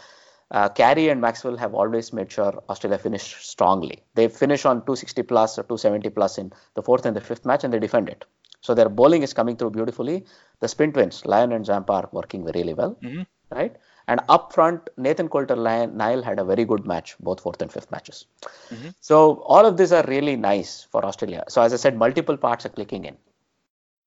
uh, 0.51 0.68
Carey 0.68 1.09
and 1.09 1.21
Maxwell 1.21 1.57
have 1.57 1.75
always 1.75 2.12
made 2.12 2.31
sure 2.31 2.62
Australia 2.68 2.99
finish 2.99 3.35
strongly. 3.44 4.03
They 4.14 4.29
finish 4.29 4.64
on 4.64 4.79
260 4.79 5.23
plus 5.25 5.59
or 5.59 5.62
270 5.64 6.11
plus 6.11 6.38
in 6.38 6.53
the 6.75 6.83
fourth 6.83 7.05
and 7.07 7.16
the 7.16 7.21
fifth 7.21 7.44
match, 7.44 7.64
and 7.64 7.73
they 7.73 7.79
defend 7.79 8.09
it. 8.09 8.25
So 8.61 8.75
their 8.75 8.88
bowling 8.88 9.23
is 9.23 9.35
coming 9.35 9.57
through 9.57 9.71
beautifully. 9.71 10.27
The 10.61 10.68
spin 10.68 10.92
twins, 10.92 11.25
Lyon 11.27 11.53
and 11.53 11.66
Zampa, 11.66 11.92
are 11.92 12.09
working 12.12 12.44
really 12.44 12.75
well 12.75 12.97
Mhm. 13.03 13.27
Right? 13.50 13.76
And 14.06 14.20
up 14.28 14.52
front, 14.52 14.88
Nathan 14.96 15.28
Coulter 15.28 15.56
Nile 15.56 16.22
had 16.22 16.38
a 16.38 16.44
very 16.44 16.64
good 16.64 16.87
match, 16.87 17.16
both 17.20 17.40
fourth 17.40 17.61
and 17.61 17.70
fifth 17.72 17.90
matches. 17.90 18.26
Mhm. 18.70 18.94
So 19.00 19.42
all 19.44 19.66
of 19.66 19.76
these 19.76 19.92
are 19.92 20.04
really 20.08 20.37
nice 20.37 20.82
for 20.84 21.04
Australia. 21.04 21.44
So 21.48 21.62
as 21.62 21.72
I 21.72 21.76
said, 21.76 21.96
multiple 21.96 22.37
parts 22.37 22.64
are 22.66 22.70
clicking 22.70 23.04
in. 23.04 23.16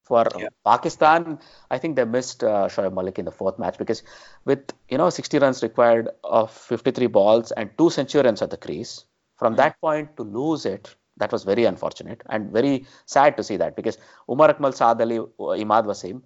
For 0.03 0.25
Yeah. 0.37 0.49
Pakistan, 0.65 1.39
I 1.69 1.77
think 1.77 1.95
they 1.95 2.05
missed 2.05 2.43
uh, 2.43 2.67
Shoaib 2.67 2.93
Malik 2.93 3.19
in 3.19 3.25
the 3.25 3.31
fourth 3.31 3.57
match 3.59 3.77
because 3.77 4.03
with 4.45 4.73
you 4.89 4.97
know 4.97 5.09
60 5.09 5.39
runs 5.39 5.63
required 5.63 6.09
of 6.23 6.51
53 6.51 7.07
balls 7.07 7.51
and 7.51 7.69
two 7.77 7.89
centurions 7.89 8.41
at 8.41 8.49
the 8.49 8.57
crease, 8.57 9.05
from 9.37 9.55
that 9.55 9.79
point 9.81 10.15
to 10.17 10.23
lose 10.23 10.65
it 10.65 10.95
That 11.21 11.31
was 11.35 11.43
very 11.47 11.65
unfortunate 11.69 12.21
and 12.35 12.51
very 12.51 12.85
sad 13.05 13.35
to 13.37 13.43
see 13.47 13.55
that 13.61 13.75
because 13.79 13.97
Umar 14.33 14.47
Akmal, 14.53 14.73
Saad 14.77 15.01
Ali, 15.05 15.17
Imad 15.63 15.85
Wasim 15.89 16.21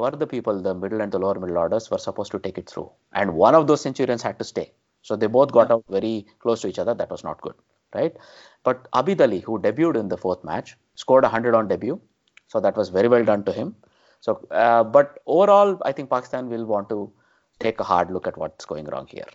were 0.00 0.10
the 0.10 0.26
people, 0.26 0.60
the 0.60 0.74
middle 0.74 1.00
and 1.00 1.12
the 1.12 1.18
lower 1.18 1.38
middle 1.38 1.58
orders, 1.58 1.90
were 1.90 1.98
supposed 1.98 2.32
to 2.32 2.38
take 2.38 2.58
it 2.58 2.68
through. 2.68 2.90
And 3.12 3.34
one 3.34 3.54
of 3.54 3.66
those 3.66 3.82
centurions 3.82 4.22
had 4.22 4.38
to 4.38 4.44
stay. 4.44 4.72
So 5.02 5.16
they 5.16 5.26
both 5.26 5.52
got 5.52 5.70
out 5.70 5.84
very 5.88 6.26
close 6.40 6.60
to 6.62 6.68
each 6.68 6.78
other. 6.78 6.94
That 6.94 7.10
was 7.10 7.24
not 7.24 7.40
good, 7.40 7.54
right? 7.94 8.16
But 8.64 8.90
Abid 8.92 9.20
Ali, 9.20 9.40
who 9.40 9.58
debuted 9.58 9.96
in 9.96 10.08
the 10.08 10.16
fourth 10.16 10.44
match, 10.44 10.76
scored 10.94 11.22
100 11.22 11.54
on 11.54 11.68
debut. 11.68 12.00
So 12.48 12.60
that 12.60 12.76
was 12.76 12.88
very 12.88 13.08
well 13.08 13.24
done 13.24 13.44
to 13.44 13.52
him. 13.52 13.76
So, 14.20 14.46
uh, 14.50 14.84
but 14.84 15.20
overall, 15.26 15.78
I 15.84 15.92
think 15.92 16.10
Pakistan 16.10 16.48
will 16.48 16.66
want 16.66 16.88
to 16.90 17.12
take 17.58 17.80
a 17.80 17.84
hard 17.84 18.10
look 18.10 18.26
at 18.26 18.36
what's 18.36 18.64
going 18.64 18.86
wrong 18.86 19.06
here. 19.06 19.30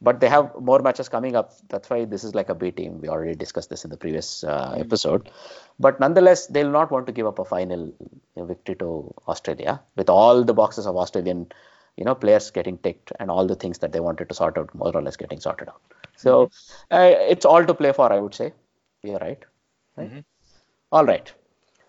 But 0.00 0.20
they 0.20 0.28
have 0.28 0.52
more 0.60 0.78
matches 0.80 1.08
coming 1.08 1.34
up. 1.34 1.52
That's 1.68 1.90
why 1.90 2.04
this 2.04 2.22
is 2.22 2.34
like 2.34 2.48
a 2.48 2.54
B 2.54 2.70
team. 2.70 3.00
We 3.00 3.08
already 3.08 3.34
discussed 3.34 3.68
this 3.68 3.84
in 3.84 3.90
the 3.90 3.96
previous 3.96 4.44
uh, 4.44 4.70
mm-hmm. 4.70 4.80
episode. 4.80 5.30
But 5.80 5.98
nonetheless, 5.98 6.46
they'll 6.46 6.70
not 6.70 6.92
want 6.92 7.06
to 7.06 7.12
give 7.12 7.26
up 7.26 7.40
a 7.40 7.44
final 7.44 7.92
victory 8.36 8.76
to 8.76 9.12
Australia 9.26 9.80
with 9.96 10.08
all 10.08 10.44
the 10.44 10.54
boxes 10.54 10.86
of 10.86 10.96
Australian 10.96 11.48
you 11.98 12.04
know 12.08 12.14
players 12.24 12.50
getting 12.58 12.78
ticked 12.86 13.12
and 13.18 13.30
all 13.34 13.46
the 13.52 13.58
things 13.62 13.78
that 13.82 13.92
they 13.92 14.02
wanted 14.08 14.28
to 14.28 14.34
sort 14.40 14.56
out 14.60 14.74
more 14.82 14.92
or 14.98 15.02
less 15.06 15.16
getting 15.22 15.40
sorted 15.46 15.68
out 15.72 15.80
so 16.24 16.32
mm-hmm. 16.46 16.96
uh, 16.96 17.30
it's 17.34 17.46
all 17.52 17.64
to 17.70 17.74
play 17.80 17.92
for 17.98 18.12
i 18.12 18.20
would 18.24 18.34
say 18.40 18.52
you're 19.02 19.18
right, 19.18 19.44
right? 19.96 20.08
Mm-hmm. 20.08 20.20
All 20.92 21.04
right 21.04 21.32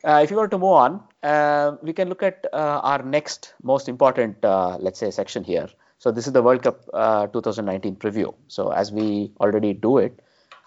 uh, 0.04 0.20
if 0.24 0.32
you 0.32 0.38
want 0.38 0.52
to 0.52 0.58
move 0.58 0.78
on 0.86 1.02
uh, 1.24 1.76
we 1.82 1.94
can 1.94 2.10
look 2.10 2.24
at 2.24 2.46
uh, 2.54 2.80
our 2.92 3.04
next 3.04 3.54
most 3.72 3.88
important 3.94 4.44
uh, 4.44 4.78
let's 4.80 5.00
say 5.00 5.12
section 5.12 5.44
here 5.44 5.70
so 6.00 6.12
this 6.12 6.28
is 6.28 6.34
the 6.34 6.42
world 6.42 6.64
cup 6.64 6.82
uh, 6.94 7.28
2019 7.28 7.96
preview 7.96 8.34
so 8.48 8.70
as 8.70 8.92
we 8.92 9.32
already 9.40 9.74
do 9.74 9.98
it 9.98 10.20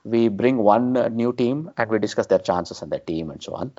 we 0.04 0.28
bring 0.28 0.56
one 0.58 0.92
new 1.16 1.32
team 1.32 1.70
and 1.76 1.90
we 1.90 1.98
discuss 1.98 2.26
their 2.26 2.44
chances 2.50 2.82
and 2.82 2.90
their 2.92 3.06
team 3.12 3.30
and 3.30 3.42
so 3.42 3.54
on 3.54 3.72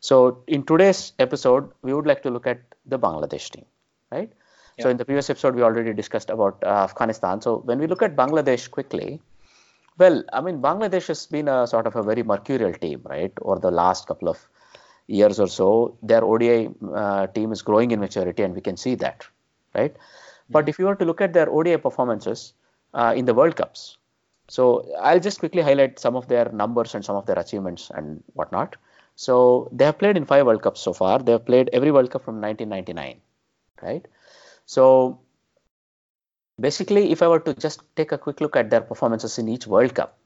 so 0.00 0.42
in 0.46 0.64
today's 0.64 1.12
episode 1.18 1.70
we 1.82 1.92
would 1.94 2.06
like 2.06 2.22
to 2.22 2.30
look 2.30 2.46
at 2.46 2.60
the 2.86 2.98
bangladesh 2.98 3.48
team 3.50 3.66
right 4.10 4.32
so 4.80 4.88
in 4.88 4.96
the 4.96 5.04
previous 5.04 5.28
episode, 5.28 5.56
we 5.56 5.62
already 5.62 5.92
discussed 5.92 6.30
about 6.30 6.62
uh, 6.64 6.68
Afghanistan. 6.68 7.40
So 7.40 7.58
when 7.58 7.80
we 7.80 7.86
look 7.88 8.02
at 8.02 8.14
Bangladesh 8.14 8.70
quickly, 8.70 9.20
well, 9.98 10.22
I 10.32 10.40
mean, 10.40 10.62
Bangladesh 10.62 11.08
has 11.08 11.26
been 11.26 11.48
a 11.48 11.66
sort 11.66 11.88
of 11.88 11.96
a 11.96 12.02
very 12.02 12.22
mercurial 12.22 12.72
team, 12.72 13.00
right? 13.04 13.32
Over 13.42 13.58
the 13.58 13.72
last 13.72 14.06
couple 14.06 14.28
of 14.28 14.38
years 15.08 15.40
or 15.40 15.48
so, 15.48 15.96
their 16.02 16.22
ODI 16.22 16.70
uh, 16.94 17.26
team 17.28 17.50
is 17.50 17.62
growing 17.62 17.90
in 17.90 17.98
maturity, 17.98 18.44
and 18.44 18.54
we 18.54 18.60
can 18.60 18.76
see 18.76 18.94
that, 18.96 19.26
right? 19.74 19.96
But 20.50 20.68
if 20.68 20.78
you 20.78 20.86
were 20.86 20.94
to 20.96 21.04
look 21.04 21.20
at 21.20 21.32
their 21.32 21.48
ODI 21.48 21.76
performances 21.76 22.54
uh, 22.94 23.12
in 23.16 23.24
the 23.24 23.34
World 23.34 23.56
Cups, 23.56 23.98
so 24.48 24.90
I'll 25.00 25.20
just 25.20 25.40
quickly 25.40 25.62
highlight 25.62 25.98
some 25.98 26.16
of 26.16 26.26
their 26.28 26.48
numbers 26.50 26.94
and 26.94 27.04
some 27.04 27.16
of 27.16 27.26
their 27.26 27.38
achievements 27.38 27.90
and 27.94 28.22
whatnot. 28.32 28.76
So 29.16 29.68
they 29.72 29.84
have 29.84 29.98
played 29.98 30.16
in 30.16 30.24
five 30.24 30.46
World 30.46 30.62
Cups 30.62 30.80
so 30.80 30.92
far. 30.92 31.18
They 31.18 31.32
have 31.32 31.44
played 31.44 31.68
every 31.72 31.90
World 31.90 32.10
Cup 32.10 32.22
from 32.22 32.40
1999, 32.40 33.20
right? 33.82 34.06
So 34.64 35.20
basically, 36.58 37.10
if 37.10 37.22
I 37.22 37.28
were 37.28 37.40
to 37.40 37.54
just 37.54 37.82
take 37.96 38.12
a 38.12 38.18
quick 38.18 38.40
look 38.40 38.56
at 38.56 38.70
their 38.70 38.80
performances 38.80 39.38
in 39.38 39.48
each 39.48 39.66
World 39.66 39.94
Cup, 39.94 40.16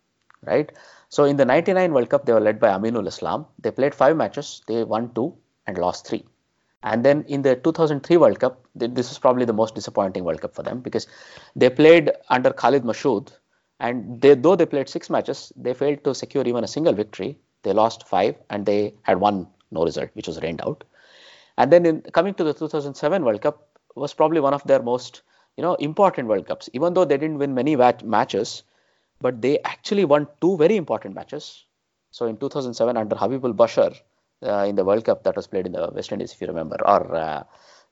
right? 0.44 0.70
So 1.08 1.24
in 1.24 1.36
the 1.36 1.44
99 1.44 1.92
World 1.92 2.10
Cup, 2.10 2.26
they 2.26 2.32
were 2.32 2.40
led 2.40 2.60
by 2.60 2.68
Aminul 2.68 3.08
Islam. 3.08 3.46
They 3.58 3.70
played 3.70 3.94
five 3.94 4.16
matches, 4.16 4.62
they 4.68 4.84
won 4.84 5.12
two 5.14 5.34
and 5.66 5.78
lost 5.78 6.06
three. 6.06 6.24
And 6.82 7.04
then 7.04 7.24
in 7.28 7.42
the 7.42 7.56
2003 7.56 8.16
World 8.16 8.40
Cup, 8.40 8.64
this 8.74 9.08
was 9.08 9.18
probably 9.18 9.44
the 9.44 9.52
most 9.52 9.74
disappointing 9.74 10.24
World 10.24 10.40
Cup 10.40 10.54
for 10.54 10.62
them 10.62 10.80
because 10.80 11.06
they 11.54 11.70
played 11.70 12.10
under 12.28 12.52
Khaled 12.52 12.82
Mashud. 12.82 13.32
And 13.78 14.20
they, 14.20 14.34
though 14.34 14.56
they 14.56 14.66
played 14.66 14.88
six 14.88 15.10
matches, 15.10 15.52
they 15.56 15.74
failed 15.74 16.04
to 16.04 16.14
secure 16.14 16.44
even 16.44 16.64
a 16.64 16.68
single 16.68 16.92
victory. 16.92 17.38
They 17.62 17.72
lost 17.72 18.08
five 18.08 18.36
and 18.50 18.66
they 18.66 18.94
had 19.02 19.20
one 19.20 19.46
no 19.70 19.84
result, 19.84 20.10
which 20.14 20.26
was 20.26 20.40
rained 20.42 20.60
out. 20.62 20.84
And 21.56 21.72
then 21.72 21.86
in 21.86 22.00
coming 22.02 22.34
to 22.34 22.44
the 22.44 22.52
2007 22.54 23.24
World 23.24 23.40
Cup, 23.42 23.68
was 23.94 24.14
probably 24.14 24.40
one 24.40 24.54
of 24.54 24.64
their 24.64 24.82
most 24.82 25.22
you 25.56 25.62
know 25.62 25.74
important 25.74 26.28
World 26.28 26.46
Cups. 26.46 26.68
Even 26.72 26.94
though 26.94 27.04
they 27.04 27.16
didn't 27.16 27.38
win 27.38 27.54
many 27.54 27.76
matches, 27.76 28.62
but 29.20 29.40
they 29.42 29.58
actually 29.60 30.04
won 30.04 30.26
two 30.40 30.56
very 30.56 30.76
important 30.76 31.14
matches. 31.14 31.64
So 32.10 32.26
in 32.26 32.36
2007 32.36 32.96
under 32.96 33.16
Habibul 33.16 33.54
Bashar 33.54 33.96
in 34.42 34.76
the 34.76 34.84
World 34.84 35.04
Cup 35.04 35.24
that 35.24 35.36
was 35.36 35.46
played 35.46 35.66
in 35.66 35.72
the 35.72 35.90
West 35.94 36.12
Indies, 36.12 36.32
if 36.32 36.40
you 36.40 36.46
remember, 36.46 36.76
or 36.84 37.14
uh, 37.14 37.42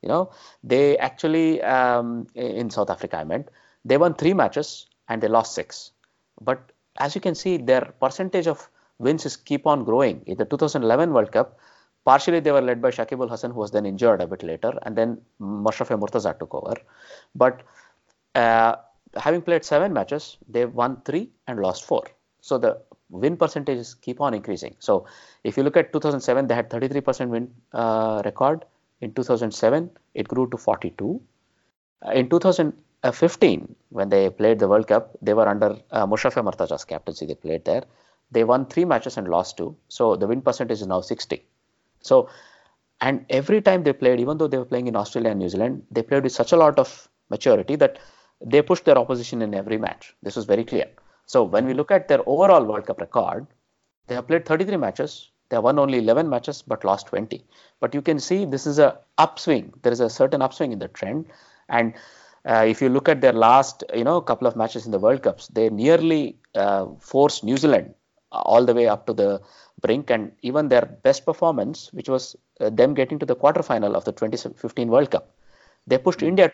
you 0.03 0.09
know 0.09 0.31
they 0.65 0.97
actually 0.99 1.63
um, 1.63 2.27
in 2.35 2.71
South 2.71 2.91
Africa 2.91 3.19
I 3.19 3.25
meant 3.25 3.49
they 3.85 3.97
won 3.97 4.15
three 4.15 4.35
matches 4.35 4.87
and 5.09 5.23
they 5.23 5.29
lost 5.29 5.55
six. 5.55 5.93
But 6.41 6.73
as 6.99 7.15
you 7.15 7.21
can 7.21 7.35
see, 7.35 7.57
their 7.57 7.93
percentage 8.01 8.47
of 8.47 8.69
wins 8.99 9.25
is 9.27 9.37
keep 9.37 9.67
on 9.67 9.85
growing. 9.85 10.23
In 10.27 10.37
the 10.37 10.45
2011 10.45 11.13
World 11.13 11.33
Cup, 11.33 11.59
Partially, 12.05 12.41
they 12.41 12.51
were 12.51 12.63
led 12.63 12.81
by 12.81 12.91
Shakib 12.91 13.21
Al 13.21 13.29
Hasan, 13.29 13.51
who 13.51 13.61
was 13.61 13.71
then 13.71 13.85
injured 13.85 14.23
a 14.23 14.27
bit 14.27 14.43
later, 14.43 14.73
and 14.83 14.97
then 14.97 15.21
Mashrafe 15.41 15.99
Mortaza 15.99 16.39
took 16.39 16.55
over. 16.55 16.75
But 17.35 17.63
uh, 18.35 18.77
having 19.17 19.43
played 19.43 19.65
seven 19.65 19.93
matches, 19.93 20.39
they 20.49 20.65
won 20.65 21.03
three 21.05 21.31
and 21.47 21.61
lost 21.61 21.85
four. 21.85 22.05
So 22.41 22.57
the 22.57 22.81
win 23.11 23.37
percentages 23.37 23.95
keep 23.95 24.21
on 24.21 24.35
increasing. 24.35 24.75
So 24.79 25.07
if 25.45 25.57
you 25.57 25.63
look 25.63 25.77
at 25.77 25.93
2007, 25.93 26.47
they 26.47 26.55
had 26.55 26.71
33% 26.71 27.29
win 27.29 27.53
uh, 27.73 28.23
record. 28.25 28.65
In 29.01 29.13
2007, 29.13 29.91
it 30.15 30.29
grew 30.29 30.49
to 30.51 30.57
42. 30.57 31.21
Uh, 32.07 32.11
in 32.13 32.29
2015, 32.29 33.75
when 33.91 34.09
they 34.09 34.31
played 34.31 34.59
the 34.59 34.69
World 34.69 34.87
Cup, 34.87 35.17
they 35.23 35.35
were 35.35 35.49
under 35.49 35.77
uh, 35.91 36.07
Mashrafe 36.07 36.43
Mortaza's 36.43 36.85
captaincy. 36.85 37.27
They 37.27 37.35
played 37.35 37.65
there. 37.65 37.85
They 38.31 38.45
won 38.45 38.67
three 38.67 38.85
matches 38.85 39.17
and 39.17 39.29
lost 39.29 39.57
two. 39.57 39.77
So 39.89 40.17
the 40.17 40.27
win 40.27 40.43
percentage 40.43 40.81
is 40.81 40.87
now 40.87 41.01
60. 41.01 41.45
So, 42.01 42.29
and 43.01 43.25
every 43.29 43.61
time 43.61 43.83
they 43.83 43.93
played, 43.93 44.21
even 44.21 44.39
though 44.39 44.47
they 44.47 44.59
were 44.59 44.65
playing 44.65 44.87
in 44.87 44.97
Australia 44.97 45.31
and 45.31 45.41
New 45.41 45.49
Zealand, 45.49 45.83
they 45.91 46.03
played 46.03 46.23
with 46.23 46.33
such 46.33 46.53
a 46.53 46.57
lot 46.57 46.79
of 46.79 47.09
maturity 47.31 47.77
that 47.77 47.99
they 48.45 48.63
pushed 48.63 48.85
their 48.85 48.99
opposition 48.99 49.43
in 49.43 49.55
every 49.55 49.79
match. 49.79 50.15
This 50.23 50.37
was 50.37 50.45
very 50.45 50.65
clear. 50.65 50.87
So 51.33 51.45
when 51.45 51.65
we 51.65 51.75
look 51.75 51.93
at 51.93 52.09
their 52.09 52.23
overall 52.27 52.65
World 52.65 52.87
Cup 52.87 53.01
record, 53.01 53.47
they 54.09 54.17
have 54.17 54.27
played 54.27 54.47
33 54.47 54.77
matches. 54.79 55.31
They 55.49 55.57
have 55.57 55.63
won 55.63 55.79
only 55.79 55.99
11 55.99 56.29
matches 56.29 56.61
but 56.61 56.85
lost 56.85 57.07
20. 57.07 57.45
But 57.79 57.95
you 57.95 58.03
can 58.03 58.19
see 58.19 58.45
this 58.45 58.67
is 58.67 58.81
a 58.81 58.99
upswing. 59.17 59.73
There 59.83 59.93
is 59.93 60.01
a 60.01 60.11
certain 60.11 60.43
upswing 60.43 60.73
in 60.73 60.81
the 60.81 60.89
trend. 60.89 61.27
And 61.69 61.95
uh, 62.45 62.65
if 62.67 62.83
you 62.83 62.89
look 62.89 63.09
at 63.09 63.21
their 63.21 63.33
last, 63.33 63.85
you 63.95 64.03
know, 64.03 64.21
couple 64.21 64.49
of 64.49 64.57
matches 64.57 64.87
in 64.87 64.91
the 64.91 64.99
World 64.99 65.23
Cups, 65.23 65.47
they 65.47 65.71
nearly 65.71 66.37
uh, 66.57 66.87
forced 66.99 67.45
New 67.45 67.57
Zealand 67.57 67.95
all 68.33 68.65
the 68.65 68.75
way 68.75 68.89
up 68.89 69.07
to 69.07 69.13
the 69.13 69.41
brink 69.83 70.11
and 70.11 70.33
even 70.43 70.69
their 70.69 70.87
best 71.05 71.25
performance, 71.25 71.93
which 71.93 72.09
was 72.09 72.35
uh, 72.61 72.71
them 72.71 72.93
getting 72.93 73.21
to 73.21 73.27
the 73.27 73.37
quarterfinal 73.37 73.95
of 73.95 74.05
the 74.05 74.13
2015 74.13 74.89
World 74.89 75.13
Cup. 75.13 75.31
They 75.87 75.99
pushed 75.99 76.25
India 76.25 76.53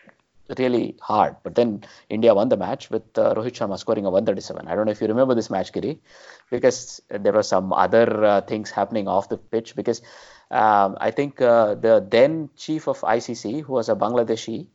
really 0.57 0.95
hard, 1.01 1.35
but 1.43 1.55
then 1.55 1.83
India 2.09 2.33
won 2.33 2.49
the 2.49 2.57
match 2.57 2.89
with 2.89 3.17
uh, 3.17 3.33
Rohit 3.33 3.53
Sharma 3.53 3.77
scoring 3.77 4.05
a 4.05 4.09
137. 4.09 4.67
I 4.67 4.75
don't 4.75 4.85
know 4.85 4.91
if 4.91 5.01
you 5.01 5.07
remember 5.07 5.35
this 5.35 5.49
match, 5.49 5.73
Giri, 5.73 5.99
because 6.49 7.01
there 7.09 7.33
were 7.33 7.43
some 7.43 7.73
other 7.73 8.23
uh, 8.23 8.41
things 8.41 8.71
happening 8.71 9.07
off 9.07 9.29
the 9.29 9.37
pitch. 9.37 9.75
Because 9.75 10.01
um, 10.51 10.97
I 10.99 11.11
think 11.11 11.41
uh, 11.41 11.75
the 11.75 12.05
then 12.09 12.49
chief 12.55 12.87
of 12.87 13.01
ICC, 13.01 13.63
who 13.63 13.73
was 13.73 13.89
a 13.89 13.95
Bangladeshi, 13.95 14.67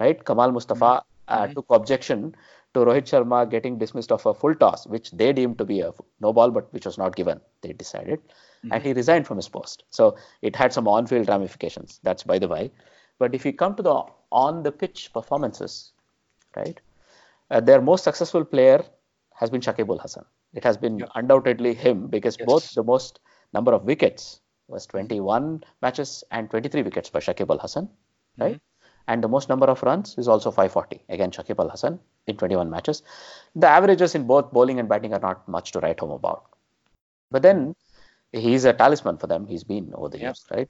right, 0.00 0.24
Kamal 0.24 0.52
Mustafa, 0.52 1.02
uh, 1.28 1.42
mm-hmm. 1.42 1.52
took 1.52 1.66
objection 1.70 2.34
to 2.74 2.80
Rohit 2.80 3.04
Sharma 3.04 3.48
getting 3.50 3.78
dismissed 3.78 4.12
of 4.12 4.24
a 4.26 4.34
full 4.34 4.54
toss, 4.54 4.86
which 4.86 5.10
they 5.10 5.32
deemed 5.32 5.58
to 5.58 5.64
be 5.64 5.80
a 5.80 5.92
no 6.20 6.32
ball, 6.32 6.50
but 6.50 6.72
which 6.72 6.86
was 6.86 6.98
not 6.98 7.16
given. 7.16 7.40
They 7.62 7.72
decided, 7.72 8.20
mm-hmm. 8.20 8.72
and 8.72 8.82
he 8.82 8.92
resigned 8.92 9.26
from 9.26 9.36
his 9.36 9.48
post. 9.48 9.84
So 9.90 10.16
it 10.42 10.56
had 10.56 10.72
some 10.72 10.88
on-field 10.88 11.28
ramifications. 11.28 12.00
That's 12.02 12.22
by 12.22 12.38
the 12.38 12.48
way. 12.48 12.70
But 13.18 13.34
if 13.34 13.44
you 13.44 13.52
come 13.52 13.74
to 13.76 13.82
the 13.82 14.02
on-the-pitch 14.30 15.12
performances, 15.12 15.92
right, 16.56 16.80
uh, 17.50 17.60
their 17.60 17.80
most 17.80 18.04
successful 18.04 18.44
player 18.44 18.84
has 19.34 19.50
been 19.50 19.60
Shakib 19.60 19.88
Al 19.88 19.98
Hasan. 19.98 20.24
It 20.54 20.64
has 20.64 20.76
been 20.76 20.98
yeah. 20.98 21.06
undoubtedly 21.14 21.74
him 21.74 22.06
because 22.06 22.36
yes. 22.38 22.46
both 22.46 22.74
the 22.74 22.82
most 22.82 23.20
number 23.52 23.72
of 23.72 23.84
wickets 23.84 24.40
was 24.66 24.86
21 24.86 25.64
matches 25.82 26.24
and 26.30 26.50
23 26.50 26.82
wickets 26.82 27.10
by 27.10 27.20
Shakib 27.20 27.50
Al 27.50 27.58
Hasan, 27.58 27.88
right? 28.38 28.54
Mm-hmm 28.54 28.68
and 29.08 29.24
the 29.24 29.28
most 29.28 29.48
number 29.48 29.66
of 29.66 29.82
runs 29.82 30.16
is 30.18 30.28
also 30.28 30.50
540. 30.50 31.02
Again, 31.08 31.30
Shakib 31.30 31.58
Al 31.58 31.70
Hasan 31.70 31.98
in 32.26 32.36
21 32.36 32.70
matches. 32.70 33.02
The 33.56 33.66
averages 33.66 34.14
in 34.14 34.26
both 34.26 34.52
bowling 34.52 34.78
and 34.78 34.88
batting 34.88 35.14
are 35.14 35.20
not 35.20 35.48
much 35.48 35.72
to 35.72 35.80
write 35.80 35.98
home 35.98 36.10
about. 36.10 36.44
But 37.30 37.42
then 37.42 37.74
he's 38.32 38.66
a 38.66 38.74
talisman 38.74 39.16
for 39.16 39.26
them. 39.26 39.46
He's 39.46 39.64
been 39.64 39.92
over 39.94 40.10
the 40.10 40.18
years, 40.18 40.44
right? 40.50 40.68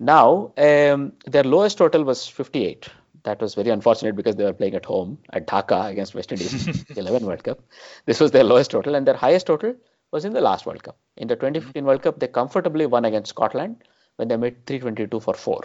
Now, 0.00 0.52
um, 0.56 1.12
their 1.26 1.44
lowest 1.44 1.78
total 1.78 2.04
was 2.04 2.26
58. 2.26 2.88
That 3.24 3.40
was 3.40 3.54
very 3.54 3.70
unfortunate 3.70 4.16
because 4.16 4.36
they 4.36 4.44
were 4.44 4.54
playing 4.54 4.74
at 4.74 4.86
home 4.86 5.18
at 5.32 5.46
Dhaka 5.46 5.90
against 5.90 6.14
West 6.14 6.32
Indies, 6.32 6.84
11 6.96 7.26
World 7.26 7.44
Cup. 7.44 7.60
This 8.06 8.18
was 8.18 8.30
their 8.32 8.44
lowest 8.44 8.70
total, 8.70 8.94
and 8.94 9.06
their 9.06 9.14
highest 9.14 9.46
total 9.46 9.74
was 10.10 10.24
in 10.24 10.32
the 10.32 10.40
last 10.40 10.66
World 10.66 10.82
Cup. 10.82 10.96
In 11.18 11.28
the 11.28 11.36
2015 11.36 11.84
World 11.84 12.02
Cup, 12.02 12.18
they 12.18 12.28
comfortably 12.28 12.86
won 12.86 13.04
against 13.04 13.30
Scotland 13.30 13.76
when 14.16 14.28
they 14.28 14.36
made 14.36 14.66
322 14.66 15.20
for 15.20 15.34
four, 15.34 15.64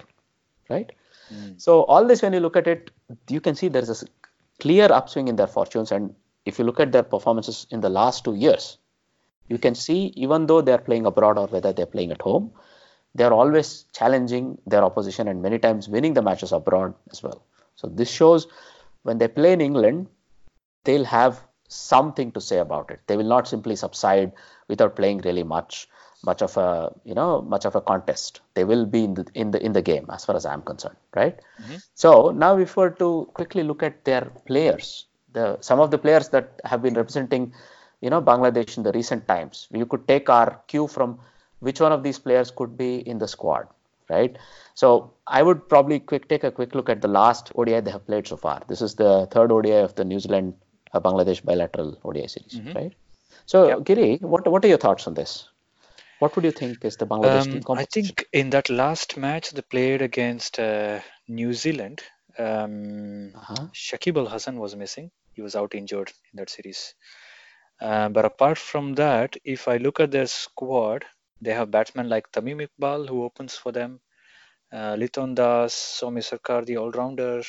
right? 0.70 0.92
Mm. 1.34 1.60
So 1.62 1.84
all 1.84 2.06
this, 2.06 2.22
when 2.22 2.34
you 2.34 2.42
look 2.42 2.58
at 2.58 2.68
it, 2.68 2.92
you 3.30 3.42
can 3.42 3.56
see 3.56 3.70
there 3.70 3.82
is 3.82 4.04
a 4.04 4.08
clear 4.60 4.92
upswing 4.92 5.30
in 5.30 5.38
their 5.38 5.48
fortunes. 5.48 5.92
And 5.94 6.14
if 6.46 6.60
you 6.60 6.66
look 6.66 6.80
at 6.82 6.92
their 6.92 7.04
performances 7.04 7.68
in 7.72 7.82
the 7.82 7.90
last 7.90 8.26
two 8.26 8.36
years, 8.36 8.78
You 9.48 9.58
can 9.60 9.76
see, 9.76 10.12
even 10.16 10.48
though 10.48 10.62
they're 10.62 10.80
playing 10.80 11.06
abroad 11.06 11.38
or 11.38 11.48
whether 11.48 11.72
they're 11.72 11.86
playing 11.86 12.12
at 12.12 12.22
home, 12.22 12.52
they're 13.16 13.34
always 13.34 13.86
challenging 13.94 14.58
their 14.68 14.84
opposition 14.84 15.28
and 15.28 15.42
many 15.42 15.58
times 15.58 15.88
winning 15.90 16.14
the 16.14 16.22
matches 16.22 16.52
abroad 16.52 16.94
as 17.12 17.24
well. 17.24 17.42
So 17.76 17.88
this 17.88 18.12
shows 18.12 18.48
when 19.04 19.18
they 19.18 19.28
play 19.28 19.54
in 19.54 19.62
England, 19.62 20.08
they'll 20.84 21.06
have 21.06 21.42
something 21.68 22.32
to 22.34 22.42
say 22.42 22.58
about 22.60 22.92
it. 22.92 23.00
They 23.08 23.18
will 23.18 23.32
not 23.36 23.48
simply 23.48 23.76
subside 23.76 24.34
without 24.68 24.96
playing 24.96 25.20
really 25.20 25.44
much, 25.44 25.88
much 26.24 26.42
of 26.42 26.58
a 26.58 26.94
you 27.04 27.14
know 27.14 27.42
much 27.42 27.66
of 27.66 27.76
a 27.76 27.82
contest. 27.82 28.42
They 28.54 28.64
will 28.64 28.86
be 28.86 29.04
in 29.06 29.14
the 29.16 29.26
in 29.34 29.52
the 29.52 29.64
in 29.64 29.74
the 29.74 29.82
game 29.82 30.08
as 30.12 30.26
far 30.26 30.36
as 30.36 30.46
I'm 30.46 30.62
concerned, 30.62 30.98
right? 31.16 31.40
Mhm. 31.62 31.84
So 31.94 32.32
now 32.32 32.58
if 32.58 32.76
we 32.76 32.84
were 32.84 32.96
to 33.06 33.30
quickly 33.34 33.64
look 33.64 33.84
at 33.84 34.04
their 34.06 34.26
players, 34.46 35.08
the 35.34 35.58
some 35.62 35.80
of 35.80 35.92
the 35.92 35.98
players 35.98 36.30
that 36.30 36.62
have 36.66 36.82
been 36.82 36.94
representing 36.96 37.54
you 38.02 38.10
know 38.10 38.22
Bangladesh 38.22 38.78
in 38.78 38.84
the 38.84 38.92
recent 38.92 39.28
times, 39.28 39.68
you 39.72 39.86
could 39.86 40.08
take 40.08 40.30
our 40.30 40.62
cue 40.68 40.88
from 40.88 41.20
which 41.60 41.80
one 41.80 41.92
of 41.92 42.04
these 42.04 42.20
players 42.20 42.52
could 42.52 42.78
be 42.78 42.98
in 43.08 43.18
the 43.18 43.28
squad, 43.28 43.68
right? 44.10 44.38
So 44.74 45.14
I 45.28 45.42
would 45.44 45.68
probably 45.70 46.00
quick 46.00 46.28
take 46.30 46.44
a 46.44 46.52
quick 46.52 46.76
look 46.76 46.90
at 46.90 47.02
the 47.02 47.08
last 47.08 47.52
ODI 47.56 47.80
they 47.82 47.92
have 47.92 48.06
played 48.06 48.28
so 48.28 48.38
far. 48.38 48.62
This 48.68 48.82
is 48.82 48.96
the 48.96 49.28
third 49.32 49.52
ODI 49.52 49.78
of 49.84 49.96
the 49.96 50.06
New 50.06 50.20
Zealand 50.20 50.54
uh, 50.94 51.00
Bangladesh 51.00 51.44
bilateral 51.44 51.98
ODI 52.04 52.28
series, 52.28 52.62
Mhm. 52.62 52.76
right? 52.76 52.94
So 53.46 53.68
Yep. 53.70 53.84
Giri, 53.86 54.18
what 54.22 54.48
what 54.48 54.64
are 54.66 54.68
your 54.68 54.78
thoughts 54.78 55.08
on 55.08 55.14
this? 55.14 55.50
What 56.20 56.36
would 56.36 56.46
you 56.46 56.52
think 56.52 56.86
is 56.86 56.96
the 56.98 57.06
Bangladesh 57.06 57.50
team 57.52 57.62
Um, 57.68 57.78
I 57.78 57.86
think 57.86 58.26
in 58.34 58.50
that 58.52 58.70
last 58.70 59.18
match 59.18 59.52
they 59.52 59.62
played 59.62 60.02
against 60.02 60.60
uh, 60.60 61.00
New 61.28 61.54
Zealand, 61.54 62.02
um, 62.38 63.32
Uh-huh. 63.36 63.66
Shakib 63.74 64.18
Al 64.18 64.28
Hasan 64.28 64.60
was 64.60 64.76
missing. 64.76 65.12
He 65.34 65.42
was 65.42 65.56
out 65.56 65.76
injured 65.76 66.12
in 66.32 66.38
that 66.38 66.50
series. 66.50 66.96
Uh, 67.82 68.10
but 68.10 68.26
apart 68.26 68.58
from 68.58 68.94
that, 68.96 69.36
if 69.44 69.68
I 69.68 69.78
look 69.78 70.00
at 70.00 70.12
their 70.12 70.28
squad, 70.28 71.06
they 71.42 71.54
have 71.54 71.72
batsmen 71.72 72.10
like 72.10 72.32
Tamim 72.32 72.68
Iqbal 72.68 73.08
who 73.08 73.24
opens 73.24 73.56
for 73.56 73.72
them, 73.72 74.00
uh, 74.72 74.96
Liton 74.96 75.36
Das, 75.36 75.74
Soumya 75.74 76.24
Sarkar, 76.24 76.66
the 76.66 76.78
all-rounder, 76.78 77.42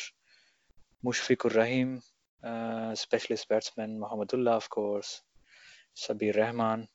Mushfiqur 1.04 1.54
Rahim, 1.54 2.02
uh, 2.44 2.94
specialist 2.94 3.48
batsman, 3.48 3.98
Mahmudullah, 3.98 4.56
of 4.56 4.68
course, 4.68 5.22
Sabbir 5.96 6.36
Rahman, 6.36 6.88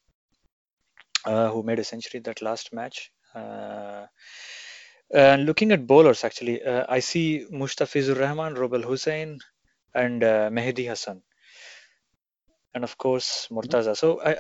uh, 1.26 1.50
who 1.50 1.64
made 1.64 1.80
a 1.80 1.84
century 1.84 2.20
that 2.22 2.42
last 2.42 2.74
match. 2.74 3.12
Uh, 3.34 4.06
and 5.14 5.46
looking 5.46 5.72
at 5.72 5.88
bowlers, 5.88 6.24
actually, 6.24 6.64
uh, 6.64 6.86
I 6.88 7.00
see 7.00 7.46
Mustafizur 7.52 8.20
Rahman, 8.20 8.56
Rubel 8.56 8.84
Hossain, 8.84 9.40
and 9.94 10.24
uh, 10.24 10.50
Mehidy 10.50 10.86
Hasan, 10.88 11.22
and 12.74 12.84
of 12.84 12.98
course 12.98 13.48
Mortaza. 13.52 13.96
So 13.98 14.22
I, 14.22 14.38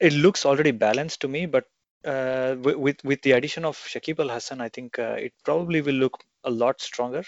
it 0.00 0.12
looks 0.12 0.44
already 0.44 0.72
balanced 0.72 1.20
to 1.20 1.28
me, 1.28 1.46
but 1.46 1.64
uh, 2.04 2.56
with 2.60 3.04
with 3.04 3.22
the 3.22 3.32
addition 3.32 3.64
of 3.64 3.76
Shakib 3.76 4.20
Al 4.20 4.28
Hasan, 4.28 4.60
I 4.60 4.68
think 4.68 4.98
uh, 4.98 5.16
it 5.18 5.32
probably 5.44 5.80
will 5.80 5.94
look 5.94 6.22
a 6.44 6.50
lot 6.50 6.80
stronger. 6.80 7.24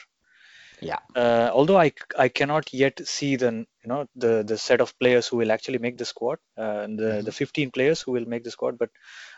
Yeah. 0.80 0.98
Uh, 1.14 1.50
although 1.52 1.78
I, 1.78 1.92
I 2.18 2.28
cannot 2.28 2.72
yet 2.74 3.06
see 3.06 3.36
the 3.36 3.52
you 3.52 3.88
know 3.88 4.08
the 4.16 4.42
the 4.42 4.58
set 4.58 4.80
of 4.80 4.98
players 4.98 5.28
who 5.28 5.36
will 5.36 5.52
actually 5.52 5.78
make 5.78 5.96
the 5.96 6.04
squad, 6.04 6.38
uh, 6.56 6.86
the 6.86 7.22
the 7.24 7.32
15 7.32 7.70
players 7.70 8.02
who 8.02 8.12
will 8.12 8.24
make 8.26 8.44
the 8.44 8.50
squad, 8.50 8.78
but 8.78 8.90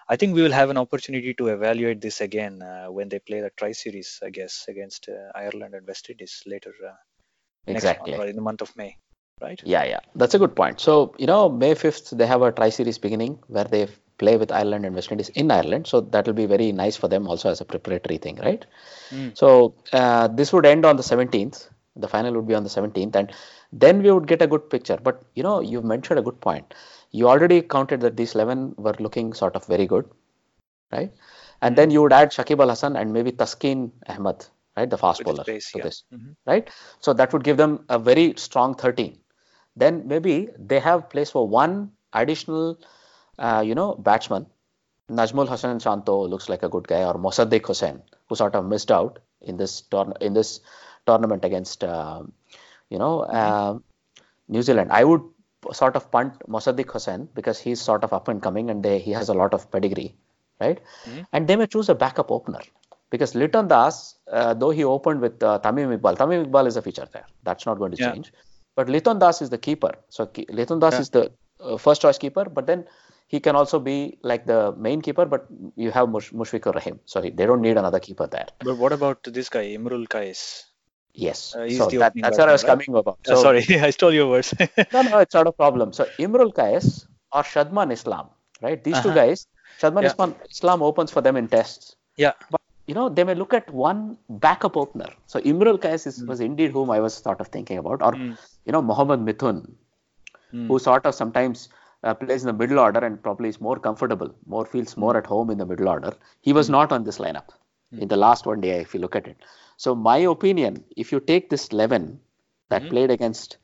I 0.08 0.16
think 0.16 0.34
we 0.34 0.42
will 0.42 0.52
have 0.52 0.70
an 0.70 0.78
opportunity 0.78 1.34
to 1.34 1.48
evaluate 1.48 2.00
this 2.00 2.20
again 2.20 2.62
uh, 2.62 2.86
when 2.86 3.08
they 3.08 3.18
play 3.18 3.40
the 3.40 3.50
Tri 3.50 3.72
Series, 3.72 4.20
I 4.22 4.30
guess, 4.30 4.66
against 4.68 5.08
uh, 5.08 5.32
Ireland 5.34 5.74
and 5.74 5.86
West 5.86 6.10
Indies 6.10 6.42
later 6.46 6.72
uh, 6.86 6.92
Exactly. 7.66 8.12
month, 8.12 8.28
in 8.28 8.36
the 8.36 8.42
month 8.42 8.60
of 8.60 8.76
May, 8.76 8.96
right? 9.40 9.60
Yeah, 9.64 9.84
yeah, 9.84 10.00
that's 10.14 10.34
a 10.34 10.38
good 10.38 10.54
point. 10.54 10.80
So, 10.80 11.14
you 11.18 11.26
know, 11.26 11.48
May 11.48 11.74
5th, 11.74 12.16
they 12.16 12.26
have 12.26 12.42
a 12.42 12.52
tri 12.52 12.68
series 12.68 12.98
beginning 12.98 13.38
where 13.48 13.64
they 13.64 13.88
play 14.18 14.36
with 14.36 14.52
Ireland 14.52 14.84
and 14.86 14.94
West 14.94 15.10
Indies 15.10 15.28
in 15.30 15.50
Ireland. 15.50 15.86
So, 15.86 16.00
that 16.00 16.26
will 16.26 16.34
be 16.34 16.46
very 16.46 16.72
nice 16.72 16.96
for 16.96 17.08
them 17.08 17.26
also 17.28 17.50
as 17.50 17.60
a 17.60 17.64
preparatory 17.64 18.18
thing, 18.18 18.36
right? 18.36 18.64
Mm. 19.10 19.36
So, 19.36 19.74
uh, 19.92 20.28
this 20.28 20.52
would 20.52 20.66
end 20.66 20.84
on 20.84 20.96
the 20.96 21.02
17th. 21.02 21.68
The 21.96 22.08
final 22.08 22.32
would 22.34 22.46
be 22.46 22.54
on 22.54 22.64
the 22.64 22.70
17th. 22.70 23.16
And 23.16 23.32
then 23.72 24.02
we 24.02 24.10
would 24.10 24.26
get 24.26 24.42
a 24.42 24.46
good 24.46 24.68
picture. 24.70 24.98
But, 25.02 25.22
you 25.34 25.42
know, 25.42 25.60
you've 25.60 25.84
mentioned 25.84 26.18
a 26.18 26.22
good 26.22 26.40
point. 26.40 26.74
You 27.12 27.28
already 27.28 27.62
counted 27.62 28.00
that 28.00 28.16
these 28.16 28.34
11 28.34 28.74
were 28.76 28.94
looking 28.98 29.32
sort 29.32 29.54
of 29.54 29.64
very 29.66 29.86
good, 29.86 30.08
right? 30.92 31.12
And 31.62 31.76
then 31.76 31.90
you 31.90 32.02
would 32.02 32.12
add 32.12 32.30
Shakib 32.30 32.60
Al 32.60 32.68
Hasan 32.68 32.96
and 32.96 33.12
maybe 33.12 33.32
Taskin 33.32 33.90
Ahmed, 34.08 34.46
right? 34.76 34.90
The 34.90 34.98
fast 34.98 35.22
bowler 35.24 35.44
space, 35.44 35.70
to 35.72 35.78
yeah. 35.78 35.84
this 35.84 36.04
Mhm. 36.12 36.34
right? 36.46 36.70
So 37.00 37.12
that 37.12 37.32
would 37.32 37.44
give 37.44 37.56
them 37.56 37.84
a 37.88 37.98
very 37.98 38.34
strong 38.36 38.74
13. 38.74 39.18
Then 39.76 40.06
maybe 40.06 40.48
they 40.58 40.80
have 40.80 41.08
place 41.10 41.30
for 41.30 41.48
one 41.48 41.92
additional, 42.12 42.78
uh, 43.38 43.62
you 43.66 43.74
know, 43.74 43.94
batsman. 43.94 44.46
Najmul 45.10 45.48
Hossain 45.48 45.80
Shanto 45.82 46.26
looks 46.26 46.48
like 46.48 46.62
a 46.62 46.68
good 46.68 46.86
guy, 46.88 47.04
or 47.04 47.14
Mosaddek 47.14 47.62
Hossain, 47.62 48.00
who 48.28 48.34
sort 48.34 48.54
of 48.54 48.64
missed 48.64 48.90
out 48.90 49.18
in 49.42 49.56
this 49.58 49.82
tourn- 49.82 50.14
in 50.20 50.32
this 50.32 50.60
tournament 51.06 51.44
against, 51.44 51.84
um 51.84 52.32
you 52.90 52.98
know, 52.98 53.20
uh, 53.20 53.78
New 54.48 54.62
Zealand. 54.62 54.90
I 54.92 55.04
would 55.04 55.22
sort 55.72 55.96
of 55.96 56.10
punt 56.10 56.38
Mosaddek 56.48 56.86
Hossain 56.86 57.28
because 57.34 57.58
he's 57.58 57.80
sort 57.80 58.04
of 58.04 58.12
up 58.12 58.28
and 58.28 58.42
coming 58.42 58.70
and 58.70 58.82
they, 58.82 58.98
he 58.98 59.12
has 59.12 59.28
a 59.28 59.34
lot 59.34 59.54
of 59.54 59.70
pedigree, 59.70 60.14
right? 60.60 60.80
Mhm. 61.06 61.26
And 61.32 61.48
they 61.48 61.56
may 61.56 61.66
choose 61.66 61.88
a 61.88 61.94
backup 61.94 62.30
opener 62.30 62.60
because 63.10 63.34
Liton 63.34 63.68
Das, 63.68 64.16
uh, 64.30 64.54
though 64.54 64.70
he 64.70 64.84
opened 64.84 65.20
with 65.20 65.42
uh, 65.42 65.58
Tamim 65.60 65.96
Iqbal, 65.98 66.16
Tamim 66.16 66.46
Iqbal 66.46 66.66
is 66.66 66.76
a 66.76 66.82
feature 66.82 67.08
there. 67.12 67.26
That's 67.42 67.66
not 67.66 67.78
going 67.78 67.92
to 67.92 68.02
Yeah. 68.02 68.12
change. 68.12 68.32
But 68.76 68.88
Liton 68.88 69.18
Das 69.18 69.40
is 69.42 69.50
the 69.50 69.58
keeper. 69.58 69.92
So 70.08 70.26
Liton 70.48 70.80
Das 70.80 70.94
Yeah. 70.94 71.00
is 71.00 71.10
the 71.10 71.32
uh, 71.60 71.76
first 71.78 72.02
choice 72.02 72.18
keeper, 72.18 72.44
but 72.44 72.66
then 72.66 72.86
he 73.26 73.40
can 73.40 73.56
also 73.56 73.78
be 73.80 74.18
like 74.22 74.46
the 74.46 74.72
main 74.76 75.00
keeper, 75.00 75.24
but 75.24 75.46
you 75.76 75.90
have 75.90 76.08
Mush- 76.08 76.32
Mushfiqur 76.32 76.74
Rahim. 76.74 77.00
So 77.06 77.22
he, 77.22 77.30
they 77.30 77.46
don't 77.46 77.60
need 77.62 77.76
another 77.76 78.00
keeper 78.00 78.26
there. 78.26 78.46
But 78.60 78.76
what 78.76 78.92
about 78.92 79.22
this 79.24 79.48
guy, 79.48 79.64
Imrul 79.76 80.06
Kayes? 80.08 80.64
Yes. 81.14 81.54
Uh, 81.54 81.68
so 81.70 81.88
that, 81.90 82.12
that's 82.16 82.38
where 82.38 82.48
I 82.48 82.52
was 82.52 82.62
batsman, 82.62 82.86
coming 82.86 82.98
about. 83.00 83.18
Uh, 83.28 83.36
sorry, 83.36 83.64
I 83.80 83.90
stole 83.90 84.12
your 84.12 84.28
words. 84.28 84.52
no, 84.92 85.02
no, 85.02 85.18
it's 85.18 85.34
not 85.34 85.46
a 85.46 85.52
problem. 85.52 85.92
So 85.92 86.04
Imrul 86.18 86.54
Kayes 86.54 87.06
or 87.32 87.42
Shadman 87.42 87.92
Islam, 87.92 88.28
right? 88.62 88.82
These 88.82 89.00
two 89.00 89.08
Uh-huh. 89.10 89.14
guys, 89.20 89.46
Shadman 89.80 90.02
Yeah. 90.02 90.08
Islam, 90.12 90.34
Islam 90.50 90.82
opens 90.82 91.10
for 91.10 91.20
them 91.20 91.36
in 91.36 91.48
tests. 91.48 91.96
yeah. 92.16 92.32
But 92.50 92.60
you 92.86 92.94
know, 92.94 93.08
they 93.08 93.24
may 93.24 93.34
look 93.34 93.54
at 93.54 93.70
one 93.72 94.18
backup 94.28 94.76
opener. 94.76 95.08
So 95.26 95.40
Imrul 95.40 95.80
Kayes 95.80 96.06
is, 96.06 96.22
was 96.24 96.40
indeed 96.40 96.72
whom 96.72 96.90
I 96.90 97.00
was 97.00 97.14
sort 97.14 97.40
of 97.40 97.48
thinking 97.48 97.78
about, 97.78 98.02
or 98.02 98.12
Mm. 98.12 98.36
you 98.66 98.72
know, 98.72 98.82
Mohammad 98.82 99.20
Mithun, 99.28 99.62
Mm. 100.52 100.66
who 100.68 100.78
sort 100.78 101.06
of 101.06 101.14
sometimes 101.14 101.68
uh, 102.04 102.14
plays 102.14 102.42
in 102.44 102.46
the 102.46 102.52
middle 102.62 102.78
order 102.78 103.00
and 103.06 103.20
probably 103.26 103.48
is 103.48 103.60
more 103.60 103.78
comfortable, 103.78 104.30
more 104.46 104.64
feels 104.72 104.96
more 104.96 105.16
at 105.16 105.26
home 105.26 105.50
in 105.50 105.58
the 105.58 105.66
middle 105.66 105.88
order. 105.88 106.12
He 106.48 106.52
was 106.52 106.68
not 106.76 106.92
on 106.92 107.04
this 107.04 107.18
lineup 107.18 107.48
in 108.02 108.08
the 108.08 108.16
last 108.16 108.46
one 108.46 108.60
day, 108.60 108.80
if 108.80 108.94
you 108.94 109.00
look 109.00 109.16
at 109.16 109.26
it. 109.26 109.36
So 109.76 109.94
my 109.94 110.18
opinion, 110.18 110.84
if 110.96 111.12
you 111.12 111.20
take 111.20 111.50
this 111.50 111.68
11 111.68 112.20
that 112.70 112.82
played 112.90 113.10
against 113.10 113.56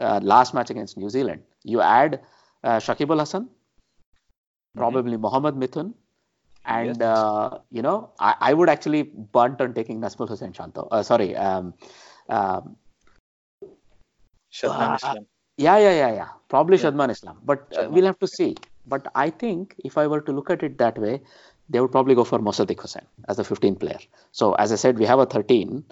uh, 0.00 0.20
last 0.22 0.54
match 0.54 0.70
against 0.70 0.96
New 0.96 1.10
Zealand, 1.10 1.42
you 1.64 1.80
add 1.80 2.20
uh, 2.64 2.78
Shakib 2.78 3.10
Al 3.10 3.18
Hasan, 3.18 3.48
probably 4.76 5.16
Mohammad 5.16 5.54
Mithun, 5.56 5.94
and 6.64 6.86
Yes. 6.86 7.00
uh, 7.00 7.58
you 7.70 7.82
know, 7.82 8.10
I, 8.18 8.34
I 8.40 8.54
would 8.54 8.68
actually 8.68 9.02
bunt 9.02 9.60
on 9.60 9.74
taking 9.74 10.00
Nasmul 10.00 10.28
Hussain 10.28 10.52
Shanto. 10.52 10.88
Uh, 10.90 11.02
sorry, 11.02 11.36
um, 11.36 11.74
um, 12.28 12.76
Uh, 14.64 14.96
Islam. 14.96 15.26
Yeah, 15.56 15.78
yeah, 15.78 15.92
yeah, 15.92 16.12
yeah. 16.14 16.28
Probably 16.48 16.76
Yeah. 16.76 16.90
Shadman 16.90 17.10
Islam, 17.10 17.38
but 17.44 17.72
uh, 17.78 17.88
we'll 17.90 18.06
have 18.06 18.18
to 18.18 18.26
see. 18.26 18.56
But 18.86 19.06
I 19.14 19.30
think 19.30 19.74
if 19.84 19.96
I 19.98 20.06
were 20.06 20.20
to 20.22 20.32
look 20.32 20.50
at 20.50 20.62
it 20.62 20.78
that 20.78 20.98
way, 20.98 21.20
they 21.68 21.80
would 21.80 21.92
probably 21.92 22.14
go 22.14 22.24
for 22.24 22.38
Mosaddek 22.38 22.76
Hossain 22.76 23.04
as 23.28 23.36
the 23.36 23.44
15th 23.44 23.78
player. 23.80 23.98
So 24.32 24.54
as 24.54 24.72
I 24.72 24.76
said, 24.76 24.98
we 24.98 25.06
have 25.06 25.18
a 25.18 25.26
13 25.26 25.84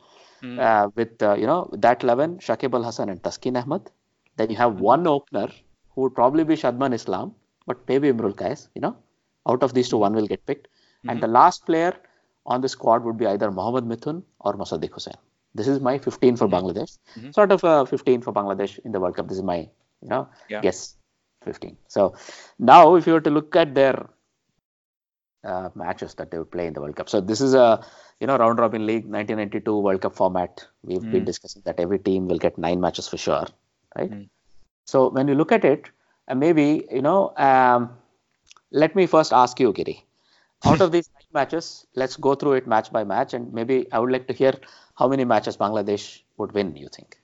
Mm. 0.43 0.59
uh, 0.67 0.89
with 0.97 1.23
uh, 1.23 1.35
you 1.35 1.47
know 1.47 1.69
that 1.73 2.03
11, 2.03 2.39
Shakib 2.39 2.73
Al 2.75 2.83
Hasan 2.83 3.11
and 3.11 3.23
Taskin 3.23 3.63
Ahmed. 3.63 3.91
Then 4.37 4.49
you 4.49 4.57
have 4.57 4.81
one 4.81 5.07
opener 5.07 5.49
who 5.95 6.01
would 6.03 6.15
probably 6.15 6.45
be 6.45 6.55
Shadman 6.55 6.95
Islam, 6.95 7.35
but 7.67 7.77
maybe 7.87 8.11
Imrul 8.11 8.35
Kayes. 8.35 8.69
You 8.75 8.81
know, 8.81 8.97
out 9.47 9.63
of 9.63 9.75
these 9.75 9.91
two, 9.91 9.99
one 9.99 10.15
will 10.15 10.27
get 10.27 10.47
picked. 10.47 10.69
And 11.09 11.21
the 11.21 11.27
last 11.29 11.67
player 11.67 11.93
on 12.47 12.63
the 12.63 12.71
squad 12.71 13.05
would 13.05 13.19
be 13.19 13.27
either 13.27 13.51
Mohammad 13.51 13.85
Mithun 13.85 14.23
or 14.41 14.55
Mosaddek 14.55 14.91
Hossain. 14.93 15.19
This 15.55 15.69
is 15.69 15.81
my 15.81 15.99
15 15.99 16.37
for 16.37 16.49
Bangladesh. 16.49 16.97
Mhm. 17.17 17.35
Sort 17.35 17.53
of 17.53 17.65
a 17.65 17.87
15 17.87 18.21
for 18.23 18.33
Bangladesh 18.33 18.79
in 18.85 18.93
the 18.93 19.01
World 19.01 19.17
Cup. 19.17 19.29
This 19.29 19.39
is 19.39 19.43
my 19.45 19.59
you 20.03 20.09
know 20.09 20.29
Yeah. 20.49 20.61
guess 20.63 20.97
15. 21.45 21.77
So 21.89 22.15
now 22.59 22.95
if 22.97 23.07
you 23.07 23.13
were 23.15 23.21
to 23.21 23.31
look 23.31 23.57
at 23.57 23.75
their 23.75 24.09
uh, 25.45 25.71
matches 25.75 26.15
that 26.15 26.31
they 26.31 26.39
would 26.39 26.51
play 26.51 26.67
in 26.67 26.75
the 26.75 26.81
World 26.81 26.97
Cup. 26.97 27.09
So 27.09 27.21
this 27.21 27.41
is 27.41 27.55
a 27.55 27.85
you 28.21 28.27
know 28.27 28.37
round 28.37 28.59
robin 28.59 28.87
league 28.87 29.07
1992 29.09 29.79
World 29.79 30.01
Cup 30.03 30.15
format. 30.15 30.67
We've 30.83 31.09
been 31.11 31.25
Mm. 31.25 31.27
discussing 31.27 31.63
that 31.65 31.81
every 31.81 31.99
team 31.99 32.29
will 32.29 32.39
get 32.39 32.59
nine 32.59 32.81
matches 32.81 33.09
for 33.09 33.17
sure, 33.17 33.47
right? 33.97 34.11
Mm. 34.13 34.29
So 34.87 35.09
when 35.11 35.29
you 35.29 35.35
look 35.35 35.53
at 35.53 35.65
it, 35.65 35.91
uh, 36.29 36.35
maybe 36.35 36.87
you 36.91 37.03
know, 37.03 37.35
um, 37.37 37.91
let 38.71 38.95
me 38.95 39.07
first 39.07 39.33
ask 39.33 39.59
you, 39.61 39.73
Giri. 39.73 40.05
Out 40.65 40.81
of 40.81 40.93
these 40.93 41.09
matches, 41.33 41.87
let's 41.95 42.17
go 42.17 42.35
through 42.35 42.55
it 42.55 42.67
match 42.67 42.93
by 42.93 43.05
match, 43.05 43.35
and 43.35 43.53
maybe 43.53 43.91
I 43.93 43.99
would 43.99 44.13
like 44.13 44.27
to 44.29 44.35
hear 44.35 44.55
how 44.97 45.09
many 45.09 45.25
matches 45.25 45.57
Bangladesh 45.57 46.23
would 46.37 46.53
win. 46.53 46.77
You 46.77 46.89
think? 46.89 47.19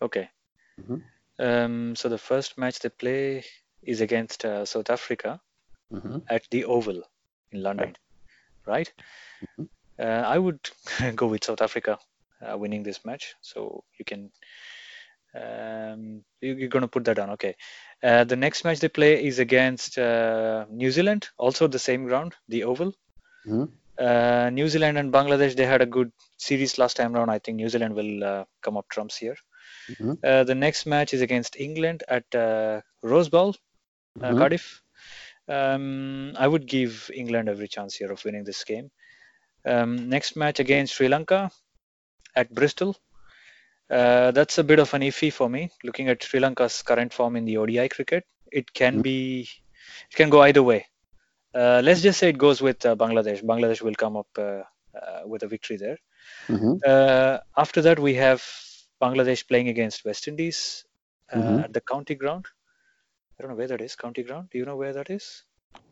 Okay. 0.00 0.30
Mhm. 0.78 1.02
Um, 1.38 1.96
so 1.96 2.08
the 2.08 2.18
first 2.18 2.56
match 2.58 2.78
they 2.80 2.88
play 2.88 3.44
is 3.82 4.00
against 4.00 4.44
uh, 4.44 4.64
South 4.64 4.90
Africa 4.90 5.40
hmm 5.90 6.18
at 6.28 6.44
the 6.50 6.64
Oval 6.64 7.02
in 7.52 7.62
London, 7.62 7.96
right? 8.66 8.92
Mhm. 9.40 9.68
Uh, 9.98 10.04
I 10.26 10.38
would 10.38 10.60
go 11.16 11.26
with 11.26 11.44
South 11.44 11.62
Africa 11.62 11.98
uh, 12.40 12.56
winning 12.58 12.82
this 12.82 13.04
match. 13.04 13.34
So 13.40 13.84
you 13.98 14.04
can, 14.04 14.30
um, 15.34 16.24
you, 16.40 16.54
you're 16.54 16.68
going 16.68 16.82
to 16.82 16.88
put 16.88 17.04
that 17.04 17.16
down. 17.16 17.30
Okay. 17.30 17.56
Uh, 18.02 18.24
the 18.24 18.36
next 18.36 18.64
match 18.64 18.80
they 18.80 18.88
play 18.88 19.24
is 19.24 19.38
against 19.38 19.98
uh, 19.98 20.66
New 20.70 20.90
Zealand, 20.90 21.28
also 21.38 21.66
the 21.68 21.78
same 21.78 22.04
ground, 22.04 22.34
the 22.48 22.64
Oval. 22.64 22.92
hmm 23.44 23.64
Uh, 23.98 24.50
New 24.52 24.68
Zealand 24.68 24.98
and 24.98 25.12
Bangladesh, 25.12 25.54
they 25.54 25.66
had 25.66 25.82
a 25.82 25.86
good 25.86 26.12
series 26.38 26.78
last 26.78 26.96
time 26.96 27.12
round. 27.12 27.30
I 27.30 27.38
think 27.38 27.56
New 27.56 27.68
Zealand 27.68 27.94
will 27.94 28.24
uh, 28.24 28.44
come 28.62 28.76
up 28.76 28.88
trumps 28.88 29.16
here. 29.16 29.36
hmm 29.88 30.14
Uh, 30.24 30.44
the 30.44 30.54
next 30.54 30.86
match 30.86 31.14
is 31.14 31.22
against 31.22 31.56
England 31.56 32.04
at 32.08 32.24
uh, 32.34 32.80
Rose 33.02 33.28
Bowl, 33.28 33.54
uh, 34.22 34.34
Mhm. 34.34 34.34
Cardiff. 34.34 34.82
Um, 35.48 36.34
I 36.38 36.48
would 36.48 36.66
give 36.66 37.10
England 37.14 37.48
every 37.48 37.68
chance 37.68 37.96
here 37.96 38.12
of 38.12 38.24
winning 38.24 38.44
this 38.44 38.64
game. 38.64 38.90
Um, 39.66 40.08
next 40.08 40.36
match 40.36 40.60
against 40.60 40.94
Sri 40.94 41.08
Lanka 41.08 41.50
at 42.36 42.54
Bristol. 42.54 42.96
Uh, 43.92 44.32
that's 44.32 44.58
a 44.58 44.64
bit 44.64 44.80
of 44.80 44.94
an 44.94 45.02
iffy 45.02 45.32
for 45.32 45.48
me. 45.50 45.70
Looking 45.84 46.08
at 46.08 46.22
Sri 46.22 46.40
Lanka's 46.40 46.82
current 46.82 47.12
form 47.12 47.36
in 47.36 47.44
the 47.44 47.58
ODI 47.58 47.88
cricket, 47.88 48.24
it 48.52 48.72
can 48.72 49.00
Mhm. 49.00 49.02
be, 49.02 49.48
it 50.10 50.16
can 50.16 50.30
go 50.30 50.42
either 50.42 50.62
way. 50.62 50.86
Uh, 51.54 51.80
let's 51.84 52.02
just 52.02 52.18
say 52.18 52.28
it 52.30 52.38
goes 52.38 52.62
with 52.62 52.84
uh, 52.86 52.96
Bangladesh. 52.96 53.42
Bangladesh 53.44 53.82
will 53.82 53.94
come 53.94 54.16
up 54.16 54.28
uh, 54.38 54.62
uh, 55.00 55.22
with 55.26 55.42
a 55.44 55.48
victory 55.48 55.76
there. 55.76 55.98
hmm 56.48 56.74
Uh, 56.86 57.38
after 57.56 57.82
that, 57.82 57.98
we 57.98 58.14
have 58.14 58.42
Bangladesh 59.02 59.46
playing 59.48 59.68
against 59.68 60.04
West 60.04 60.28
Indies 60.28 60.84
uh, 61.32 61.36
Mhm. 61.38 61.64
at 61.64 61.72
the 61.72 61.80
county 61.82 62.14
ground. 62.14 62.46
I 63.38 63.42
don't 63.42 63.52
know 63.52 63.56
where 63.58 63.68
that 63.68 63.82
is. 63.82 63.96
County 63.96 64.22
ground. 64.22 64.48
Do 64.50 64.58
you 64.58 64.64
know 64.64 64.76
where 64.76 64.92
that 64.94 65.10
is? 65.10 65.44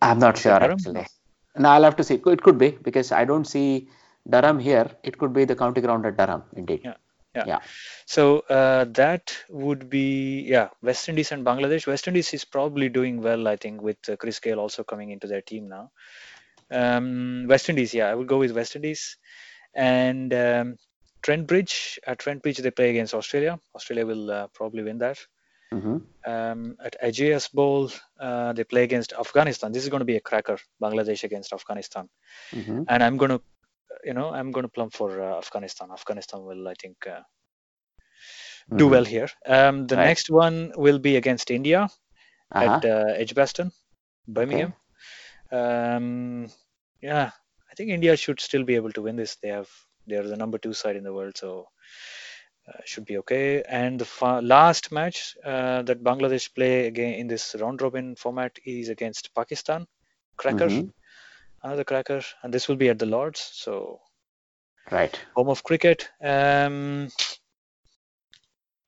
I'm 0.02 0.18
not 0.18 0.38
sure 0.38 0.52
Durham? 0.58 0.62
actually. 0.62 1.06
No, 1.56 1.70
I'll 1.70 1.82
have 1.84 1.96
to 1.96 2.04
see. 2.04 2.14
It 2.14 2.42
could 2.42 2.58
be 2.58 2.70
because 2.70 3.12
I 3.12 3.24
don't 3.24 3.44
see 3.44 3.88
Durham 4.28 4.58
here. 4.58 4.90
It 5.02 5.18
could 5.18 5.32
be 5.32 5.44
the 5.44 5.56
county 5.56 5.80
ground 5.80 6.06
at 6.06 6.16
Durham, 6.16 6.44
indeed. 6.54 6.82
Yeah, 6.84 6.94
yeah. 7.34 7.44
Yeah. 7.46 7.58
So 8.06 8.40
uh, 8.40 8.84
that 8.94 9.36
would 9.48 9.88
be 9.88 10.40
yeah, 10.42 10.68
West 10.82 11.08
Indies 11.08 11.32
and 11.32 11.44
Bangladesh. 11.44 11.86
West 11.86 12.08
Indies 12.08 12.34
is 12.34 12.44
probably 12.44 12.88
doing 12.88 13.22
well, 13.22 13.48
I 13.48 13.56
think, 13.56 13.82
with 13.82 13.98
uh, 14.08 14.16
Chris 14.16 14.40
Gayle 14.40 14.58
also 14.58 14.84
coming 14.84 15.10
into 15.10 15.26
their 15.26 15.42
team 15.42 15.68
now. 15.68 15.90
Um, 16.70 17.46
West 17.48 17.68
Indies, 17.68 17.94
yeah, 17.94 18.06
I 18.06 18.14
would 18.14 18.28
go 18.28 18.38
with 18.38 18.52
West 18.52 18.76
Indies, 18.76 19.16
and 19.74 20.32
um, 20.34 20.76
Trent 21.22 21.46
Bridge. 21.46 21.98
At 22.06 22.18
Trent 22.18 22.42
Bridge, 22.42 22.58
they 22.58 22.70
play 22.70 22.90
against 22.90 23.14
Australia. 23.14 23.58
Australia 23.74 24.06
will 24.06 24.30
uh, 24.30 24.46
probably 24.54 24.82
win 24.82 24.98
that. 24.98 25.18
hmm 25.72 25.98
Um, 26.26 26.76
at 26.84 26.96
Ageas 27.02 27.50
Bowl, 27.52 27.90
uh, 28.20 28.52
they 28.52 28.64
play 28.64 28.82
against 28.82 29.12
Afghanistan. 29.12 29.72
This 29.72 29.84
is 29.84 29.88
going 29.88 30.00
to 30.00 30.10
be 30.12 30.16
a 30.16 30.20
cracker, 30.20 30.58
Bangladesh 30.82 31.24
against 31.24 31.52
Afghanistan. 31.52 32.08
hmm 32.52 32.82
And 32.88 33.02
I'm 33.02 33.16
going 33.16 33.30
to, 33.30 33.40
you 34.04 34.14
know, 34.14 34.30
I'm 34.30 34.50
going 34.52 34.64
to 34.64 34.68
plump 34.72 34.92
for 34.94 35.20
uh, 35.20 35.38
Afghanistan. 35.38 35.90
Afghanistan 35.92 36.42
will, 36.44 36.68
I 36.68 36.74
think, 36.74 36.96
uh, 37.06 37.20
do 38.74 38.86
Mhm. 38.86 38.88
well 38.88 39.04
here. 39.04 39.28
Um, 39.46 39.86
the 39.86 39.96
Right. 39.96 39.96
next 39.96 40.30
one 40.30 40.72
will 40.76 40.98
be 40.98 41.16
against 41.16 41.50
India 41.50 41.88
Uh-huh. 42.52 42.80
at 42.80 42.84
uh, 42.84 43.14
Edgbaston, 43.16 43.72
Birmingham. 44.28 44.74
Um, 45.52 46.48
yeah, 47.02 47.30
I 47.70 47.74
think 47.76 47.90
India 47.90 48.16
should 48.16 48.40
still 48.40 48.64
be 48.64 48.76
able 48.76 48.92
to 48.92 49.02
win 49.02 49.16
this. 49.16 49.36
They 49.42 49.48
have 49.48 49.70
they 50.06 50.16
are 50.16 50.26
the 50.28 50.36
number 50.36 50.58
two 50.58 50.74
side 50.74 50.96
in 50.96 51.04
the 51.04 51.12
world, 51.14 51.36
so 51.36 51.68
uh, 52.68 52.80
should 52.84 53.04
be 53.04 53.18
okay. 53.18 53.62
And 53.62 54.00
the 54.00 54.04
fa- 54.04 54.40
last 54.42 54.92
match 54.92 55.36
uh, 55.44 55.82
that 55.82 56.02
Bangladesh 56.02 56.54
play 56.54 56.86
again 56.86 57.14
in 57.14 57.26
this 57.28 57.56
round 57.60 57.82
robin 57.82 58.16
format 58.16 58.56
is 58.64 58.88
against 58.88 59.34
Pakistan. 59.34 59.86
Cracker, 60.36 60.70
Mhm. 60.70 60.92
Another 61.62 61.84
cracker, 61.84 62.20
and 62.42 62.52
this 62.52 62.68
will 62.68 62.76
be 62.76 62.88
at 62.88 62.98
the 62.98 63.06
Lords, 63.06 63.40
so 63.40 64.00
Right. 64.90 65.18
home 65.34 65.48
of 65.48 65.62
cricket. 65.62 66.08
Um, 66.22 67.08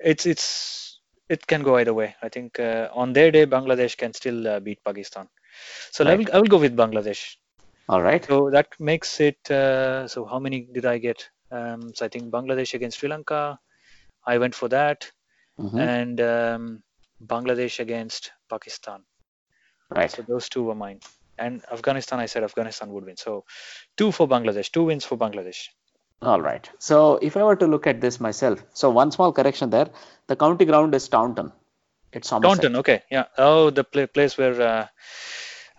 it's 0.00 0.26
it's 0.26 1.00
it 1.28 1.46
can 1.46 1.62
go 1.62 1.76
either 1.76 1.94
way. 1.94 2.16
I 2.22 2.28
think 2.28 2.58
uh, 2.58 2.88
on 2.92 3.12
their 3.12 3.30
day, 3.30 3.46
Bangladesh 3.46 3.96
can 3.96 4.12
still 4.12 4.46
uh, 4.48 4.60
beat 4.60 4.82
Pakistan. 4.84 5.28
So 5.90 6.04
I 6.04 6.16
will 6.16 6.26
I 6.32 6.38
will 6.38 6.48
go 6.48 6.58
with 6.58 6.76
Bangladesh. 6.76 7.36
All 7.88 8.02
right. 8.02 8.24
So 8.24 8.50
that 8.50 8.68
makes 8.80 9.20
it. 9.20 9.50
Uh, 9.50 10.08
so 10.08 10.24
how 10.24 10.38
many 10.38 10.68
did 10.72 10.86
I 10.86 10.98
get? 10.98 11.28
Um, 11.50 11.94
so 11.94 12.06
I 12.06 12.08
think 12.08 12.32
Bangladesh 12.32 12.74
against 12.74 12.98
Sri 12.98 13.08
Lanka. 13.08 13.58
I 14.26 14.38
went 14.38 14.54
for 14.54 14.68
that, 14.68 15.10
Mhm. 15.58 15.78
and 15.78 16.20
um, 16.20 16.82
Bangladesh 17.24 17.80
against 17.80 18.32
Pakistan. 18.48 19.04
Right. 19.90 20.10
So 20.10 20.22
those 20.22 20.48
two 20.48 20.64
were 20.64 20.74
mine. 20.74 21.00
And 21.38 21.62
Afghanistan, 21.72 22.20
I 22.20 22.26
said 22.26 22.44
Afghanistan 22.44 22.90
would 22.92 23.04
win. 23.04 23.16
So 23.16 23.44
two 23.96 24.12
for 24.12 24.28
Bangladesh, 24.28 24.70
two 24.70 24.84
wins 24.84 25.04
for 25.04 25.16
Bangladesh. 25.16 25.68
All 26.20 26.40
right. 26.40 26.68
So 26.78 27.16
if 27.16 27.36
I 27.36 27.42
were 27.42 27.56
to 27.56 27.66
look 27.66 27.86
at 27.86 28.00
this 28.00 28.20
myself, 28.20 28.62
so 28.74 28.90
one 28.90 29.10
small 29.10 29.32
correction 29.32 29.70
there. 29.70 29.90
The 30.28 30.36
county 30.36 30.64
ground 30.64 30.94
is 30.94 31.08
Taunton. 31.08 31.52
It's 32.12 32.28
Somerset. 32.28 32.62
Taunton, 32.62 32.76
okay, 32.76 33.02
yeah. 33.10 33.24
Oh, 33.38 33.70
the 33.70 33.82
pla 33.84 34.06
place 34.06 34.36
where 34.38 34.60
uh, 34.60 34.86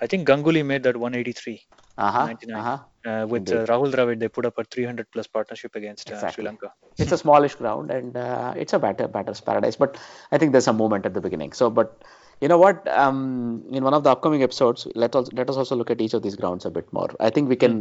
I 0.01 0.07
think 0.07 0.27
Ganguly 0.27 0.65
made 0.65 0.83
that 0.83 0.97
183 0.97 1.61
Uh-huh. 1.97 2.35
Uh-huh. 2.55 2.77
uh, 3.09 3.25
with 3.27 3.47
uh, 3.49 3.65
Rahul 3.67 3.91
Dravid. 3.93 4.19
They 4.19 4.27
put 4.27 4.45
up 4.45 4.57
a 4.57 4.63
300 4.63 5.11
plus 5.11 5.27
partnership 5.27 5.75
against 5.75 6.11
uh, 6.11 6.29
Sri 6.31 6.43
Lanka. 6.43 6.73
It's 6.97 7.11
a 7.11 7.17
smallish 7.17 7.55
ground 7.55 7.91
and 7.91 8.17
uh, 8.17 8.53
it's 8.57 8.73
a 8.73 8.79
batter 8.79 9.07
batter's 9.07 9.41
paradise. 9.41 9.75
But 9.75 9.97
I 10.31 10.37
think 10.39 10.51
there's 10.51 10.67
a 10.67 10.73
moment 10.73 11.05
at 11.05 11.13
the 11.13 11.21
beginning. 11.21 11.53
So, 11.53 11.69
but 11.69 12.03
you 12.43 12.49
know 12.51 12.57
what? 12.61 12.87
Um, 13.01 13.63
in 13.79 13.83
one 13.87 13.93
of 13.97 14.03
the 14.05 14.11
upcoming 14.13 14.43
episodes, 14.47 14.87
let 15.03 15.15
us 15.19 15.29
let 15.39 15.49
us 15.53 15.59
also 15.61 15.75
look 15.81 15.91
at 15.95 16.01
each 16.05 16.15
of 16.17 16.23
these 16.25 16.35
grounds 16.41 16.65
a 16.69 16.71
bit 16.77 16.91
more. 16.97 17.09
I 17.27 17.29
think 17.35 17.53
we 17.53 17.57
can 17.65 17.75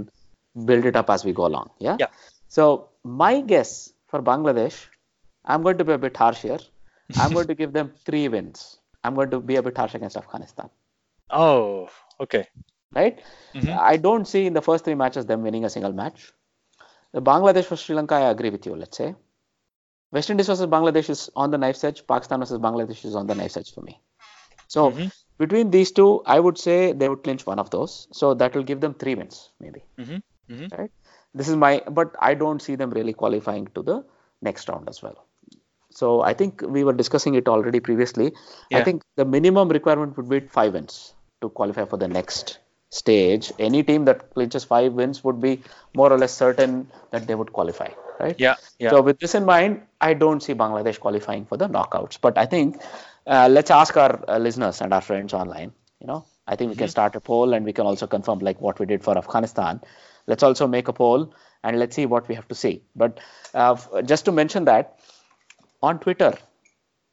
build 0.71 0.85
it 0.91 0.99
up 1.01 1.11
as 1.15 1.25
we 1.29 1.33
go 1.41 1.47
along. 1.47 1.71
Yeah. 1.87 1.97
Yeah. 2.03 2.13
So 2.57 2.67
my 3.23 3.33
guess 3.55 3.73
for 4.13 4.23
Bangladesh, 4.29 4.77
I'm 5.45 5.63
going 5.69 5.79
to 5.79 5.89
be 5.91 5.95
a 5.95 5.99
bit 6.07 6.17
harsh 6.25 6.43
here. 6.49 6.61
I'm 7.25 7.33
going 7.39 7.49
to 7.53 7.57
give 7.63 7.73
them 7.79 7.93
three 8.11 8.29
wins. 8.37 8.79
I'm 9.05 9.17
going 9.21 9.31
to 9.31 9.41
be 9.41 9.57
a 9.63 9.63
bit 9.63 9.77
harsh 9.83 9.95
against 10.01 10.17
Afghanistan. 10.23 10.71
Oh, 11.31 11.89
okay. 12.27 12.45
Right? 13.01 13.21
Mhm. 13.55 13.77
I 13.91 13.97
don't 14.07 14.29
see 14.35 14.47
in 14.53 14.53
the 14.61 14.65
first 14.69 14.85
three 14.85 14.99
matches 15.03 15.27
them 15.33 15.43
winning 15.49 15.65
a 15.65 15.71
single 15.71 15.93
match. 16.05 16.33
The 17.13 17.23
Bangladesh 17.31 17.69
versus 17.71 17.81
Sri 17.81 17.97
Lanka, 18.01 18.15
I 18.15 18.31
agree 18.31 18.51
with 18.51 18.67
you. 18.67 18.77
Let's 18.77 18.97
say 18.97 19.15
West 20.13 20.31
Indies 20.31 20.47
versus 20.47 20.67
Bangladesh 20.67 21.11
is 21.11 21.31
on 21.35 21.51
the 21.51 21.59
knife's 21.59 21.85
edge. 21.91 22.07
Pakistan 22.07 22.41
versus 22.41 22.59
Bangladesh 22.59 23.05
is 23.11 23.15
on 23.23 23.27
the 23.27 23.35
knife's 23.35 23.57
edge 23.57 23.73
for 23.75 23.81
me. 23.81 23.99
So 24.75 24.91
Mhm. 24.91 25.09
between 25.45 25.70
these 25.77 25.93
two, 25.99 26.11
I 26.35 26.39
would 26.47 26.59
say 26.66 26.77
they 26.93 27.09
would 27.12 27.23
clinch 27.27 27.47
one 27.53 27.59
of 27.64 27.70
those. 27.77 27.97
So 28.20 28.35
that 28.43 28.55
will 28.57 28.68
give 28.70 28.81
them 28.85 28.95
three 29.03 29.14
wins, 29.20 29.41
maybe. 29.64 29.83
Mhm. 29.99 30.23
Mhm. 30.51 30.79
Right? 30.79 30.91
This 31.35 31.49
is 31.49 31.57
my, 31.64 31.73
but 32.01 32.16
I 32.31 32.35
don't 32.45 32.62
see 32.68 32.77
them 32.83 32.91
really 32.99 33.14
qualifying 33.25 33.68
to 33.77 33.83
the 33.91 33.99
next 34.49 34.68
round 34.68 34.89
as 34.95 35.03
well. 35.07 35.18
So 36.01 36.23
I 36.23 36.35
think 36.35 36.62
we 36.77 36.85
were 36.85 36.93
discussing 36.93 37.35
it 37.41 37.49
already 37.49 37.81
previously. 37.81 38.33
I 38.73 38.83
think 38.89 39.03
the 39.16 39.25
minimum 39.25 39.68
requirement 39.68 40.16
would 40.16 40.29
be 40.29 40.41
five 40.59 40.73
wins 40.75 41.14
to 41.43 41.51
qualify 41.51 41.85
for 41.85 41.99
the 41.99 42.09
next 42.09 42.59
stage. 42.91 43.53
Any 43.59 43.83
team 43.83 44.07
that 44.07 44.31
clinches 44.35 44.64
five 44.64 44.95
wins 45.01 45.23
would 45.25 45.41
be 45.41 45.53
more 45.95 46.12
or 46.12 46.18
less 46.18 46.33
certain 46.45 46.91
that 47.11 47.27
they 47.27 47.35
would 47.35 47.53
qualify, 47.53 47.91
right? 48.20 48.37
Yeah, 48.39 48.57
yeah. 48.79 48.91
So 48.91 49.03
with 49.03 49.18
this 49.18 49.35
in 49.35 49.45
mind, 49.45 49.83
I 50.01 50.14
don't 50.14 50.43
see 50.43 50.55
Bangladesh 50.55 51.01
qualifying 51.01 51.45
for 51.47 51.57
the 51.57 51.68
knockouts. 51.68 52.18
But 52.20 52.39
I 52.39 52.47
think 52.47 52.81
uh, 53.27 53.49
let's 53.51 53.70
ask 53.70 53.97
our 53.97 54.23
uh, 54.29 54.39
listeners 54.39 54.81
and 54.81 54.93
our 54.93 55.01
friends 55.01 55.33
online. 55.33 55.73
You 56.01 56.07
know, 56.07 56.25
I 56.47 56.57
think 56.57 56.70
we 56.70 56.77
can 56.77 56.89
start 56.89 57.14
a 57.16 57.20
poll 57.20 57.53
and 57.55 57.64
we 57.64 57.73
can 57.73 57.87
also 57.87 58.07
confirm 58.07 58.41
like 58.41 58.61
what 58.61 58.79
we 58.79 58.87
did 58.87 59.03
for 59.05 59.16
Afghanistan. 59.16 59.81
Let's 60.27 60.43
also 60.43 60.66
make 60.66 60.89
a 60.89 60.93
poll 60.93 61.33
and 61.64 61.79
let's 61.79 61.95
see 61.97 62.07
what 62.07 62.29
we 62.29 62.35
have 62.35 62.49
to 62.49 62.55
say. 62.55 62.83
But 62.97 63.20
uh, 63.55 63.77
just 64.03 64.25
to 64.27 64.33
mention 64.33 64.64
that 64.66 64.99
on 65.83 65.99
Twitter, 66.01 66.35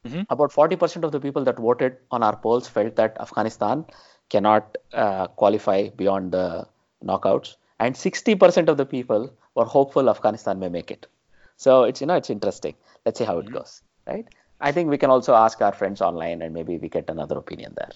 Mhm. 0.05 0.26
about 0.30 0.51
40% 0.51 1.03
of 1.05 1.12
the 1.12 1.20
people 1.20 1.43
that 1.45 1.57
voted 1.57 1.97
on 2.12 2.24
our 2.24 2.36
polls 2.36 2.68
felt 2.68 2.95
that 2.95 3.18
Afghanistan 3.20 3.86
cannot 4.30 4.78
uh, 4.93 5.28
qualify 5.28 5.89
beyond 5.89 6.32
the 6.32 6.68
knockouts, 7.03 7.55
and 7.80 7.97
60% 7.97 8.70
of 8.70 8.78
the 8.78 8.86
people 8.86 9.30
were 9.55 9.66
hopeful 9.66 10.10
Afghanistan 10.10 10.60
may 10.60 10.70
make 10.70 10.91
it. 10.91 11.07
So 11.57 11.84
it's 11.84 12.01
you 12.01 12.07
know 12.07 12.16
it's 12.16 12.30
interesting. 12.30 12.76
Let's 13.05 13.20
see 13.20 13.26
how 13.26 13.39
it 13.39 13.51
goes, 13.51 13.82
right? 14.07 14.28
I 14.60 14.72
think 14.72 14.89
we 14.89 14.97
can 14.97 15.10
also 15.10 15.34
ask 15.34 15.62
our 15.62 15.74
friends 15.74 16.01
online, 16.01 16.41
and 16.41 16.53
maybe 16.53 16.78
we 16.78 16.89
get 16.89 17.10
another 17.10 17.38
opinion 17.38 17.74
there. 17.78 17.91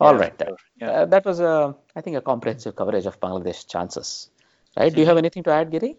All 0.00 0.14
Yeah, 0.14 0.24
right, 0.24 0.36
sure. 0.44 0.56
Yeah. 0.80 0.92
Uh, 0.92 1.04
that 1.06 1.24
was 1.24 1.40
a 1.40 1.74
I 1.94 2.00
think 2.00 2.16
a 2.16 2.20
comprehensive 2.22 2.74
coverage 2.76 3.06
of 3.06 3.20
Bangladesh 3.20 3.66
chances, 3.68 4.30
right? 4.76 4.92
Do 4.94 5.00
you 5.00 5.06
have 5.06 5.18
anything 5.18 5.42
to 5.44 5.50
add, 5.50 5.70
Giri? 5.70 5.96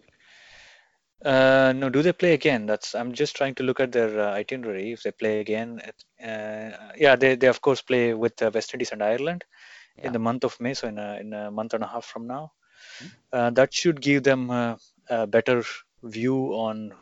Uh, 1.24 1.72
no, 1.76 1.88
do 1.88 2.02
they 2.02 2.12
play 2.12 2.32
again? 2.34 2.66
That's 2.66 2.94
I'm 2.94 3.12
just 3.12 3.36
trying 3.36 3.54
to 3.56 3.62
look 3.62 3.80
at 3.80 3.92
their 3.92 4.20
uh, 4.20 4.32
itinerary. 4.34 4.92
If 4.92 5.02
they 5.02 5.12
play 5.12 5.40
again, 5.40 5.80
uh, 6.22 6.70
yeah, 6.96 7.16
they 7.16 7.34
they 7.36 7.48
of 7.48 7.60
course 7.60 7.82
play 7.82 8.14
with 8.14 8.40
uh, 8.42 8.50
West 8.54 8.74
Indies 8.74 8.92
and 8.92 9.02
Ireland 9.02 9.44
Yeah. 9.96 10.04
in 10.04 10.12
the 10.12 10.18
month 10.18 10.44
of 10.44 10.60
May, 10.60 10.74
so 10.74 10.88
in 10.88 10.98
a 10.98 11.18
in 11.20 11.32
a 11.34 11.50
month 11.50 11.74
and 11.74 11.84
a 11.84 11.86
half 11.86 12.04
from 12.06 12.26
now. 12.26 12.52
Uh, 13.32 13.50
that 13.50 13.72
should 13.74 14.00
give 14.00 14.22
them 14.24 14.50
uh, 14.50 14.76
a 15.10 15.26
better 15.26 15.64
view 16.02 16.36
on 16.54 16.92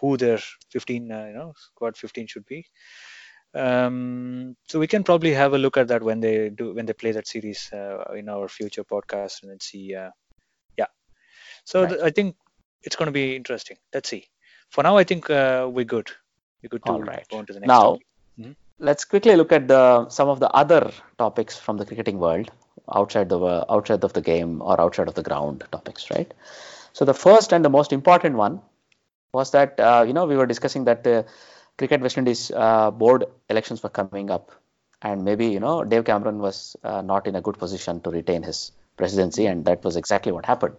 who 0.00 0.16
their 0.16 0.38
15, 0.70 1.10
uh, 1.12 1.26
you 1.26 1.34
know, 1.34 1.52
squad 1.56 1.96
15 1.96 2.26
should 2.26 2.46
be. 2.46 2.66
Um, 3.54 4.56
so 4.68 4.78
we 4.78 4.86
can 4.86 5.02
probably 5.04 5.32
have 5.34 5.54
a 5.54 5.58
look 5.58 5.76
at 5.76 5.88
that 5.88 6.02
when 6.02 6.20
they 6.20 6.50
do 6.50 6.74
when 6.74 6.86
they 6.86 6.92
play 6.92 7.12
that 7.12 7.26
series 7.26 7.68
uh, 7.72 8.04
in 8.14 8.28
our 8.28 8.48
future 8.48 8.84
podcast 8.84 9.42
and 9.42 9.50
then 9.50 9.60
see. 9.60 9.94
Uh, 9.94 10.10
yeah. 10.76 10.86
So 11.64 11.86
Right. 11.86 11.86
th- 11.86 12.00
I 12.02 12.10
think 12.10 12.36
it's 12.82 12.96
going 12.96 13.06
to 13.06 13.12
be 13.12 13.36
interesting. 13.36 13.76
Let's 13.94 14.08
see. 14.08 14.26
For 14.70 14.82
now, 14.82 14.96
I 14.96 15.04
think 15.04 15.30
uh, 15.30 15.68
we're 15.70 15.84
good. 15.84 16.10
We're 16.62 16.68
good 16.70 16.86
to 16.86 16.92
All 16.92 17.00
right. 17.02 17.26
go 17.30 17.38
on 17.38 17.46
to 17.46 17.52
the 17.52 17.60
next 17.60 17.78
Now, 17.78 17.80
topic. 17.80 18.06
let's 18.78 19.04
quickly 19.04 19.36
look 19.36 19.52
at 19.52 19.68
the 19.68 20.08
some 20.08 20.28
of 20.28 20.40
the 20.40 20.50
other 20.50 20.92
topics 21.18 21.58
from 21.58 21.76
the 21.78 21.86
cricketing 21.86 22.18
world 22.18 22.50
outside 22.94 23.28
the 23.28 23.38
outside 23.70 24.04
of 24.04 24.12
the 24.12 24.20
game 24.22 24.60
or 24.62 24.80
outside 24.80 25.08
of 25.08 25.14
the 25.14 25.22
ground 25.22 25.64
topics, 25.72 26.10
right? 26.10 26.32
So 26.92 27.04
the 27.04 27.14
first 27.14 27.52
and 27.52 27.64
the 27.64 27.70
most 27.70 27.92
important 27.92 28.36
one 28.36 28.60
was 29.32 29.50
that 29.52 29.78
uh, 29.78 30.04
you 30.06 30.12
know 30.12 30.26
we 30.26 30.36
were 30.36 30.46
discussing 30.46 30.84
that 30.84 31.04
the 31.04 31.24
cricket 31.78 32.00
West 32.00 32.18
Indies 32.18 32.50
uh, 32.54 32.90
board 32.90 33.24
elections 33.48 33.82
were 33.82 33.88
coming 33.88 34.30
up, 34.30 34.50
and 35.02 35.24
maybe 35.24 35.46
you 35.46 35.60
know 35.60 35.84
Dave 35.84 36.04
Cameron 36.04 36.38
was 36.38 36.76
uh, 36.82 37.02
not 37.02 37.26
in 37.26 37.36
a 37.36 37.40
good 37.40 37.58
position 37.58 38.00
to 38.02 38.10
retain 38.10 38.42
his 38.42 38.72
presidency, 38.96 39.46
and 39.46 39.64
that 39.64 39.84
was 39.84 39.96
exactly 39.96 40.32
what 40.32 40.46
happened. 40.46 40.74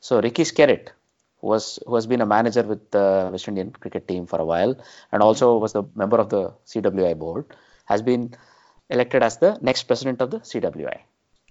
So 0.00 0.20
Ricky 0.20 0.42
Skerritt, 0.42 0.88
who 1.40 1.46
was 1.48 1.78
who 1.86 1.94
has 1.94 2.06
been 2.06 2.20
a 2.20 2.26
manager 2.26 2.62
with 2.62 2.90
the 2.90 3.28
West 3.30 3.48
Indian 3.48 3.70
cricket 3.70 4.08
team 4.08 4.26
for 4.26 4.40
a 4.40 4.44
while, 4.44 4.74
and 5.12 5.22
also 5.22 5.58
was 5.58 5.72
the 5.72 5.84
member 5.94 6.18
of 6.18 6.28
the 6.28 6.52
CWI 6.66 7.18
board, 7.18 7.46
has 7.86 8.02
been 8.02 8.34
elected 8.90 9.22
as 9.22 9.38
the 9.38 9.58
next 9.60 9.84
president 9.84 10.20
of 10.20 10.30
the 10.30 10.38
CWI. 10.38 10.98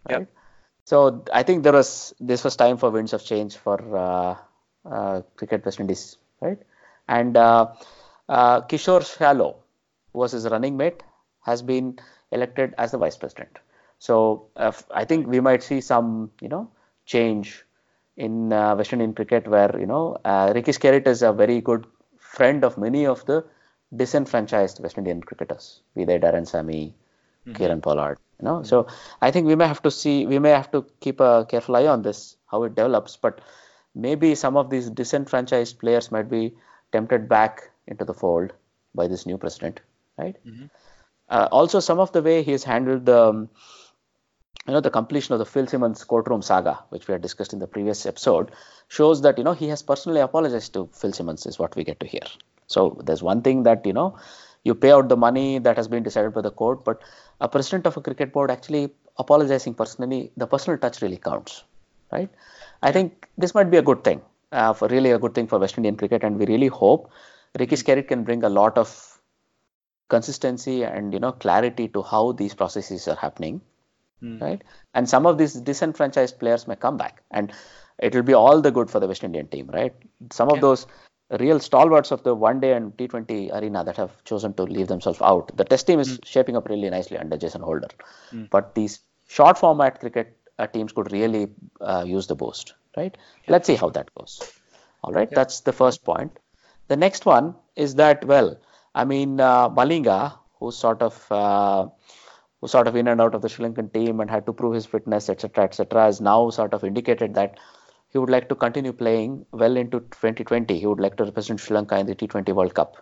Yep. 0.10 0.28
So 0.92 1.24
I 1.32 1.44
think 1.44 1.64
there 1.64 1.72
was 1.72 2.14
this 2.20 2.44
was 2.44 2.58
time 2.58 2.76
for 2.76 2.90
winds 2.90 3.14
of 3.14 3.24
change 3.24 3.56
for 3.56 3.78
uh, 3.98 4.36
uh, 4.94 5.22
cricket 5.38 5.64
West 5.64 5.80
Indies, 5.80 6.18
right? 6.42 6.58
And 7.08 7.38
uh, 7.38 7.68
uh, 8.28 8.60
Kishore 8.64 9.06
Shallow, 9.10 9.56
who 10.12 10.20
was 10.20 10.34
his 10.34 10.46
running 10.54 10.76
mate, 10.76 11.02
has 11.46 11.62
been 11.62 11.98
elected 12.34 12.74
as 12.78 12.92
the 12.92 12.98
vice 12.98 13.16
president. 13.16 13.60
So 14.00 14.48
uh, 14.58 14.74
I 14.94 15.06
think 15.06 15.28
we 15.28 15.40
might 15.40 15.64
see 15.64 15.80
some, 15.80 16.32
you 16.42 16.50
know, 16.50 16.70
change 17.06 17.64
in 18.18 18.52
uh, 18.52 18.76
West 18.76 18.92
Indian 18.92 19.14
cricket, 19.14 19.48
where 19.48 19.74
you 19.80 19.86
know 19.86 20.18
uh, 20.26 20.52
Ricky 20.54 20.74
Skerritt 20.74 21.08
is 21.08 21.22
a 21.22 21.32
very 21.32 21.62
good 21.62 21.88
friend 22.18 22.66
of 22.66 22.78
many 22.78 23.06
of 23.06 23.26
the 23.28 23.46
disenfranchised 23.96 24.84
West 24.84 24.98
Indian 24.98 25.22
cricketers, 25.22 25.84
be 25.96 26.04
they 26.04 26.20
Darren 26.20 26.46
Sammy, 26.46 26.94
Kieron 27.48 27.82
Pollard. 27.82 28.18
You 28.42 28.46
know, 28.46 28.64
so 28.64 28.88
I 29.22 29.32
think 29.32 29.48
we 29.48 29.56
may 29.56 29.68
have 29.68 29.82
to 29.84 29.92
see, 29.92 30.26
we 30.26 30.40
may 30.40 30.50
have 30.50 30.72
to 30.72 30.86
keep 31.00 31.20
a 31.20 31.46
careful 31.48 31.76
eye 31.76 31.86
on 31.86 32.02
this, 32.02 32.38
how 32.50 32.64
it 32.64 32.76
develops. 32.76 33.16
But 33.16 33.40
maybe 33.94 34.34
some 34.36 34.58
of 34.58 34.70
these 34.70 34.90
disenfranchised 34.90 35.80
players 35.80 36.12
might 36.12 36.30
be 36.30 36.56
tempted 36.92 37.30
back 37.30 37.70
into 37.88 38.04
the 38.04 38.14
fold 38.14 38.54
by 38.96 39.08
this 39.08 39.26
new 39.26 39.38
president, 39.38 39.80
right? 40.18 40.36
Uh, 41.30 41.48
also, 41.52 41.80
some 41.80 42.00
of 42.00 42.12
the 42.12 42.22
way 42.22 42.44
he 42.44 42.52
has 42.52 42.64
handled 42.64 43.06
the, 43.06 43.30
um, 43.30 43.50
you 44.68 44.74
know, 44.74 44.82
the 44.82 44.90
completion 44.90 45.34
of 45.34 45.40
the 45.40 45.46
Phil 45.46 45.68
Simmons 45.68 46.04
courtroom 46.04 46.42
saga, 46.42 46.84
which 46.90 47.08
we 47.08 47.14
had 47.14 47.22
discussed 47.22 47.54
in 47.54 47.60
the 47.60 47.68
previous 47.68 48.06
episode, 48.06 48.52
shows 48.88 49.22
that 49.22 49.38
you 49.38 49.44
know 49.44 49.54
he 49.54 49.68
has 49.70 49.82
personally 49.82 50.20
apologized 50.20 50.74
to 50.74 50.90
Phil 50.94 51.14
Simmons, 51.14 51.46
is 51.46 51.58
what 51.58 51.76
we 51.76 51.84
get 51.84 52.00
to 52.00 52.08
hear. 52.08 52.28
So 52.68 53.02
there's 53.04 53.24
one 53.24 53.42
thing 53.42 53.64
that 53.64 53.86
you 53.86 53.94
know 53.94 54.18
you 54.64 54.76
pay 54.76 54.92
out 54.92 55.10
the 55.10 55.18
money 55.18 55.60
that 55.60 55.78
has 55.78 55.88
been 55.88 56.04
decided 56.04 56.34
by 56.34 56.42
the 56.42 56.52
court, 56.52 56.84
but 56.84 57.02
a 57.40 57.48
president 57.50 57.86
of 57.88 57.98
a 57.98 58.02
cricket 58.02 58.32
board 58.34 58.52
actually 58.52 58.94
apologizing 59.18 59.74
personally, 59.74 60.32
the 60.38 60.48
personal 60.48 60.78
touch 60.78 61.02
really 61.02 61.18
counts, 61.18 61.64
right? 62.12 62.30
I 62.82 62.92
think 62.92 63.28
this 63.38 63.54
might 63.56 63.72
be 63.72 63.78
a 63.78 63.82
good 63.82 64.04
thing, 64.04 64.22
uh, 64.52 64.74
for 64.74 64.88
really 64.88 65.12
a 65.12 65.20
good 65.20 65.34
thing 65.34 65.48
for 65.48 65.60
West 65.60 65.78
Indian 65.78 65.96
cricket, 65.96 66.24
and 66.24 66.38
we 66.38 66.46
really 66.46 66.68
hope 66.68 67.12
Ricky 67.60 67.76
Skerritt 67.76 68.08
can 68.08 68.24
bring 68.24 68.44
a 68.44 68.50
lot 68.50 68.78
of 68.78 69.20
consistency 70.10 70.84
and 70.84 71.14
you 71.14 71.20
know 71.20 71.32
clarity 71.32 71.88
to 71.88 72.02
how 72.02 72.32
these 72.34 72.54
processes 72.54 73.08
are 73.08 73.16
happening 73.16 73.62
right? 74.42 74.62
And 74.94 75.10
some 75.10 75.26
of 75.26 75.38
these 75.38 75.54
disenfranchised 75.54 76.40
players 76.40 76.68
may 76.68 76.76
come 76.76 76.98
back 76.98 77.24
and 77.32 77.52
it 78.00 78.16
will 78.16 78.24
be 78.24 78.34
all 78.34 78.62
the 78.62 78.72
good 78.72 78.90
for 78.90 79.00
the 79.00 79.08
west 79.08 79.24
indian 79.24 79.48
team 79.48 79.70
right? 79.74 79.94
Some 80.32 80.50
of 80.50 80.56
Yeah. 80.56 80.62
those 80.62 80.88
real 81.40 81.60
stalwarts 81.60 82.12
of 82.12 82.24
the 82.24 82.36
one 82.36 82.60
day 82.60 82.74
and 82.74 82.96
t20 82.98 83.54
arena 83.54 83.84
that 83.84 83.98
have 83.98 84.12
chosen 84.24 84.54
to 84.54 84.64
leave 84.64 84.88
themselves 84.88 85.22
out. 85.22 85.56
The 85.56 85.64
test 85.64 85.88
team 85.88 86.00
is 86.00 86.20
shaping 86.24 86.58
up 86.58 86.68
really 86.68 86.90
nicely 86.90 87.18
under 87.18 87.38
jason 87.38 87.62
holder. 87.62 87.88
But 88.50 88.76
these 88.76 89.00
short 89.28 89.58
format 89.58 90.00
cricket 90.00 90.38
uh, 90.60 90.68
teams 90.68 90.92
could 90.92 91.12
really 91.12 91.48
uh, 91.80 92.04
use 92.06 92.28
the 92.28 92.36
boost 92.36 92.74
right? 92.98 93.18
Let's 93.48 93.68
see 93.68 93.76
how 93.76 93.90
that 93.92 94.14
goes. 94.16 94.42
All 95.04 95.14
right 95.14 95.30
that's 95.30 95.62
the 95.62 95.74
first 95.74 96.04
point. 96.04 96.38
The 96.90 96.98
next 96.98 97.26
one 97.26 97.56
is 97.78 97.96
that 97.96 98.26
well 98.26 98.60
i 98.94 99.06
mean 99.06 99.40
uh, 99.40 99.70
malinga 99.70 100.34
who's 100.60 100.78
sort 100.78 101.02
of 101.02 101.32
uh, 101.32 101.88
who 102.62 102.68
sort 102.68 102.88
of 102.88 102.96
in 102.96 103.08
and 103.08 103.20
out 103.20 103.36
of 103.36 103.42
the 103.42 103.50
Sri 103.50 103.66
Lankan 103.66 103.92
team 103.92 104.20
and 104.20 104.30
had 104.30 104.46
to 104.46 104.54
prove 104.54 104.76
his 104.76 104.86
fitness, 104.86 105.30
etc., 105.30 105.64
etc., 105.64 106.04
has 106.04 106.22
now 106.22 106.50
sort 106.52 106.74
of 106.74 106.84
indicated 106.84 107.34
that 107.34 107.58
he 108.12 108.18
would 108.20 108.30
like 108.30 108.50
to 108.50 108.56
continue 108.56 108.94
playing 108.94 109.46
well 109.52 109.78
into 109.78 110.00
2020. 110.00 110.78
He 110.78 110.86
would 110.86 111.00
like 111.00 111.16
to 111.18 111.26
represent 111.26 111.60
Sri 111.60 111.76
Lanka 111.76 111.98
in 111.98 112.06
the 112.06 112.16
T20 112.16 112.54
World 112.54 112.74
Cup 112.74 112.98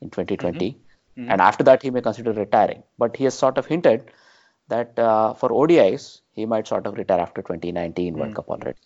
in 0.00 0.10
2020, 0.10 0.76
and 1.28 1.40
after 1.40 1.64
that 1.64 1.82
he 1.82 1.90
may 1.90 2.00
consider 2.00 2.32
retiring. 2.32 2.82
But 2.98 3.16
he 3.16 3.24
has 3.24 3.34
sort 3.34 3.58
of 3.58 3.66
hinted 3.66 4.10
that 4.68 4.98
uh, 4.98 5.34
for 5.34 5.50
ODIs 5.50 6.20
he 6.32 6.46
might 6.46 6.66
sort 6.68 6.86
of 6.86 6.96
retire 6.96 7.20
after 7.20 7.42
2019 7.42 8.14
World 8.16 8.34
Cup 8.34 8.48
already. 8.48 8.78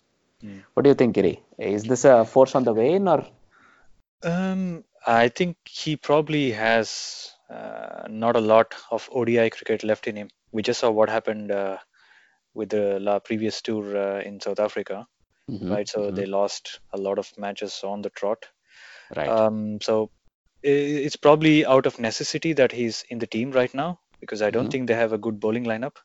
What 0.73 0.83
do 0.83 0.89
you 0.89 0.95
think, 0.95 1.15
Giri? 1.15 1.41
Is 1.57 1.83
this 1.83 2.05
a 2.05 2.25
force 2.25 2.55
on 2.55 2.63
the 2.63 2.73
wane 2.73 3.07
or? 3.07 3.25
Um, 4.23 4.83
I 5.05 5.29
think 5.29 5.57
he 5.65 5.95
probably 5.95 6.51
has 6.51 7.31
uh, 7.49 8.03
not 8.09 8.35
a 8.35 8.41
lot 8.41 8.73
of 8.91 9.09
ODI 9.11 9.49
cricket 9.49 9.83
left 9.83 10.07
in 10.07 10.15
him. 10.15 10.29
We 10.51 10.61
just 10.61 10.79
saw 10.79 10.91
what 10.91 11.09
happened 11.09 11.51
uh, 11.51 11.77
with 12.53 12.69
the 12.69 12.99
la 12.99 13.19
previous 13.19 13.61
tour 13.61 13.97
uh, 13.97 14.21
in 14.21 14.39
South 14.39 14.59
Africa, 14.59 15.07
Mhm, 15.49 15.69
right? 15.69 15.87
So 15.87 16.11
they 16.11 16.25
lost 16.25 16.79
a 16.93 16.97
lot 16.97 17.19
of 17.19 17.31
matches 17.37 17.81
on 17.83 18.01
the 18.01 18.09
trot. 18.09 18.45
Right. 19.15 19.29
Um, 19.29 19.79
so 19.81 20.11
it's 20.63 21.15
probably 21.15 21.65
out 21.65 21.85
of 21.85 21.99
necessity 21.99 22.53
that 22.53 22.71
he's 22.71 23.03
in 23.09 23.19
the 23.19 23.27
team 23.27 23.51
right 23.51 23.73
now 23.73 23.99
because 24.19 24.41
I 24.41 24.49
don't 24.49 24.71
think 24.71 24.87
they 24.87 24.95
have 24.95 25.13
a 25.13 25.17
good 25.17 25.39
bowling 25.39 25.65
lineup 25.65 25.97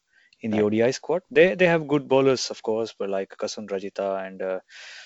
in 0.42 0.50
the 0.50 0.62
ODI 0.62 0.90
squad. 0.90 1.22
They 1.30 1.54
they 1.54 1.66
have 1.66 1.88
good 1.88 2.08
bowlers, 2.08 2.50
of 2.50 2.62
course, 2.62 2.94
but 2.98 3.08
like 3.08 3.34
Kasun 3.38 3.68
Rajitha 3.68 4.26
and 4.26 4.42
uh, 4.42 4.60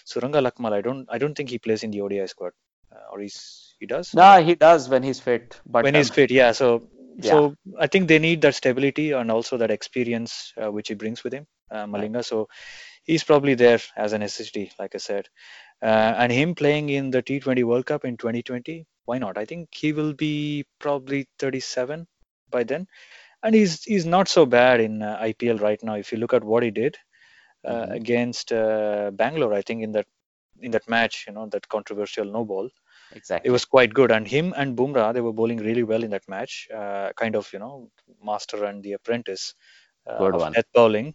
Suranga 0.07 0.43
Lakmal. 0.43 0.73
I 0.73 0.81
don't 0.81 1.07
I 1.09 1.19
don't 1.19 1.35
think 1.35 1.51
he 1.51 1.59
plays 1.59 1.83
in 1.85 1.91
the 1.91 2.01
ODI 2.01 2.27
squad, 2.27 2.53
uh, 2.93 3.13
or 3.13 3.21
he's 3.21 3.75
he 3.79 3.87
does 3.87 4.15
no, 4.15 4.43
he 4.43 4.55
does 4.55 4.89
when 4.89 5.03
he's 5.03 5.21
fit. 5.21 5.61
But 5.67 5.85
when 5.85 5.95
he's 5.95 6.11
um, 6.11 6.15
fit. 6.15 6.31
Yeah. 6.31 6.53
So 6.53 6.89
so 7.21 7.55
I 7.79 7.87
think 7.87 8.09
they 8.09 8.19
need 8.19 8.43
that 8.43 8.55
stability 8.55 9.13
and 9.13 9.31
also 9.31 9.57
that 9.59 9.71
experience 9.71 10.53
uh, 10.63 10.71
which 10.71 10.89
he 10.89 10.95
brings 10.95 11.23
with 11.23 11.33
him, 11.33 11.47
uh, 11.71 11.87
Malinga. 11.87 12.25
So 12.25 12.49
he's 13.05 13.25
probably 13.25 13.55
there 13.55 13.81
as 13.97 14.13
a 14.13 14.19
necessity, 14.19 14.73
like 14.79 14.95
I 14.95 14.99
said. 14.99 15.29
Uh, 15.83 16.15
and 16.17 16.33
him 16.33 16.55
playing 16.55 16.89
in 16.89 17.11
the 17.11 17.23
T20 17.23 17.65
World 17.65 17.87
Cup 17.87 18.05
in 18.05 18.17
2020, 18.17 18.87
why 19.05 19.19
not? 19.19 19.39
I 19.39 19.45
think 19.45 19.69
he 19.75 19.93
will 19.93 20.15
be 20.15 20.65
probably 20.79 21.29
37 21.39 22.07
by 22.51 22.65
then, 22.65 22.87
and 23.43 23.55
he's 23.55 23.85
he's 23.85 24.07
not 24.07 24.29
so 24.29 24.47
bad 24.47 24.81
in 24.81 25.03
uh, 25.03 25.19
IPL 25.23 25.61
right 25.61 25.83
now. 25.83 25.95
If 25.95 26.13
you 26.13 26.19
look 26.19 26.33
at 26.33 26.43
what 26.43 26.63
he 26.63 26.71
did 26.71 26.97
uh, 27.65 27.87
against 27.91 28.53
uh, 28.53 29.11
Bangalore, 29.13 29.53
I 29.53 29.63
think 29.63 29.83
in 29.83 29.93
that 29.93 30.07
in 30.61 30.71
that 30.71 30.89
match, 30.89 31.25
you 31.27 31.35
know, 31.35 31.47
that 31.49 31.69
controversial 31.69 32.25
no 32.25 32.45
ball, 32.45 32.71
exactly. 33.13 33.49
it 33.49 33.53
was 33.53 33.65
quite 33.65 33.93
good. 33.93 34.11
And 34.11 34.27
him 34.27 34.55
and 34.57 34.77
Bumrah, 34.77 35.13
they 35.13 35.21
were 35.21 35.33
bowling 35.33 35.59
really 35.59 35.83
well 35.83 36.03
in 36.03 36.11
that 36.11 36.29
match. 36.29 36.69
Uh, 36.75 37.11
kind 37.17 37.37
of, 37.37 37.53
you 37.53 37.59
know, 37.59 37.91
master 38.23 38.65
and 38.65 38.83
the 38.83 38.93
apprentice 38.93 39.55
Good 40.07 40.35
of 40.35 40.41
one. 40.41 40.53
death 40.53 40.67
bowling. 40.75 41.15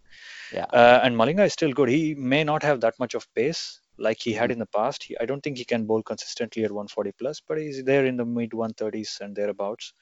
Yeah. 0.53 0.65
Uh, 0.65 0.99
and 1.03 1.15
Malinga 1.15 1.45
is 1.45 1.53
still 1.53 1.71
good. 1.71 1.89
He 1.89 2.15
may 2.15 2.43
not 2.43 2.63
have 2.63 2.81
that 2.81 2.97
much 2.99 3.13
of 3.13 3.27
pace 3.35 3.81
like 3.97 4.19
he 4.19 4.33
had 4.33 4.51
in 4.51 4.59
the 4.59 4.65
past. 4.65 5.03
He, 5.03 5.15
I 5.19 5.25
don't 5.25 5.41
think 5.41 5.57
he 5.57 5.65
can 5.65 5.85
bowl 5.85 6.01
consistently 6.01 6.63
at 6.63 6.71
140 6.71 7.11
plus, 7.19 7.41
but 7.47 7.59
he's 7.59 7.83
there 7.83 8.05
in 8.05 8.17
the 8.17 8.25
mid 8.25 8.51
130s 8.51 9.21
and 9.21 9.35
thereabouts. 9.35 9.93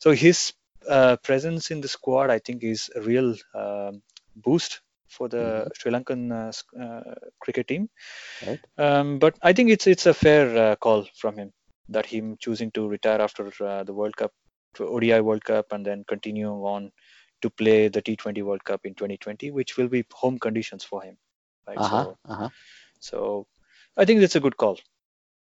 So 0.00 0.12
his 0.12 0.52
uh, 0.88 1.16
presence 1.16 1.70
in 1.70 1.80
the 1.80 1.88
squad, 1.88 2.30
I 2.30 2.38
think, 2.38 2.64
is 2.64 2.90
a 2.94 3.00
real 3.00 3.36
um 3.54 4.02
boost 4.34 4.80
for 5.08 5.28
the 5.28 5.70
Sri 5.74 5.92
Lankan 5.92 6.32
uh, 6.32 6.82
uh, 6.82 7.14
cricket 7.40 7.68
team. 7.68 7.88
Right. 8.46 8.60
Um, 8.78 9.18
but 9.18 9.36
I 9.42 9.52
think 9.52 9.70
it's 9.70 9.86
it's 9.86 10.06
a 10.06 10.14
fair 10.14 10.56
uh, 10.56 10.76
call 10.76 11.06
from 11.16 11.36
him 11.36 11.52
that 11.88 12.06
him 12.06 12.36
choosing 12.40 12.70
to 12.72 12.88
retire 12.88 13.20
after 13.20 13.52
uh, 13.60 13.84
the 13.84 13.92
World 13.92 14.16
Cup, 14.16 14.32
ODI 14.80 15.20
World 15.20 15.44
Cup, 15.44 15.66
and 15.72 15.84
then 15.84 16.04
continuing 16.08 16.60
on 16.60 16.90
to 17.42 17.50
play 17.50 17.88
the 17.88 18.02
T20 18.02 18.42
World 18.42 18.64
Cup 18.64 18.86
in 18.86 18.94
2020, 18.94 19.50
which 19.50 19.76
will 19.76 19.88
be 19.88 20.04
home 20.12 20.38
conditions 20.38 20.84
for 20.84 21.02
him. 21.02 21.16
Right. 21.68 21.78
Uh-huh, 21.78 22.04
So, 22.04 22.18
uh-huh. 22.28 22.48
so 23.00 23.46
I 23.96 24.04
think 24.04 24.20
that's 24.20 24.36
a 24.36 24.40
good 24.40 24.56
call. 24.56 24.78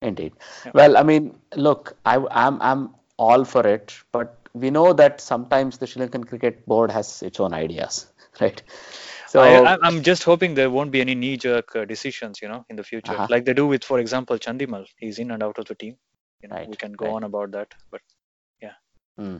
Indeed. 0.00 0.32
Yeah. 0.64 0.72
Well, 0.74 0.96
I 0.96 1.02
mean, 1.02 1.38
look, 1.56 1.96
I, 2.04 2.16
I'm 2.30 2.60
I'm 2.60 2.94
all 3.18 3.44
for 3.44 3.66
it, 3.66 3.94
but 4.12 4.36
we 4.52 4.70
know 4.70 4.92
that 4.94 5.20
sometimes 5.20 5.78
the 5.78 5.86
Sri 5.86 6.02
Lankan 6.02 6.26
Cricket 6.26 6.66
Board 6.66 6.90
has 6.90 7.22
its 7.22 7.40
own 7.40 7.54
ideas, 7.54 8.06
right? 8.40 8.62
So 9.28 9.40
I, 9.42 9.78
I'm 9.82 10.02
just 10.02 10.24
hoping 10.24 10.54
there 10.54 10.70
won't 10.70 10.90
be 10.90 11.00
any 11.00 11.14
knee-jerk 11.14 11.74
uh, 11.76 11.84
decisions, 11.86 12.42
you 12.42 12.48
know, 12.48 12.64
in 12.68 12.76
the 12.76 12.84
future, 12.84 13.12
Uh-huh. 13.12 13.26
like 13.30 13.44
they 13.46 13.54
do 13.54 13.66
with, 13.66 13.84
for 13.84 13.98
example, 13.98 14.38
Chandimal. 14.38 14.86
He's 14.98 15.18
in 15.18 15.30
and 15.30 15.42
out 15.42 15.58
of 15.58 15.64
the 15.66 15.74
team. 15.74 15.96
You 16.42 16.48
know, 16.48 16.56
Right, 16.56 16.68
we 16.68 16.76
can 16.76 16.92
go 16.92 17.06
right. 17.06 17.14
on 17.14 17.24
about 17.24 17.52
that, 17.52 17.72
but 17.90 18.02
Hmm. 19.18 19.36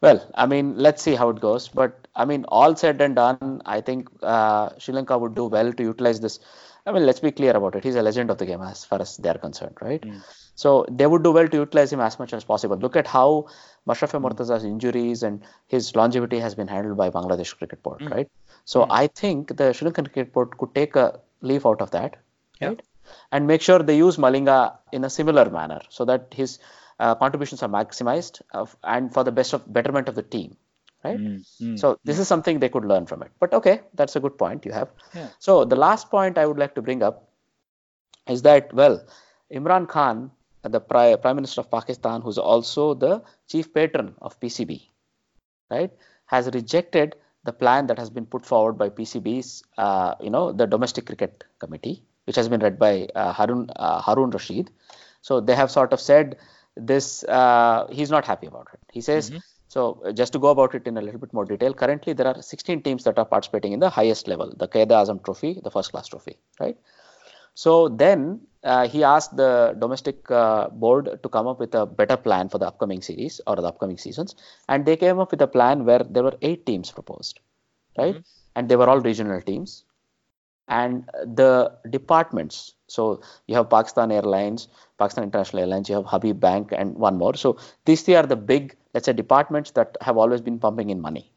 Well, 0.00 0.26
I 0.34 0.46
mean, 0.46 0.76
let's 0.76 1.02
see 1.02 1.14
how 1.14 1.28
it 1.30 1.40
goes. 1.40 1.68
But 1.68 2.08
I 2.14 2.24
mean, 2.24 2.44
all 2.48 2.74
said 2.74 3.00
and 3.00 3.14
done, 3.16 3.62
I 3.66 3.80
think 3.80 4.08
uh, 4.22 4.70
Sri 4.78 4.94
Lanka 4.94 5.18
would 5.18 5.34
do 5.34 5.46
well 5.46 5.72
to 5.72 5.82
utilize 5.82 6.20
this. 6.20 6.40
I 6.86 6.92
mean, 6.92 7.04
let's 7.04 7.20
be 7.20 7.30
clear 7.30 7.54
about 7.54 7.74
it. 7.76 7.84
He's 7.84 7.96
a 7.96 8.02
legend 8.02 8.30
of 8.30 8.38
the 8.38 8.46
game 8.46 8.62
as 8.62 8.84
far 8.84 9.00
as 9.02 9.18
they're 9.18 9.34
concerned, 9.34 9.76
right? 9.82 10.00
Mm. 10.00 10.22
So 10.54 10.86
they 10.90 11.06
would 11.06 11.22
do 11.22 11.32
well 11.32 11.46
to 11.46 11.56
utilize 11.58 11.92
him 11.92 12.00
as 12.00 12.18
much 12.18 12.32
as 12.32 12.44
possible. 12.44 12.76
Look 12.76 12.96
at 12.96 13.06
how 13.06 13.48
Mashrafe 13.86 14.18
Mortaza's 14.20 14.64
injuries 14.64 15.22
and 15.22 15.42
his 15.68 15.94
longevity 15.94 16.38
has 16.38 16.54
been 16.54 16.68
handled 16.68 16.96
by 16.96 17.10
Bangladesh 17.10 17.56
Cricket 17.56 17.82
Board, 17.82 18.00
Mm. 18.00 18.10
right? 18.10 18.28
So 18.64 18.84
Mm. 18.84 18.88
I 18.90 19.06
think 19.06 19.56
the 19.56 19.72
Sri 19.74 19.90
Lankan 19.90 20.10
Cricket 20.12 20.32
Board 20.32 20.56
could 20.56 20.74
take 20.74 20.96
a 20.96 21.20
leaf 21.42 21.66
out 21.66 21.82
of 21.82 21.90
that, 21.90 22.16
Yeah. 22.60 22.68
right? 22.68 22.82
And 23.32 23.46
make 23.46 23.60
sure 23.60 23.78
they 23.80 23.96
use 23.96 24.16
Malinga 24.16 24.78
in 24.92 25.04
a 25.04 25.10
similar 25.10 25.50
manner 25.50 25.80
so 25.88 26.04
that 26.06 26.32
his 26.32 26.58
uh, 27.00 27.14
contributions 27.16 27.62
are 27.64 27.68
maximized 27.68 28.42
uh, 28.52 28.66
and 28.84 29.12
for 29.12 29.24
the 29.24 29.32
best 29.32 29.54
of 29.54 29.72
betterment 29.72 30.08
of 30.08 30.14
the 30.14 30.22
team, 30.22 30.56
right? 31.04 31.18
Mm, 31.18 31.44
mm, 31.62 31.78
So 31.78 31.98
this 32.04 32.18
is 32.18 32.28
something 32.28 32.60
they 32.60 32.68
could 32.68 32.84
learn 32.84 33.06
from 33.06 33.22
it. 33.22 33.32
But 33.40 33.54
okay, 33.54 33.80
that's 33.94 34.16
a 34.16 34.20
good 34.20 34.38
point 34.38 34.66
you 34.66 34.72
have. 34.72 34.90
Yeah. 35.14 35.28
So 35.38 35.64
the 35.64 35.76
last 35.76 36.10
point 36.10 36.38
I 36.38 36.46
would 36.46 36.58
like 36.58 36.74
to 36.76 36.82
bring 36.82 37.02
up 37.02 37.28
is 38.28 38.42
that 38.42 38.72
well, 38.72 39.04
Imran 39.52 39.88
Khan, 39.88 40.30
the 40.62 40.80
Pri- 40.80 41.16
Prime 41.16 41.36
Minister 41.36 41.62
of 41.62 41.70
Pakistan, 41.70 42.20
who's 42.20 42.38
also 42.38 42.94
the 42.94 43.22
chief 43.48 43.72
patron 43.74 44.14
of 44.20 44.38
PCB, 44.40 44.90
right, 45.70 45.90
has 46.26 46.50
rejected 46.54 47.16
the 47.44 47.52
plan 47.52 47.86
that 47.86 47.98
has 47.98 48.10
been 48.10 48.26
put 48.26 48.44
forward 48.44 48.74
by 48.74 48.90
PCB's, 48.90 49.62
uh, 49.78 50.14
you 50.20 50.30
know, 50.30 50.52
the 50.52 50.66
Domestic 50.66 51.06
Cricket 51.06 51.44
Committee, 51.58 52.04
which 52.24 52.36
has 52.36 52.48
been 52.48 52.60
led 52.60 52.78
by 52.78 53.08
uh, 53.14 53.32
Harun 53.32 53.70
uh, 53.76 54.00
Harun 54.00 54.30
Rashid. 54.30 54.70
So 55.22 55.40
they 55.40 55.54
have 55.54 55.70
sort 55.70 55.92
of 55.92 56.00
said 56.00 56.36
this. 56.76 57.24
Uh, 57.24 57.86
he's 57.90 58.10
not 58.10 58.24
happy 58.24 58.46
about 58.46 58.68
it. 58.72 58.80
He 58.92 59.00
says. 59.00 59.30
Mhm. 59.30 59.42
So 59.68 60.02
uh, 60.04 60.10
just 60.10 60.32
to 60.32 60.40
go 60.40 60.48
about 60.48 60.74
it 60.74 60.86
in 60.88 60.96
a 60.96 61.00
little 61.00 61.20
bit 61.20 61.32
more 61.32 61.44
detail, 61.44 61.72
currently 61.72 62.12
there 62.12 62.26
are 62.26 62.42
16 62.42 62.82
teams 62.82 63.04
that 63.04 63.18
are 63.18 63.24
participating 63.24 63.72
in 63.72 63.78
the 63.78 63.88
highest 63.88 64.26
level, 64.26 64.52
the 64.56 64.66
Quaid-e-Azam 64.66 65.24
Trophy, 65.24 65.60
the 65.62 65.70
first 65.70 65.92
class 65.92 66.08
trophy, 66.08 66.38
right? 66.58 66.76
So 67.54 67.88
then 67.88 68.40
uh, 68.64 68.88
he 68.88 69.04
asked 69.04 69.36
the 69.36 69.76
domestic 69.78 70.28
uh, 70.30 70.68
board 70.70 71.20
to 71.22 71.28
come 71.28 71.46
up 71.46 71.60
with 71.60 71.74
a 71.74 71.86
better 71.86 72.16
plan 72.16 72.48
for 72.48 72.58
the 72.58 72.66
upcoming 72.66 73.00
series 73.00 73.40
or 73.46 73.54
the 73.56 73.62
upcoming 73.62 73.96
seasons, 73.98 74.34
and 74.68 74.84
they 74.86 74.96
came 74.96 75.20
up 75.20 75.30
with 75.30 75.40
a 75.42 75.46
plan 75.46 75.84
where 75.84 76.00
there 76.00 76.24
were 76.24 76.36
eight 76.42 76.66
teams 76.66 76.90
proposed, 76.90 77.38
right? 77.96 78.16
Mhm. 78.16 78.24
And 78.56 78.68
they 78.68 78.74
were 78.76 78.88
all 78.88 79.00
regional 79.00 79.40
teams, 79.40 79.84
and 80.68 81.08
the 81.24 81.72
departments. 81.90 82.74
So 82.90 83.20
you 83.46 83.54
have 83.56 83.70
Pakistan 83.70 84.12
Airlines, 84.12 84.68
Pakistan 84.98 85.24
International 85.24 85.62
Airlines, 85.62 85.88
you 85.88 85.94
have 85.96 86.06
Habib 86.06 86.40
Bank, 86.40 86.72
and 86.76 86.94
one 86.94 87.16
more. 87.16 87.34
So 87.34 87.56
these 87.84 88.02
three 88.02 88.16
are 88.16 88.26
the 88.26 88.36
big, 88.36 88.76
let's 88.94 89.06
say, 89.06 89.12
departments 89.12 89.70
that 89.72 89.96
have 90.00 90.16
always 90.16 90.40
been 90.40 90.58
pumping 90.58 90.90
in 90.90 91.00
money 91.00 91.30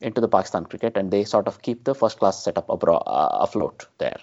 into 0.00 0.20
the 0.20 0.28
Pakistan 0.28 0.64
cricket, 0.64 0.96
and 0.96 1.10
they 1.10 1.24
sort 1.24 1.48
of 1.48 1.62
keep 1.62 1.84
the 1.84 1.94
first 1.94 2.18
class 2.18 2.42
setup 2.42 2.70
uh, 2.70 2.98
afloat 3.46 3.86
there. 3.98 4.18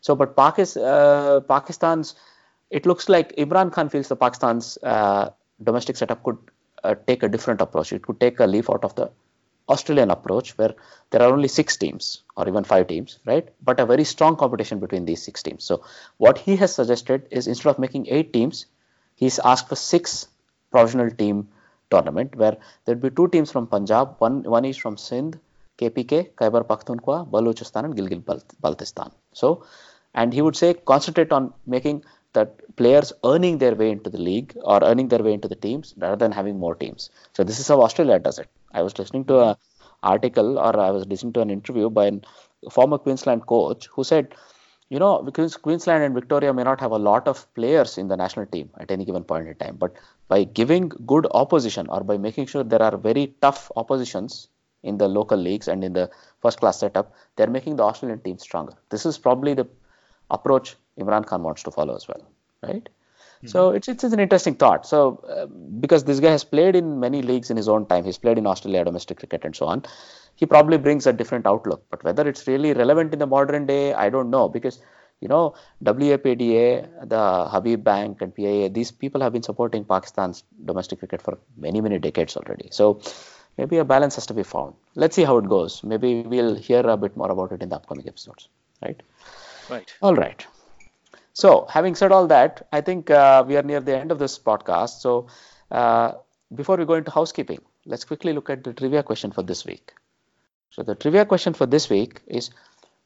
So, 0.00 0.14
but 0.14 0.36
Pakistan, 0.36 0.84
uh, 0.84 1.40
Pakistan's, 1.40 2.14
it 2.70 2.86
looks 2.86 3.08
like 3.08 3.34
Imran 3.36 3.72
Khan 3.72 3.88
feels 3.88 4.08
the 4.08 4.16
Pakistan's 4.16 4.78
uh, 4.82 5.30
domestic 5.62 5.96
setup 5.96 6.22
could 6.22 6.38
uh, 6.84 6.94
take 7.06 7.22
a 7.22 7.28
different 7.28 7.60
approach. 7.60 7.92
It 7.92 8.02
could 8.02 8.20
take 8.20 8.38
a 8.38 8.46
leaf 8.46 8.70
out 8.70 8.84
of 8.84 8.94
the 8.94 9.10
Australian 9.68 10.10
approach, 10.10 10.56
where 10.58 10.74
there 11.10 11.22
are 11.22 11.32
only 11.32 11.48
six 11.48 11.76
teams 11.76 12.22
or 12.36 12.48
even 12.48 12.64
five 12.64 12.86
teams, 12.86 13.18
right? 13.26 13.48
But 13.62 13.80
a 13.80 13.86
very 13.86 14.04
strong 14.04 14.36
competition 14.36 14.78
between 14.78 15.04
these 15.04 15.22
six 15.22 15.42
teams. 15.42 15.64
So, 15.64 15.84
what 16.16 16.38
he 16.38 16.56
has 16.56 16.74
suggested 16.74 17.28
is 17.30 17.46
instead 17.46 17.70
of 17.70 17.78
making 17.78 18.06
eight 18.08 18.32
teams, 18.32 18.66
he's 19.14 19.38
asked 19.38 19.68
for 19.68 19.76
six 19.76 20.28
provisional 20.70 21.10
team 21.10 21.48
tournament 21.90 22.34
where 22.36 22.56
there'd 22.84 23.00
be 23.00 23.10
two 23.10 23.28
teams 23.28 23.50
from 23.50 23.66
Punjab, 23.66 24.16
one 24.18 24.42
one 24.42 24.64
is 24.64 24.76
from 24.76 24.96
Sindh, 24.96 25.38
KPK, 25.78 26.34
Khyber 26.36 26.64
Pakhtunkhwa, 26.64 27.28
Balochistan, 27.30 27.84
and 27.84 27.96
Gilgit 27.96 28.24
Baltistan. 28.62 29.12
So, 29.32 29.64
and 30.14 30.32
he 30.32 30.42
would 30.42 30.56
say 30.56 30.74
concentrate 30.74 31.32
on 31.32 31.52
making 31.66 32.04
that 32.32 32.76
players 32.76 33.12
earning 33.24 33.58
their 33.58 33.74
way 33.74 33.90
into 33.90 34.10
the 34.10 34.18
league 34.18 34.56
or 34.62 34.82
earning 34.82 35.08
their 35.08 35.22
way 35.22 35.32
into 35.32 35.48
the 35.48 35.56
teams 35.56 35.94
rather 35.96 36.16
than 36.16 36.32
having 36.32 36.58
more 36.58 36.74
teams. 36.74 37.10
So 37.34 37.44
this 37.44 37.58
is 37.58 37.68
how 37.68 37.82
Australia 37.82 38.18
does 38.18 38.38
it. 38.38 38.48
I 38.72 38.82
was 38.82 38.98
listening 38.98 39.24
to 39.26 39.40
an 39.40 39.56
article 40.02 40.58
or 40.58 40.78
I 40.78 40.90
was 40.90 41.06
listening 41.06 41.32
to 41.34 41.40
an 41.40 41.50
interview 41.50 41.90
by 41.90 42.06
a 42.06 42.70
former 42.70 42.98
Queensland 42.98 43.46
coach 43.46 43.86
who 43.86 44.04
said, 44.04 44.34
you 44.90 44.98
know, 44.98 45.22
because 45.22 45.56
Queensland 45.56 46.02
and 46.02 46.14
Victoria 46.14 46.52
may 46.54 46.62
not 46.62 46.80
have 46.80 46.92
a 46.92 46.98
lot 46.98 47.28
of 47.28 47.52
players 47.54 47.98
in 47.98 48.08
the 48.08 48.16
national 48.16 48.46
team 48.46 48.70
at 48.78 48.90
any 48.90 49.04
given 49.04 49.24
point 49.24 49.48
in 49.48 49.54
time, 49.56 49.76
but 49.76 49.94
by 50.28 50.44
giving 50.44 50.88
good 50.88 51.26
opposition 51.32 51.88
or 51.88 52.02
by 52.02 52.16
making 52.16 52.46
sure 52.46 52.64
there 52.64 52.82
are 52.82 52.96
very 52.96 53.34
tough 53.42 53.70
oppositions 53.76 54.48
in 54.82 54.96
the 54.96 55.08
local 55.08 55.36
leagues 55.36 55.68
and 55.68 55.84
in 55.84 55.92
the 55.92 56.10
first 56.40 56.60
class 56.60 56.78
setup, 56.78 57.12
they're 57.36 57.50
making 57.50 57.76
the 57.76 57.82
Australian 57.82 58.20
team 58.20 58.38
stronger. 58.38 58.74
This 58.90 59.04
is 59.04 59.18
probably 59.18 59.54
the 59.54 59.66
approach 60.30 60.76
Imran 60.98 61.26
Khan 61.26 61.42
wants 61.42 61.62
to 61.64 61.70
follow 61.70 61.94
as 61.96 62.06
well, 62.08 62.22
right? 62.62 62.88
So 63.46 63.70
it's, 63.70 63.88
it's 63.88 64.04
an 64.04 64.20
interesting 64.20 64.54
thought. 64.54 64.86
So 64.86 65.24
uh, 65.28 65.46
because 65.46 66.04
this 66.04 66.20
guy 66.20 66.30
has 66.30 66.44
played 66.44 66.74
in 66.74 66.98
many 67.00 67.22
leagues 67.22 67.50
in 67.50 67.56
his 67.56 67.68
own 67.68 67.86
time, 67.86 68.04
he's 68.04 68.18
played 68.18 68.38
in 68.38 68.46
Australia 68.46 68.84
domestic 68.84 69.18
cricket 69.18 69.44
and 69.44 69.54
so 69.54 69.66
on. 69.66 69.84
He 70.34 70.46
probably 70.46 70.78
brings 70.78 71.06
a 71.06 71.12
different 71.12 71.46
outlook. 71.46 71.84
But 71.90 72.02
whether 72.04 72.28
it's 72.28 72.46
really 72.46 72.72
relevant 72.72 73.12
in 73.12 73.18
the 73.18 73.26
modern 73.26 73.66
day, 73.66 73.94
I 73.94 74.08
don't 74.08 74.30
know 74.30 74.48
because 74.48 74.80
you 75.20 75.28
know 75.28 75.54
WAPDA, 75.84 77.08
the 77.08 77.48
Habib 77.48 77.84
Bank 77.84 78.20
and 78.22 78.34
PIA, 78.34 78.68
these 78.70 78.90
people 78.90 79.20
have 79.20 79.32
been 79.32 79.42
supporting 79.42 79.84
Pakistan's 79.84 80.44
domestic 80.64 81.00
cricket 81.00 81.22
for 81.22 81.38
many 81.56 81.80
many 81.80 81.98
decades 81.98 82.36
already. 82.36 82.68
So 82.72 83.00
maybe 83.56 83.78
a 83.78 83.84
balance 83.84 84.14
has 84.16 84.26
to 84.26 84.34
be 84.34 84.42
found. 84.42 84.74
Let's 84.94 85.16
see 85.16 85.24
how 85.24 85.38
it 85.38 85.48
goes. 85.48 85.82
Maybe 85.82 86.22
we'll 86.22 86.54
hear 86.54 86.80
a 86.80 86.96
bit 86.96 87.16
more 87.16 87.30
about 87.30 87.52
it 87.52 87.62
in 87.62 87.68
the 87.68 87.76
upcoming 87.76 88.06
episodes, 88.08 88.48
right? 88.82 89.00
Right. 89.68 89.92
All 90.00 90.14
right. 90.14 90.46
So, 91.38 91.66
having 91.70 91.94
said 91.94 92.10
all 92.10 92.26
that, 92.26 92.66
I 92.72 92.80
think 92.80 93.10
uh, 93.10 93.44
we 93.46 93.56
are 93.56 93.62
near 93.62 93.78
the 93.78 93.96
end 93.96 94.10
of 94.10 94.18
this 94.18 94.36
podcast. 94.40 94.98
So, 95.02 95.28
uh, 95.70 96.14
before 96.52 96.76
we 96.76 96.84
go 96.84 96.94
into 96.94 97.12
housekeeping, 97.12 97.60
let's 97.86 98.04
quickly 98.04 98.32
look 98.32 98.50
at 98.50 98.64
the 98.64 98.72
trivia 98.72 99.04
question 99.04 99.30
for 99.30 99.44
this 99.44 99.64
week. 99.64 99.92
So, 100.70 100.82
the 100.82 100.96
trivia 100.96 101.24
question 101.24 101.54
for 101.54 101.64
this 101.64 101.88
week 101.88 102.22
is 102.26 102.50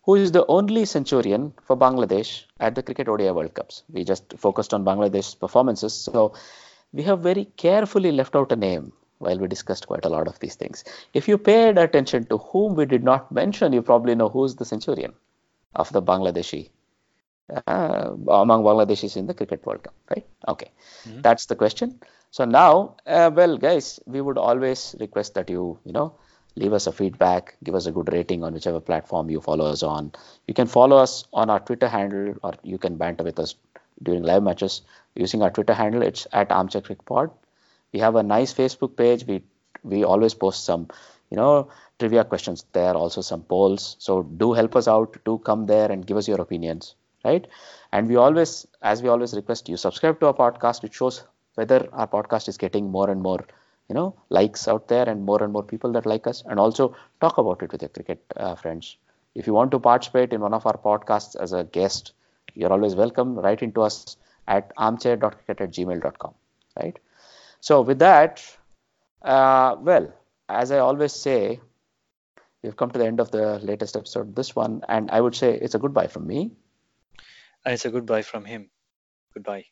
Who 0.05 0.14
is 0.14 0.33
the 0.33 0.47
only 0.47 0.87
centurion 0.87 1.53
for 1.62 1.76
Bangladesh 1.76 2.45
at 2.59 2.74
the 2.74 2.83
Cricket 2.83 3.07
ODI 3.07 3.33
World 3.33 3.53
Cups? 3.53 3.83
We 3.93 4.03
just 4.03 4.33
focused 4.39 4.72
on 4.72 4.83
Bangladesh's 4.83 5.35
performances. 5.35 5.93
So, 5.93 6.33
we 6.95 7.03
have 7.03 7.20
very 7.20 7.45
carefully 7.59 8.12
left 8.12 8.35
out 8.35 8.51
a 8.51 8.57
name 8.57 8.95
while 9.18 9.39
we 9.39 9.47
discussed 9.47 9.87
quite 9.87 10.07
a 10.07 10.09
lot 10.09 10.26
of 10.26 10.39
these 10.39 10.55
things. 10.55 10.85
If 11.12 11.28
you 11.28 11.37
paid 11.37 11.76
attention 11.76 12.24
to 12.28 12.39
whom 12.39 12.76
we 12.76 12.87
did 12.87 13.05
not 13.05 13.30
mention, 13.30 13.74
you 13.74 13.83
probably 13.83 14.14
know 14.14 14.30
who's 14.30 14.55
the 14.55 14.64
centurion 14.64 15.12
of 15.74 15.93
the 15.93 16.01
Bangladeshi 16.01 16.70
uh, 17.57 18.11
among 18.29 18.63
Bangladeshis 18.63 19.17
in 19.17 19.27
the 19.27 19.35
Cricket 19.35 19.65
World 19.67 19.83
Cup, 19.83 19.95
right? 20.11 20.27
Okay, 20.49 20.71
Mhm. 21.07 21.23
that's 21.23 21.47
the 21.47 21.57
question. 21.57 22.01
So 22.31 22.45
now, 22.45 22.97
uh, 23.07 23.31
well, 23.35 23.57
guys, 23.59 24.01
we 24.07 24.21
would 24.21 24.39
always 24.39 24.95
request 25.01 25.35
that 25.35 25.51
you, 25.51 25.79
you 25.85 25.93
know, 25.93 26.15
leave 26.57 26.73
us 26.73 26.87
a 26.87 26.93
feedback, 26.93 27.57
give 27.65 27.75
us 27.75 27.87
a 27.87 27.93
good 27.93 28.13
rating 28.13 28.43
on 28.45 28.55
whichever 28.55 28.81
platform 28.81 29.31
you 29.31 29.41
follow 29.41 29.67
us 29.67 29.83
on. 29.83 30.13
You 30.47 30.55
can 30.55 30.67
follow 30.67 30.97
us 30.97 31.25
on 31.33 31.51
our 31.51 31.61
Twitter 31.61 31.89
handle, 31.89 32.35
or 32.43 32.53
you 32.63 32.79
can 32.79 32.97
banter 32.97 33.25
with 33.25 33.39
us 33.39 33.55
during 34.03 34.23
live 34.23 34.43
matches 34.43 34.83
using 35.15 35.43
our 35.43 35.51
Twitter 35.51 35.75
handle. 35.75 36.03
It's 36.03 36.27
at 36.33 36.51
Armchair 36.53 36.83
Cricket 36.83 37.05
Pod. 37.07 37.31
We 37.93 38.01
have 38.01 38.17
a 38.17 38.23
nice 38.23 38.53
Facebook 38.53 38.97
page. 38.97 39.27
We 39.27 39.43
we 39.85 40.05
always 40.05 40.35
post 40.35 40.65
some, 40.65 40.89
you 41.31 41.37
know, 41.37 41.69
trivia 41.99 42.25
questions 42.25 42.65
there, 42.73 42.95
also 42.95 43.21
some 43.21 43.43
polls. 43.43 43.97
So 43.99 44.23
do 44.23 44.53
help 44.53 44.77
us 44.77 44.89
out. 44.89 45.17
Do 45.25 45.39
come 45.39 45.67
there 45.67 45.91
and 45.91 46.07
give 46.07 46.17
us 46.17 46.29
your 46.29 46.41
opinions, 46.41 46.95
right? 47.25 47.47
And 47.93 48.09
we 48.09 48.16
always, 48.16 48.66
as 48.83 49.03
we 49.03 49.09
always 49.09 49.35
request 49.35 49.68
you, 49.68 49.77
subscribe 49.77 50.20
to 50.20 50.27
our 50.27 50.35
podcast. 50.35 50.85
It 50.85 50.95
shows 50.95 51.25
whether 51.55 51.89
our 51.93 52.07
podcast 52.07 52.49
is 52.49 52.57
getting 52.57 52.91
more 52.91 53.11
and 53.11 53.23
more, 53.23 53.45
you 53.89 53.95
know, 53.95 54.14
likes 54.31 54.68
out 54.68 54.89
there 54.89 55.09
and 55.09 55.25
more 55.25 55.43
and 55.43 55.53
more 55.53 55.62
people 55.62 55.93
that 55.93 56.07
like 56.07 56.27
us. 56.27 56.43
And 56.47 56.59
also 56.59 56.97
talk 57.20 57.39
about 57.39 57.62
it 57.62 57.73
with 57.73 57.83
your 57.83 57.91
cricket 57.91 58.25
uh, 58.37 58.55
friends. 58.55 58.97
If 59.35 59.47
you 59.47 59.55
want 59.55 59.70
to 59.73 59.79
participate 59.79 60.33
in 60.33 60.41
one 60.41 60.55
of 60.55 60.66
our 60.66 60.77
podcasts 60.77 61.37
as 61.37 61.53
a 61.53 61.64
guest, 61.64 62.12
you're 62.55 62.73
always 62.73 62.95
welcome. 62.95 63.37
Write 63.39 63.62
into 63.62 63.83
us 63.83 64.16
at 64.49 64.73
armchair.cricket 64.77 65.61
at 65.61 65.70
gmail.com, 65.70 66.35
right? 66.83 66.99
So 67.61 67.81
with 67.83 67.99
that, 68.01 68.45
uh, 69.23 69.77
well, 69.79 70.12
as 70.49 70.73
I 70.73 70.79
always 70.79 71.12
say, 71.12 71.61
we've 72.62 72.77
come 72.77 72.91
to 72.91 72.99
the 72.99 73.07
end 73.07 73.20
of 73.20 73.31
the 73.31 73.59
latest 73.61 73.97
episode, 73.97 74.35
this 74.35 74.55
one, 74.55 74.83
and 74.89 75.11
I 75.11 75.20
would 75.20 75.35
say 75.35 75.55
it's 75.55 75.75
a 75.75 75.79
goodbye 75.79 76.09
from 76.09 76.27
me. 76.27 76.51
It's 77.65 77.85
a 77.85 77.91
goodbye 77.91 78.23
from 78.23 78.45
him. 78.45 78.71
Goodbye. 79.35 79.67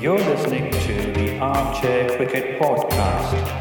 You're 0.00 0.16
listening 0.16 0.70
to 0.70 1.12
the 1.12 1.38
Armchair 1.40 2.16
Cricket 2.16 2.60
Podcast. 2.60 3.57